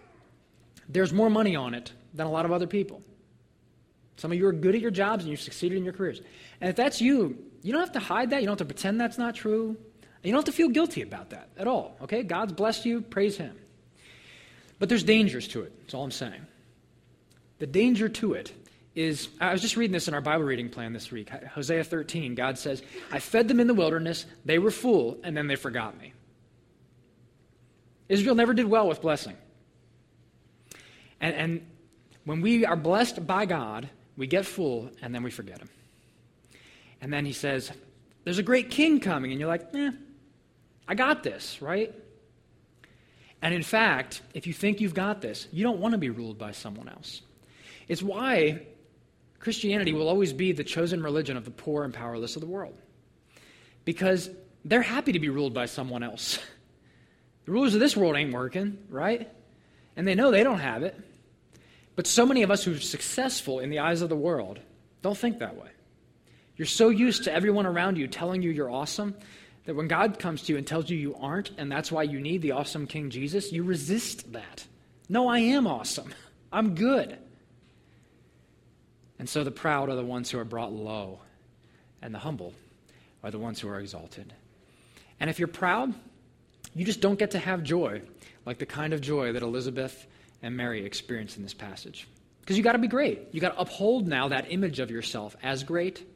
there's 0.89 1.13
more 1.13 1.31
money 1.31 1.55
on 1.55 1.73
it 1.73 1.93
than 2.13 2.27
a 2.27 2.31
lot 2.31 2.45
of 2.45 2.51
other 2.51 2.67
people. 2.67 3.03
Some 4.17 4.33
of 4.33 4.39
you 4.39 4.49
are 4.49 4.53
good 4.53 4.75
at 4.75 4.81
your 4.81 4.91
jobs 4.91 5.23
and 5.23 5.31
you've 5.31 5.41
succeeded 5.41 5.79
in 5.79 5.85
your 5.85 5.95
careers. 5.95 6.23
And 6.61 6.69
if 6.69 6.75
that's 6.75 7.01
you, 7.01 7.39
you 7.63 7.71
don't 7.71 7.83
have 7.83 7.93
to 7.93 8.01
hide 8.01 8.31
that. 8.31 8.41
You 8.41 8.47
don't 8.49 8.59
have 8.59 8.67
to 8.67 8.75
pretend 8.75 9.01
that's 9.01 9.17
not 9.17 9.37
true. 9.37 9.77
You 10.25 10.33
don't 10.33 10.39
have 10.39 10.47
to 10.47 10.51
feel 10.53 10.71
guilty 10.71 11.03
about 11.03 11.31
that 11.31 11.51
at 11.57 11.69
all. 11.69 11.97
Okay? 12.03 12.25
God's 12.25 12.53
blessed 12.53 12.85
you. 12.85 13.01
Praise 13.01 13.37
Him. 13.37 13.57
But 14.79 14.89
there's 14.89 15.03
dangers 15.03 15.49
to 15.49 15.63
it, 15.63 15.73
that's 15.81 15.95
all 15.95 16.05
I'm 16.05 16.11
saying. 16.11 16.47
The 17.59 17.67
danger 17.67 18.09
to 18.09 18.35
it 18.35 18.53
is 18.95 19.29
I 19.41 19.53
was 19.53 19.61
just 19.61 19.77
reading 19.77 19.93
this 19.93 20.09
in 20.09 20.15
our 20.15 20.21
Bible 20.21 20.45
reading 20.45 20.69
plan 20.69 20.93
this 20.93 21.11
week. 21.11 21.29
Hosea 21.29 21.85
13, 21.85 22.35
God 22.35 22.59
says, 22.59 22.83
I 23.11 23.19
fed 23.19 23.49
them 23.49 23.61
in 23.61 23.67
the 23.67 23.75
wilderness, 23.75 24.27
they 24.45 24.59
were 24.59 24.71
full, 24.71 25.19
and 25.23 25.37
then 25.37 25.47
they 25.47 25.57
forgot 25.57 25.99
me. 25.99 26.13
Israel 28.09 28.35
never 28.35 28.55
did 28.55 28.67
well 28.67 28.89
with 28.89 29.03
blessing. 29.03 29.37
And, 31.21 31.35
and 31.35 31.67
when 32.25 32.41
we 32.41 32.65
are 32.65 32.77
blessed 32.77 33.27
by 33.27 33.47
God, 33.47 33.89
we 34.17 34.27
get 34.27 34.47
full, 34.47 34.91
and 35.03 35.15
then 35.15 35.23
we 35.23 35.31
forget 35.31 35.59
Him. 35.59 35.69
And 37.01 37.13
then 37.13 37.27
He 37.27 37.33
says, 37.33 37.71
There's 38.25 38.39
a 38.39 38.43
great 38.43 38.71
king 38.71 39.01
coming, 39.01 39.31
and 39.31 39.41
you're 39.41 39.49
like, 39.49 39.75
eh, 39.75 39.91
I 40.89 40.95
got 40.95 41.23
this, 41.23 41.61
right? 41.61 41.95
And 43.43 43.55
in 43.55 43.63
fact, 43.63 44.23
if 44.35 44.47
you 44.47 44.53
think 44.53 44.81
you've 44.81 44.95
got 44.95 45.21
this, 45.21 45.47
you 45.53 45.63
don't 45.63 45.79
want 45.79 45.93
to 45.93 45.99
be 45.99 46.11
ruled 46.11 46.39
by 46.39 46.53
someone 46.53 46.89
else. 46.89 47.23
It's 47.89 48.03
why 48.03 48.67
Christianity 49.39 49.93
will 49.93 50.09
always 50.09 50.33
be 50.33 50.53
the 50.53 50.65
chosen 50.65 51.03
religion 51.03 51.37
of 51.37 51.45
the 51.45 51.51
poor 51.51 51.85
and 51.85 51.93
powerless 51.93 52.37
of 52.37 52.41
the 52.41 52.49
world. 52.49 52.75
Because 53.85 54.29
they're 54.65 54.83
happy 54.83 55.13
to 55.13 55.21
be 55.21 55.29
ruled 55.29 55.55
by 55.55 55.67
someone 55.67 56.03
else. 56.03 56.39
The 57.45 57.53
rulers 57.53 57.75
of 57.75 57.81
this 57.81 57.97
world 57.97 58.17
ain't 58.17 58.35
working, 58.35 58.77
right? 58.89 59.31
And 59.95 60.05
they 60.05 60.17
know 60.17 60.33
they 60.33 60.43
don't 60.43 60.59
have 60.59 60.83
it. 60.83 61.01
But 61.95 62.09
so 62.09 62.27
many 62.27 62.43
of 62.43 62.51
us 62.51 62.65
who 62.65 62.75
are 62.75 62.81
successful 62.81 63.61
in 63.61 63.71
the 63.71 63.79
eyes 63.79 64.03
of 64.03 64.09
the 64.09 64.17
world 64.17 64.59
don't 65.01 65.17
think 65.17 65.39
that 65.39 65.57
way. 65.57 65.69
You're 66.57 66.67
so 66.67 66.89
used 66.89 67.23
to 67.25 67.33
everyone 67.33 67.65
around 67.65 67.99
you 67.99 68.09
telling 68.09 68.43
you 68.43 68.51
you're 68.51 68.69
awesome 68.69 69.15
that 69.67 69.75
when 69.75 69.89
God 69.89 70.19
comes 70.19 70.43
to 70.43 70.53
you 70.53 70.59
and 70.59 70.67
tells 70.67 70.89
you 70.89 70.97
you 70.97 71.17
aren't, 71.17 71.51
and 71.59 71.71
that's 71.71 71.93
why 71.93 72.05
you 72.05 72.21
need 72.21 72.41
the 72.41 72.53
awesome 72.53 72.87
King 72.87 73.11
Jesus, 73.11 73.53
you 73.53 73.65
resist 73.65 74.33
that. 74.33 74.65
No, 75.09 75.29
I 75.29 75.41
am 75.41 75.67
awesome. 75.67 76.13
I'm 76.53 76.75
good. 76.75 77.19
And 79.19 79.29
so 79.29 79.45
the 79.45 79.51
proud 79.51 79.89
are 79.89 79.97
the 79.97 80.05
ones 80.05 80.31
who 80.31 80.39
are 80.39 80.45
brought 80.45 80.73
low, 80.73 81.21
and 82.01 82.15
the 82.15 82.19
humble 82.19 82.55
are 83.25 83.31
the 83.31 83.39
ones 83.39 83.61
who 83.61 83.69
are 83.69 83.81
exalted. 83.81 84.33
And 85.19 85.29
if 85.29 85.39
you're 85.39 85.49
proud, 85.49 85.93
you 86.75 86.85
just 86.85 87.01
don't 87.01 87.19
get 87.19 87.33
to 87.33 87.39
have 87.39 87.63
joy, 87.63 88.03
like 88.45 88.59
the 88.59 88.67
kind 88.67 88.93
of 88.93 89.01
joy 89.01 89.33
that 89.33 89.43
Elizabeth 89.43 90.07
and 90.43 90.57
Mary 90.57 90.85
experienced 90.85 91.37
in 91.37 91.43
this 91.43 91.55
passage. 91.55 92.07
Because 92.41 92.57
you 92.57 92.63
got 92.63 92.73
to 92.73 92.79
be 92.79 92.87
great. 92.87 93.29
You 93.33 93.41
got 93.41 93.55
to 93.55 93.61
uphold 93.61 94.07
now 94.07 94.29
that 94.29 94.53
image 94.53 94.79
of 94.79 94.91
yourself 94.91 95.37
as 95.43 95.65
great 95.65 96.07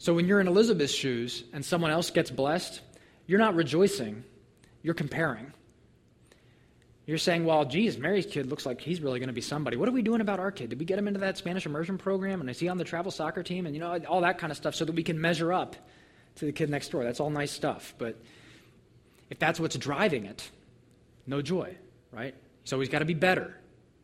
so 0.00 0.14
when 0.14 0.26
you're 0.26 0.40
in 0.40 0.48
Elizabeth's 0.48 0.94
shoes 0.94 1.44
and 1.52 1.62
someone 1.62 1.90
else 1.90 2.10
gets 2.10 2.30
blessed, 2.30 2.80
you're 3.26 3.38
not 3.38 3.54
rejoicing, 3.54 4.24
you're 4.82 4.94
comparing. 4.94 5.52
You're 7.04 7.18
saying, 7.18 7.44
well, 7.44 7.66
geez, 7.66 7.98
Mary's 7.98 8.24
kid 8.24 8.46
looks 8.46 8.64
like 8.64 8.80
he's 8.80 9.02
really 9.02 9.18
going 9.18 9.28
to 9.28 9.34
be 9.34 9.42
somebody. 9.42 9.76
What 9.76 9.90
are 9.90 9.92
we 9.92 10.00
doing 10.00 10.22
about 10.22 10.40
our 10.40 10.50
kid? 10.50 10.70
Did 10.70 10.78
we 10.78 10.86
get 10.86 10.98
him 10.98 11.06
into 11.06 11.20
that 11.20 11.36
Spanish 11.36 11.66
immersion 11.66 11.98
program? 11.98 12.40
And 12.40 12.48
is 12.48 12.58
he 12.58 12.68
on 12.68 12.78
the 12.78 12.84
travel 12.84 13.12
soccer 13.12 13.42
team? 13.42 13.66
And, 13.66 13.74
you 13.74 13.80
know, 13.80 13.98
all 14.08 14.22
that 14.22 14.38
kind 14.38 14.50
of 14.50 14.56
stuff 14.56 14.74
so 14.74 14.86
that 14.86 14.94
we 14.94 15.02
can 15.02 15.20
measure 15.20 15.52
up 15.52 15.76
to 16.36 16.46
the 16.46 16.52
kid 16.52 16.70
next 16.70 16.88
door. 16.92 17.04
That's 17.04 17.20
all 17.20 17.28
nice 17.28 17.52
stuff. 17.52 17.92
But 17.98 18.16
if 19.28 19.38
that's 19.38 19.60
what's 19.60 19.76
driving 19.76 20.24
it, 20.24 20.48
no 21.26 21.42
joy, 21.42 21.76
right? 22.10 22.34
He's 22.62 22.72
always 22.72 22.88
got 22.88 23.00
to 23.00 23.04
be 23.04 23.12
better. 23.12 23.54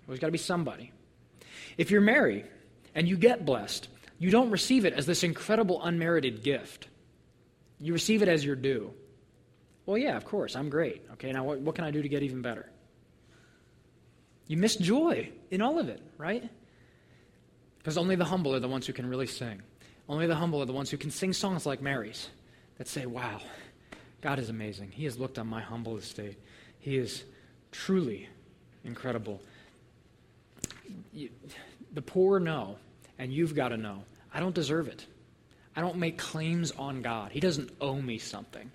Always 0.07 0.21
got 0.21 0.27
to 0.27 0.33
be 0.33 0.39
somebody. 0.39 0.93
If 1.79 1.91
you're 1.91 2.03
Mary 2.03 2.45
and 2.95 3.09
you 3.09 3.17
get 3.17 3.47
blessed, 3.47 3.89
you 4.19 4.31
don't 4.31 4.51
receive 4.51 4.85
it 4.85 4.95
as 4.95 5.07
this 5.07 5.23
incredible 5.23 5.83
unmerited 5.83 6.43
gift. 6.43 6.89
You 7.79 7.93
receive 7.93 8.23
it 8.23 8.29
as 8.29 8.45
your 8.45 8.57
due. 8.57 8.93
Well, 9.85 9.99
yeah, 9.99 10.17
of 10.17 10.25
course, 10.25 10.57
I'm 10.57 10.69
great. 10.69 11.03
Okay, 11.13 11.33
now 11.33 11.45
what, 11.45 11.61
what 11.61 11.75
can 11.75 11.85
I 11.85 11.91
do 11.91 12.03
to 12.03 12.09
get 12.09 12.23
even 12.23 12.43
better? 12.43 12.71
You 14.49 14.57
miss 14.57 14.77
joy 14.77 15.31
in 15.51 15.61
all 15.61 15.79
of 15.79 15.89
it, 15.89 16.01
right? 16.19 16.49
Because 17.79 17.99
only 17.99 18.17
the 18.17 18.25
humble 18.25 18.55
are 18.55 18.61
the 18.61 18.69
ones 18.69 18.87
who 18.87 18.93
can 18.93 19.09
really 19.09 19.27
sing. 19.27 19.63
Only 20.09 20.27
the 20.27 20.35
humble 20.35 20.63
are 20.63 20.67
the 20.67 20.73
ones 20.73 20.91
who 20.91 20.97
can 20.97 21.11
sing 21.11 21.33
songs 21.33 21.67
like 21.67 21.83
Mary's 21.83 22.29
that 22.79 22.89
say, 22.89 23.07
Wow, 23.07 23.41
God 24.21 24.39
is 24.39 24.49
amazing. 24.49 24.93
He 24.93 25.05
has 25.05 25.19
looked 25.19 25.39
on 25.39 25.47
my 25.47 25.61
humble 25.61 25.97
estate. 25.97 26.39
He 26.79 26.97
is 26.97 27.25
truly 27.73 28.29
incredible. 28.85 29.41
You, 31.13 31.31
the 31.93 32.03
poor 32.03 32.39
know 32.39 32.79
and 33.19 33.33
you've 33.33 33.55
got 33.55 33.69
to 33.69 33.77
know 33.77 34.05
I 34.33 34.41
don't 34.41 34.55
deserve 34.55 34.89
it. 34.89 35.07
I 35.75 35.81
don't 35.81 35.97
make 35.97 36.19
claims 36.19 36.73
on 36.73 37.03
God. 37.03 37.33
He 37.33 37.41
doesn't 37.41 37.71
owe 37.81 38.01
me 38.01 38.19
something. 38.19 38.71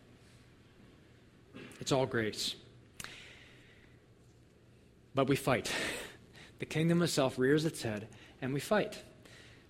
It's 1.80 1.92
all 1.92 2.06
grace. 2.06 2.56
But 5.16 5.28
we 5.28 5.36
fight. 5.36 5.72
The 6.60 6.66
kingdom 6.68 7.02
of 7.02 7.10
self 7.10 7.40
rears 7.40 7.66
its 7.66 7.82
head, 7.82 8.08
and 8.40 8.54
we 8.54 8.60
fight. 8.60 8.96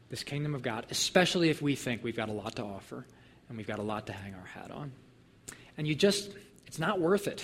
This 0.09 0.25
kingdom 0.25 0.53
of 0.53 0.61
God, 0.61 0.87
especially 0.89 1.49
if 1.49 1.61
we 1.61 1.77
think 1.77 2.03
we've 2.03 2.17
got 2.17 2.27
a 2.27 2.33
lot 2.33 2.57
to 2.57 2.63
offer 2.63 3.05
and 3.47 3.57
we've 3.57 3.67
got 3.67 3.79
a 3.79 3.81
lot 3.81 4.07
to 4.07 4.13
hang 4.13 4.33
our 4.33 4.45
hat 4.45 4.71
on. 4.71 4.91
And 5.77 5.85
you 5.85 5.95
just, 5.95 6.31
it's 6.67 6.79
not 6.79 6.99
worth 6.99 7.27
it. 7.27 7.41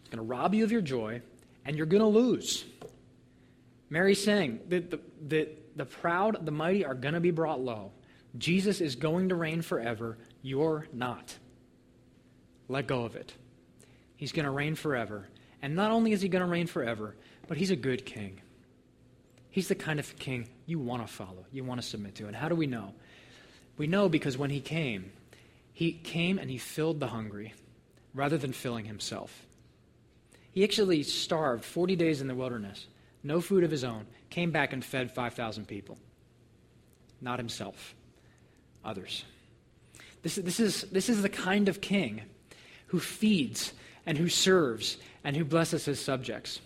It's 0.00 0.10
going 0.10 0.18
to 0.18 0.28
rob 0.28 0.54
you 0.54 0.62
of 0.62 0.70
your 0.70 0.80
joy, 0.80 1.22
and 1.64 1.76
you're 1.76 1.86
going 1.86 2.02
to 2.02 2.08
lose. 2.08 2.64
Mary's 3.90 4.22
saying 4.22 4.60
that 4.68 4.90
the, 4.90 5.00
the, 5.26 5.48
the 5.76 5.84
proud, 5.84 6.44
the 6.44 6.52
mighty 6.52 6.84
are 6.84 6.94
going 6.94 7.14
to 7.14 7.20
be 7.20 7.30
brought 7.30 7.60
low. 7.60 7.92
Jesus 8.36 8.80
is 8.80 8.96
going 8.96 9.30
to 9.30 9.34
reign 9.34 9.62
forever. 9.62 10.18
You're 10.42 10.86
not. 10.92 11.36
Let 12.68 12.86
go 12.86 13.04
of 13.04 13.16
it. 13.16 13.32
He's 14.16 14.32
going 14.32 14.44
to 14.44 14.50
reign 14.50 14.74
forever. 14.74 15.28
And 15.62 15.74
not 15.74 15.90
only 15.90 16.12
is 16.12 16.20
he 16.20 16.28
going 16.28 16.44
to 16.44 16.50
reign 16.50 16.66
forever, 16.66 17.16
but 17.46 17.56
he's 17.56 17.70
a 17.70 17.76
good 17.76 18.04
king. 18.04 18.40
He's 19.50 19.68
the 19.68 19.74
kind 19.74 19.98
of 19.98 20.16
king 20.18 20.48
you 20.66 20.78
want 20.78 21.06
to 21.06 21.12
follow, 21.12 21.46
you 21.50 21.64
want 21.64 21.80
to 21.80 21.86
submit 21.86 22.14
to. 22.16 22.26
And 22.26 22.36
how 22.36 22.48
do 22.48 22.54
we 22.54 22.66
know? 22.66 22.92
We 23.78 23.86
know 23.86 24.08
because 24.08 24.36
when 24.36 24.50
he 24.50 24.60
came, 24.60 25.12
he 25.72 25.92
came 25.92 26.38
and 26.38 26.50
he 26.50 26.58
filled 26.58 27.00
the 27.00 27.06
hungry 27.06 27.54
rather 28.12 28.36
than 28.36 28.52
filling 28.52 28.84
himself. 28.84 29.46
He 30.52 30.64
actually 30.64 31.02
starved 31.04 31.64
40 31.64 31.96
days 31.96 32.20
in 32.20 32.26
the 32.26 32.34
wilderness, 32.34 32.86
no 33.22 33.40
food 33.40 33.64
of 33.64 33.70
his 33.70 33.84
own, 33.84 34.06
came 34.30 34.50
back 34.50 34.72
and 34.72 34.84
fed 34.84 35.10
5,000 35.12 35.66
people. 35.66 35.98
Not 37.20 37.38
himself, 37.38 37.94
others. 38.84 39.24
This, 40.22 40.36
this, 40.36 40.60
is, 40.60 40.82
this 40.92 41.08
is 41.08 41.22
the 41.22 41.28
kind 41.28 41.68
of 41.68 41.80
king 41.80 42.22
who 42.88 43.00
feeds 43.00 43.72
and 44.06 44.16
who 44.16 44.28
serves 44.28 44.96
and 45.24 45.36
who 45.36 45.44
blesses 45.44 45.84
his 45.84 46.00
subjects, 46.00 46.60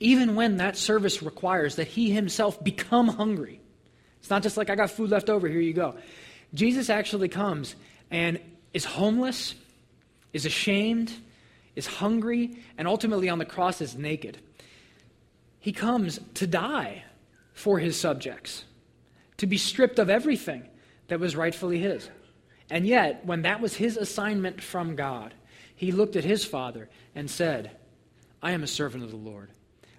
even 0.00 0.34
when 0.34 0.58
that 0.58 0.76
service 0.76 1.22
requires 1.22 1.76
that 1.76 1.88
he 1.88 2.10
himself 2.10 2.62
become 2.62 3.08
hungry. 3.08 3.60
It's 4.20 4.30
not 4.30 4.42
just 4.42 4.56
like, 4.56 4.70
I 4.70 4.74
got 4.74 4.90
food 4.90 5.10
left 5.10 5.28
over, 5.28 5.48
here 5.48 5.60
you 5.60 5.72
go. 5.72 5.96
Jesus 6.54 6.88
actually 6.88 7.28
comes 7.28 7.74
and 8.10 8.40
is 8.72 8.84
homeless, 8.84 9.54
is 10.32 10.46
ashamed, 10.46 11.12
is 11.76 11.86
hungry, 11.86 12.56
and 12.78 12.86
ultimately 12.86 13.28
on 13.28 13.38
the 13.38 13.44
cross 13.44 13.80
is 13.80 13.96
naked. 13.96 14.38
He 15.64 15.72
comes 15.72 16.20
to 16.34 16.46
die 16.46 17.04
for 17.54 17.78
his 17.78 17.98
subjects, 17.98 18.66
to 19.38 19.46
be 19.46 19.56
stripped 19.56 19.98
of 19.98 20.10
everything 20.10 20.68
that 21.08 21.20
was 21.20 21.34
rightfully 21.34 21.78
his. 21.78 22.10
And 22.68 22.86
yet, 22.86 23.24
when 23.24 23.40
that 23.42 23.62
was 23.62 23.74
his 23.74 23.96
assignment 23.96 24.60
from 24.60 24.94
God, 24.94 25.32
he 25.74 25.90
looked 25.90 26.16
at 26.16 26.24
his 26.24 26.44
father 26.44 26.90
and 27.14 27.30
said, 27.30 27.70
I 28.42 28.50
am 28.50 28.62
a 28.62 28.66
servant 28.66 29.04
of 29.04 29.10
the 29.10 29.16
Lord. 29.16 29.48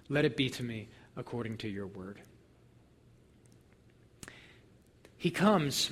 Let 0.08 0.24
it 0.24 0.36
be 0.36 0.50
to 0.50 0.62
me 0.62 0.86
according 1.16 1.56
to 1.56 1.68
your 1.68 1.88
word. 1.88 2.20
He 5.16 5.32
comes, 5.32 5.90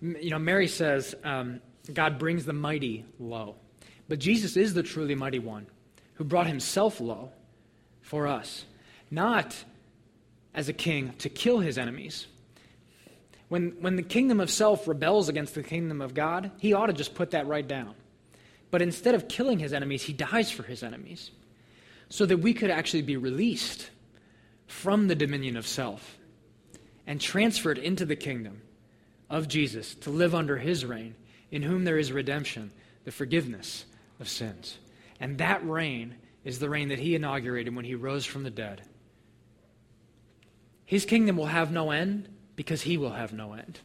you 0.00 0.30
know, 0.30 0.40
Mary 0.40 0.66
says, 0.66 1.14
um, 1.22 1.60
God 1.94 2.18
brings 2.18 2.44
the 2.44 2.52
mighty 2.52 3.04
low. 3.20 3.54
But 4.08 4.18
Jesus 4.18 4.56
is 4.56 4.74
the 4.74 4.82
truly 4.82 5.14
mighty 5.14 5.38
one 5.38 5.68
who 6.14 6.24
brought 6.24 6.48
himself 6.48 7.00
low 7.00 7.30
for 8.00 8.26
us, 8.26 8.64
not 9.12 9.54
as 10.54 10.68
a 10.68 10.72
king 10.72 11.12
to 11.18 11.28
kill 11.28 11.60
his 11.60 11.76
enemies. 11.76 12.26
When, 13.48 13.76
when 13.80 13.96
the 13.96 14.02
kingdom 14.02 14.40
of 14.40 14.50
self 14.50 14.88
rebels 14.88 15.28
against 15.28 15.54
the 15.54 15.62
kingdom 15.62 16.00
of 16.00 16.14
God, 16.14 16.50
he 16.58 16.72
ought 16.72 16.86
to 16.86 16.94
just 16.94 17.14
put 17.14 17.32
that 17.32 17.46
right 17.46 17.66
down. 17.66 17.94
But 18.70 18.80
instead 18.80 19.14
of 19.14 19.28
killing 19.28 19.58
his 19.58 19.74
enemies, 19.74 20.02
he 20.02 20.14
dies 20.14 20.50
for 20.50 20.62
his 20.62 20.82
enemies 20.82 21.30
so 22.08 22.24
that 22.24 22.38
we 22.38 22.54
could 22.54 22.70
actually 22.70 23.02
be 23.02 23.18
released 23.18 23.90
from 24.66 25.08
the 25.08 25.14
dominion 25.14 25.58
of 25.58 25.66
self 25.66 26.18
and 27.06 27.20
transferred 27.20 27.76
into 27.76 28.06
the 28.06 28.16
kingdom 28.16 28.62
of 29.28 29.46
Jesus 29.46 29.94
to 29.96 30.10
live 30.10 30.34
under 30.34 30.56
his 30.56 30.86
reign 30.86 31.14
in 31.50 31.62
whom 31.62 31.84
there 31.84 31.98
is 31.98 32.12
redemption, 32.12 32.70
the 33.04 33.12
forgiveness 33.12 33.84
of 34.20 34.28
sins. 34.28 34.78
And 35.20 35.36
that 35.36 35.66
reign 35.68 36.14
is 36.44 36.58
the 36.58 36.70
reign 36.70 36.88
that 36.88 36.98
he 36.98 37.14
inaugurated 37.14 37.76
when 37.76 37.84
he 37.84 37.94
rose 37.94 38.24
from 38.24 38.42
the 38.42 38.50
dead. 38.50 38.80
His 40.92 41.06
kingdom 41.06 41.38
will 41.38 41.46
have 41.46 41.72
no 41.72 41.90
end 41.90 42.28
because 42.54 42.82
he 42.82 42.98
will 42.98 43.12
have 43.12 43.32
no 43.32 43.54
end. 43.54 43.80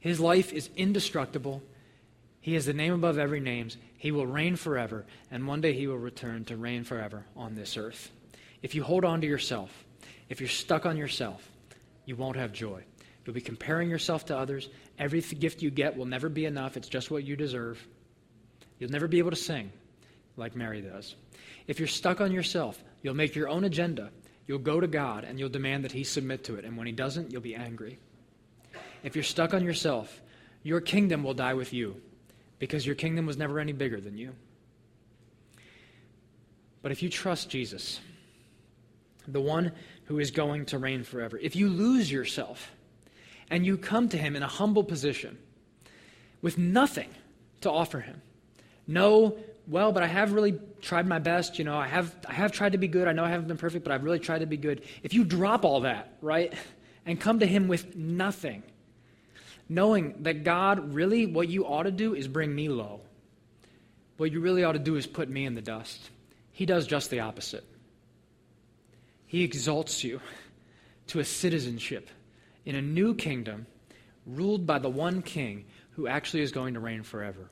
His 0.00 0.18
life 0.18 0.52
is 0.52 0.68
indestructible. 0.74 1.62
He 2.40 2.54
has 2.54 2.66
the 2.66 2.72
name 2.72 2.92
above 2.92 3.18
every 3.18 3.38
name. 3.38 3.68
He 3.96 4.10
will 4.10 4.26
reign 4.26 4.56
forever, 4.56 5.06
and 5.30 5.46
one 5.46 5.60
day 5.60 5.74
he 5.74 5.86
will 5.86 5.96
return 5.96 6.44
to 6.46 6.56
reign 6.56 6.82
forever 6.82 7.24
on 7.36 7.54
this 7.54 7.76
earth. 7.76 8.10
If 8.62 8.74
you 8.74 8.82
hold 8.82 9.04
on 9.04 9.20
to 9.20 9.28
yourself, 9.28 9.84
if 10.28 10.40
you're 10.40 10.48
stuck 10.48 10.86
on 10.86 10.96
yourself, 10.96 11.48
you 12.04 12.16
won't 12.16 12.36
have 12.36 12.52
joy. 12.52 12.82
You'll 13.24 13.34
be 13.34 13.40
comparing 13.40 13.88
yourself 13.88 14.26
to 14.26 14.36
others. 14.36 14.68
Every 14.98 15.20
gift 15.20 15.62
you 15.62 15.70
get 15.70 15.96
will 15.96 16.04
never 16.04 16.28
be 16.28 16.46
enough. 16.46 16.76
It's 16.76 16.88
just 16.88 17.12
what 17.12 17.22
you 17.22 17.36
deserve. 17.36 17.80
You'll 18.80 18.90
never 18.90 19.06
be 19.06 19.20
able 19.20 19.30
to 19.30 19.36
sing 19.36 19.70
like 20.36 20.56
Mary 20.56 20.80
does. 20.80 21.14
If 21.68 21.78
you're 21.78 21.86
stuck 21.86 22.20
on 22.20 22.32
yourself, 22.32 22.82
you'll 23.02 23.14
make 23.14 23.36
your 23.36 23.48
own 23.48 23.62
agenda. 23.62 24.10
You'll 24.46 24.58
go 24.58 24.80
to 24.80 24.86
God 24.86 25.24
and 25.24 25.38
you'll 25.38 25.48
demand 25.48 25.84
that 25.84 25.92
He 25.92 26.04
submit 26.04 26.44
to 26.44 26.56
it. 26.56 26.64
And 26.64 26.76
when 26.76 26.86
He 26.86 26.92
doesn't, 26.92 27.32
you'll 27.32 27.40
be 27.40 27.54
angry. 27.54 27.98
If 29.02 29.14
you're 29.14 29.24
stuck 29.24 29.54
on 29.54 29.64
yourself, 29.64 30.20
your 30.62 30.80
kingdom 30.80 31.22
will 31.22 31.34
die 31.34 31.54
with 31.54 31.72
you 31.72 32.00
because 32.58 32.86
your 32.86 32.94
kingdom 32.94 33.26
was 33.26 33.36
never 33.36 33.60
any 33.60 33.72
bigger 33.72 34.00
than 34.00 34.16
you. 34.16 34.34
But 36.82 36.92
if 36.92 37.02
you 37.02 37.08
trust 37.08 37.48
Jesus, 37.48 38.00
the 39.26 39.40
one 39.40 39.72
who 40.04 40.18
is 40.18 40.30
going 40.30 40.66
to 40.66 40.78
reign 40.78 41.02
forever, 41.02 41.38
if 41.38 41.56
you 41.56 41.68
lose 41.68 42.10
yourself, 42.12 42.70
and 43.50 43.64
you 43.64 43.76
come 43.76 44.08
to 44.08 44.16
him 44.16 44.36
in 44.36 44.42
a 44.42 44.48
humble 44.48 44.84
position 44.84 45.38
with 46.42 46.58
nothing 46.58 47.08
to 47.60 47.70
offer 47.70 48.00
him. 48.00 48.20
No, 48.86 49.36
well, 49.66 49.92
but 49.92 50.02
I 50.02 50.06
have 50.06 50.32
really 50.32 50.58
tried 50.82 51.06
my 51.06 51.18
best, 51.18 51.58
you 51.58 51.64
know, 51.64 51.76
I 51.76 51.88
have 51.88 52.14
I 52.28 52.34
have 52.34 52.52
tried 52.52 52.72
to 52.72 52.78
be 52.78 52.88
good. 52.88 53.08
I 53.08 53.12
know 53.12 53.24
I 53.24 53.30
haven't 53.30 53.48
been 53.48 53.56
perfect, 53.56 53.84
but 53.84 53.92
I've 53.92 54.04
really 54.04 54.18
tried 54.18 54.40
to 54.40 54.46
be 54.46 54.56
good. 54.56 54.82
If 55.02 55.14
you 55.14 55.24
drop 55.24 55.64
all 55.64 55.80
that, 55.80 56.16
right, 56.20 56.52
and 57.06 57.20
come 57.20 57.40
to 57.40 57.46
him 57.46 57.68
with 57.68 57.96
nothing, 57.96 58.62
knowing 59.68 60.22
that 60.22 60.44
God 60.44 60.94
really 60.94 61.26
what 61.26 61.48
you 61.48 61.66
ought 61.66 61.84
to 61.84 61.90
do 61.90 62.14
is 62.14 62.28
bring 62.28 62.54
me 62.54 62.68
low. 62.68 63.00
What 64.16 64.30
you 64.30 64.40
really 64.40 64.64
ought 64.64 64.72
to 64.72 64.78
do 64.78 64.96
is 64.96 65.06
put 65.06 65.28
me 65.28 65.44
in 65.44 65.54
the 65.54 65.62
dust. 65.62 66.10
He 66.52 66.66
does 66.66 66.86
just 66.86 67.10
the 67.10 67.20
opposite. 67.20 67.64
He 69.26 69.42
exalts 69.42 70.04
you 70.04 70.20
to 71.08 71.20
a 71.20 71.24
citizenship 71.24 72.08
in 72.64 72.74
a 72.74 72.82
new 72.82 73.14
kingdom 73.14 73.66
ruled 74.26 74.66
by 74.66 74.78
the 74.78 74.88
one 74.88 75.22
king 75.22 75.64
who 75.92 76.06
actually 76.06 76.42
is 76.42 76.52
going 76.52 76.74
to 76.74 76.80
reign 76.80 77.02
forever. 77.02 77.50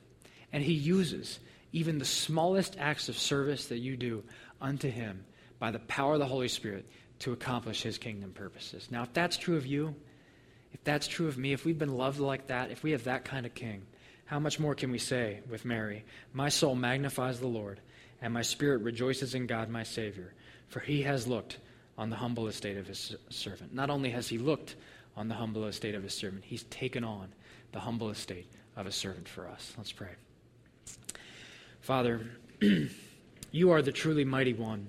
And 0.51 0.63
he 0.63 0.73
uses 0.73 1.39
even 1.73 1.97
the 1.97 2.05
smallest 2.05 2.77
acts 2.79 3.09
of 3.09 3.17
service 3.17 3.65
that 3.67 3.79
you 3.79 3.97
do 3.97 4.23
unto 4.61 4.89
him 4.89 5.25
by 5.59 5.71
the 5.71 5.79
power 5.79 6.13
of 6.13 6.19
the 6.19 6.25
Holy 6.25 6.47
Spirit 6.47 6.85
to 7.19 7.33
accomplish 7.33 7.81
his 7.81 7.97
kingdom 7.97 8.31
purposes. 8.31 8.87
Now, 8.89 9.03
if 9.03 9.13
that's 9.13 9.35
true 9.35 9.57
of 9.57 9.65
you, 9.65 9.93
if 10.71 10.81
that's 10.85 11.07
true 11.07 11.27
of 11.27 11.37
me, 11.37 11.51
if 11.51 11.65
we've 11.65 11.77
been 11.77 11.97
loved 11.97 12.19
like 12.19 12.47
that, 12.47 12.71
if 12.71 12.81
we 12.81 12.91
have 12.91 13.03
that 13.03 13.25
kind 13.25 13.45
of 13.45 13.53
king, 13.53 13.81
how 14.25 14.39
much 14.39 14.59
more 14.59 14.73
can 14.73 14.91
we 14.91 14.99
say 14.99 15.41
with 15.49 15.65
Mary? 15.65 16.05
My 16.31 16.47
soul 16.47 16.75
magnifies 16.75 17.39
the 17.39 17.47
Lord, 17.47 17.81
and 18.21 18.33
my 18.33 18.41
spirit 18.41 18.81
rejoices 18.81 19.35
in 19.35 19.47
God 19.47 19.69
my 19.69 19.83
Savior, 19.83 20.33
for 20.69 20.79
he 20.79 21.01
has 21.03 21.27
looked 21.27 21.59
on 21.97 22.09
the 22.09 22.15
humble 22.15 22.47
estate 22.47 22.77
of 22.77 22.87
his 22.87 23.15
servant. 23.29 23.73
Not 23.73 23.89
only 23.89 24.09
has 24.11 24.27
he 24.29 24.37
looked 24.37 24.75
on 25.15 25.27
the 25.27 25.35
humble 25.35 25.65
estate 25.65 25.95
of 25.95 26.03
his 26.03 26.13
servant. 26.13 26.43
He's 26.43 26.63
taken 26.63 27.03
on 27.03 27.33
the 27.71 27.79
humble 27.79 28.09
estate 28.09 28.47
of 28.75 28.87
a 28.87 28.91
servant 28.91 29.27
for 29.27 29.47
us. 29.47 29.73
Let's 29.77 29.91
pray. 29.91 30.09
Father, 31.83 32.21
you 33.51 33.71
are 33.71 33.81
the 33.81 33.91
truly 33.91 34.23
mighty 34.23 34.53
one. 34.53 34.87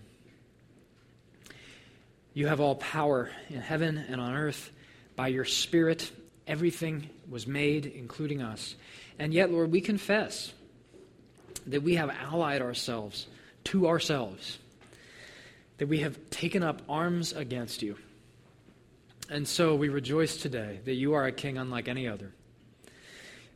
You 2.35 2.47
have 2.47 2.61
all 2.61 2.77
power 2.77 3.31
in 3.51 3.61
heaven 3.61 3.99
and 3.99 4.21
on 4.21 4.33
earth. 4.33 4.71
By 5.17 5.27
your 5.27 5.45
Spirit, 5.45 6.09
everything 6.47 7.11
was 7.29 7.49
made, 7.49 7.87
including 7.87 8.43
us. 8.43 8.77
And 9.19 9.35
yet, 9.35 9.51
Lord, 9.51 9.73
we 9.73 9.81
confess 9.81 10.53
that 11.67 11.83
we 11.83 11.97
have 11.97 12.11
allied 12.11 12.63
ourselves 12.63 13.27
to 13.65 13.89
ourselves, 13.89 14.59
that 15.79 15.89
we 15.89 15.99
have 15.99 16.31
taken 16.31 16.63
up 16.63 16.81
arms 16.89 17.33
against 17.33 17.83
you. 17.83 17.97
And 19.29 19.49
so 19.49 19.75
we 19.75 19.89
rejoice 19.89 20.37
today 20.37 20.79
that 20.85 20.95
you 20.95 21.15
are 21.15 21.27
a 21.27 21.33
king 21.33 21.59
unlike 21.59 21.89
any 21.89 22.07
other, 22.07 22.31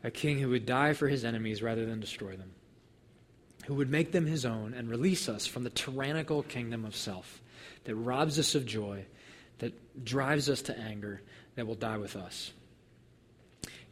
a 0.02 0.10
king 0.10 0.40
who 0.40 0.48
would 0.48 0.66
die 0.66 0.92
for 0.92 1.06
his 1.06 1.24
enemies 1.24 1.62
rather 1.62 1.86
than 1.86 2.00
destroy 2.00 2.34
them, 2.34 2.50
who 3.68 3.74
would 3.74 3.90
make 3.90 4.12
them 4.12 4.24
his 4.24 4.46
own 4.46 4.72
and 4.72 4.88
release 4.88 5.28
us 5.28 5.46
from 5.46 5.62
the 5.62 5.68
tyrannical 5.68 6.42
kingdom 6.42 6.86
of 6.86 6.96
self 6.96 7.42
that 7.84 7.94
robs 7.94 8.38
us 8.38 8.54
of 8.54 8.64
joy, 8.64 9.04
that 9.58 10.04
drives 10.04 10.48
us 10.48 10.62
to 10.62 10.78
anger, 10.78 11.20
that 11.54 11.66
will 11.66 11.74
die 11.74 11.98
with 11.98 12.16
us. 12.16 12.50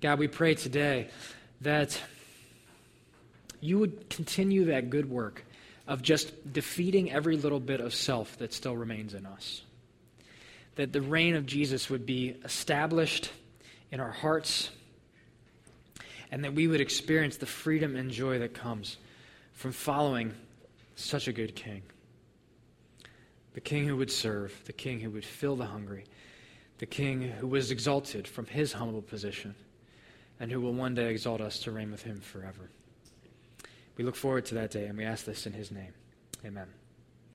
God, 0.00 0.18
we 0.18 0.28
pray 0.28 0.54
today 0.54 1.10
that 1.60 2.00
you 3.60 3.78
would 3.78 4.08
continue 4.08 4.64
that 4.64 4.88
good 4.88 5.10
work 5.10 5.44
of 5.86 6.00
just 6.00 6.50
defeating 6.50 7.12
every 7.12 7.36
little 7.36 7.60
bit 7.60 7.82
of 7.82 7.94
self 7.94 8.38
that 8.38 8.54
still 8.54 8.74
remains 8.74 9.12
in 9.12 9.26
us 9.26 9.60
that 10.76 10.94
the 10.94 11.02
reign 11.02 11.34
of 11.34 11.44
Jesus 11.44 11.90
would 11.90 12.06
be 12.06 12.36
established 12.44 13.30
in 13.90 14.00
our 14.00 14.12
hearts 14.12 14.70
and 16.30 16.44
that 16.44 16.54
we 16.54 16.66
would 16.66 16.80
experience 16.80 17.36
the 17.36 17.46
freedom 17.46 17.94
and 17.94 18.10
joy 18.10 18.38
that 18.38 18.54
comes 18.54 18.96
from 19.56 19.72
following 19.72 20.34
such 20.94 21.26
a 21.28 21.32
good 21.32 21.56
king. 21.56 21.82
The 23.54 23.60
king 23.60 23.88
who 23.88 23.96
would 23.96 24.12
serve, 24.12 24.54
the 24.66 24.72
king 24.72 25.00
who 25.00 25.10
would 25.10 25.24
fill 25.24 25.56
the 25.56 25.64
hungry, 25.64 26.04
the 26.78 26.86
king 26.86 27.22
who 27.22 27.48
was 27.48 27.70
exalted 27.70 28.28
from 28.28 28.44
his 28.44 28.74
humble 28.74 29.00
position, 29.00 29.54
and 30.38 30.52
who 30.52 30.60
will 30.60 30.74
one 30.74 30.94
day 30.94 31.10
exalt 31.10 31.40
us 31.40 31.58
to 31.60 31.72
reign 31.72 31.90
with 31.90 32.02
him 32.02 32.20
forever. 32.20 32.70
We 33.96 34.04
look 34.04 34.14
forward 34.14 34.44
to 34.46 34.54
that 34.56 34.70
day, 34.70 34.84
and 34.84 34.98
we 34.98 35.04
ask 35.04 35.24
this 35.24 35.46
in 35.46 35.54
his 35.54 35.72
name. 35.72 35.94
Amen. 36.44 36.68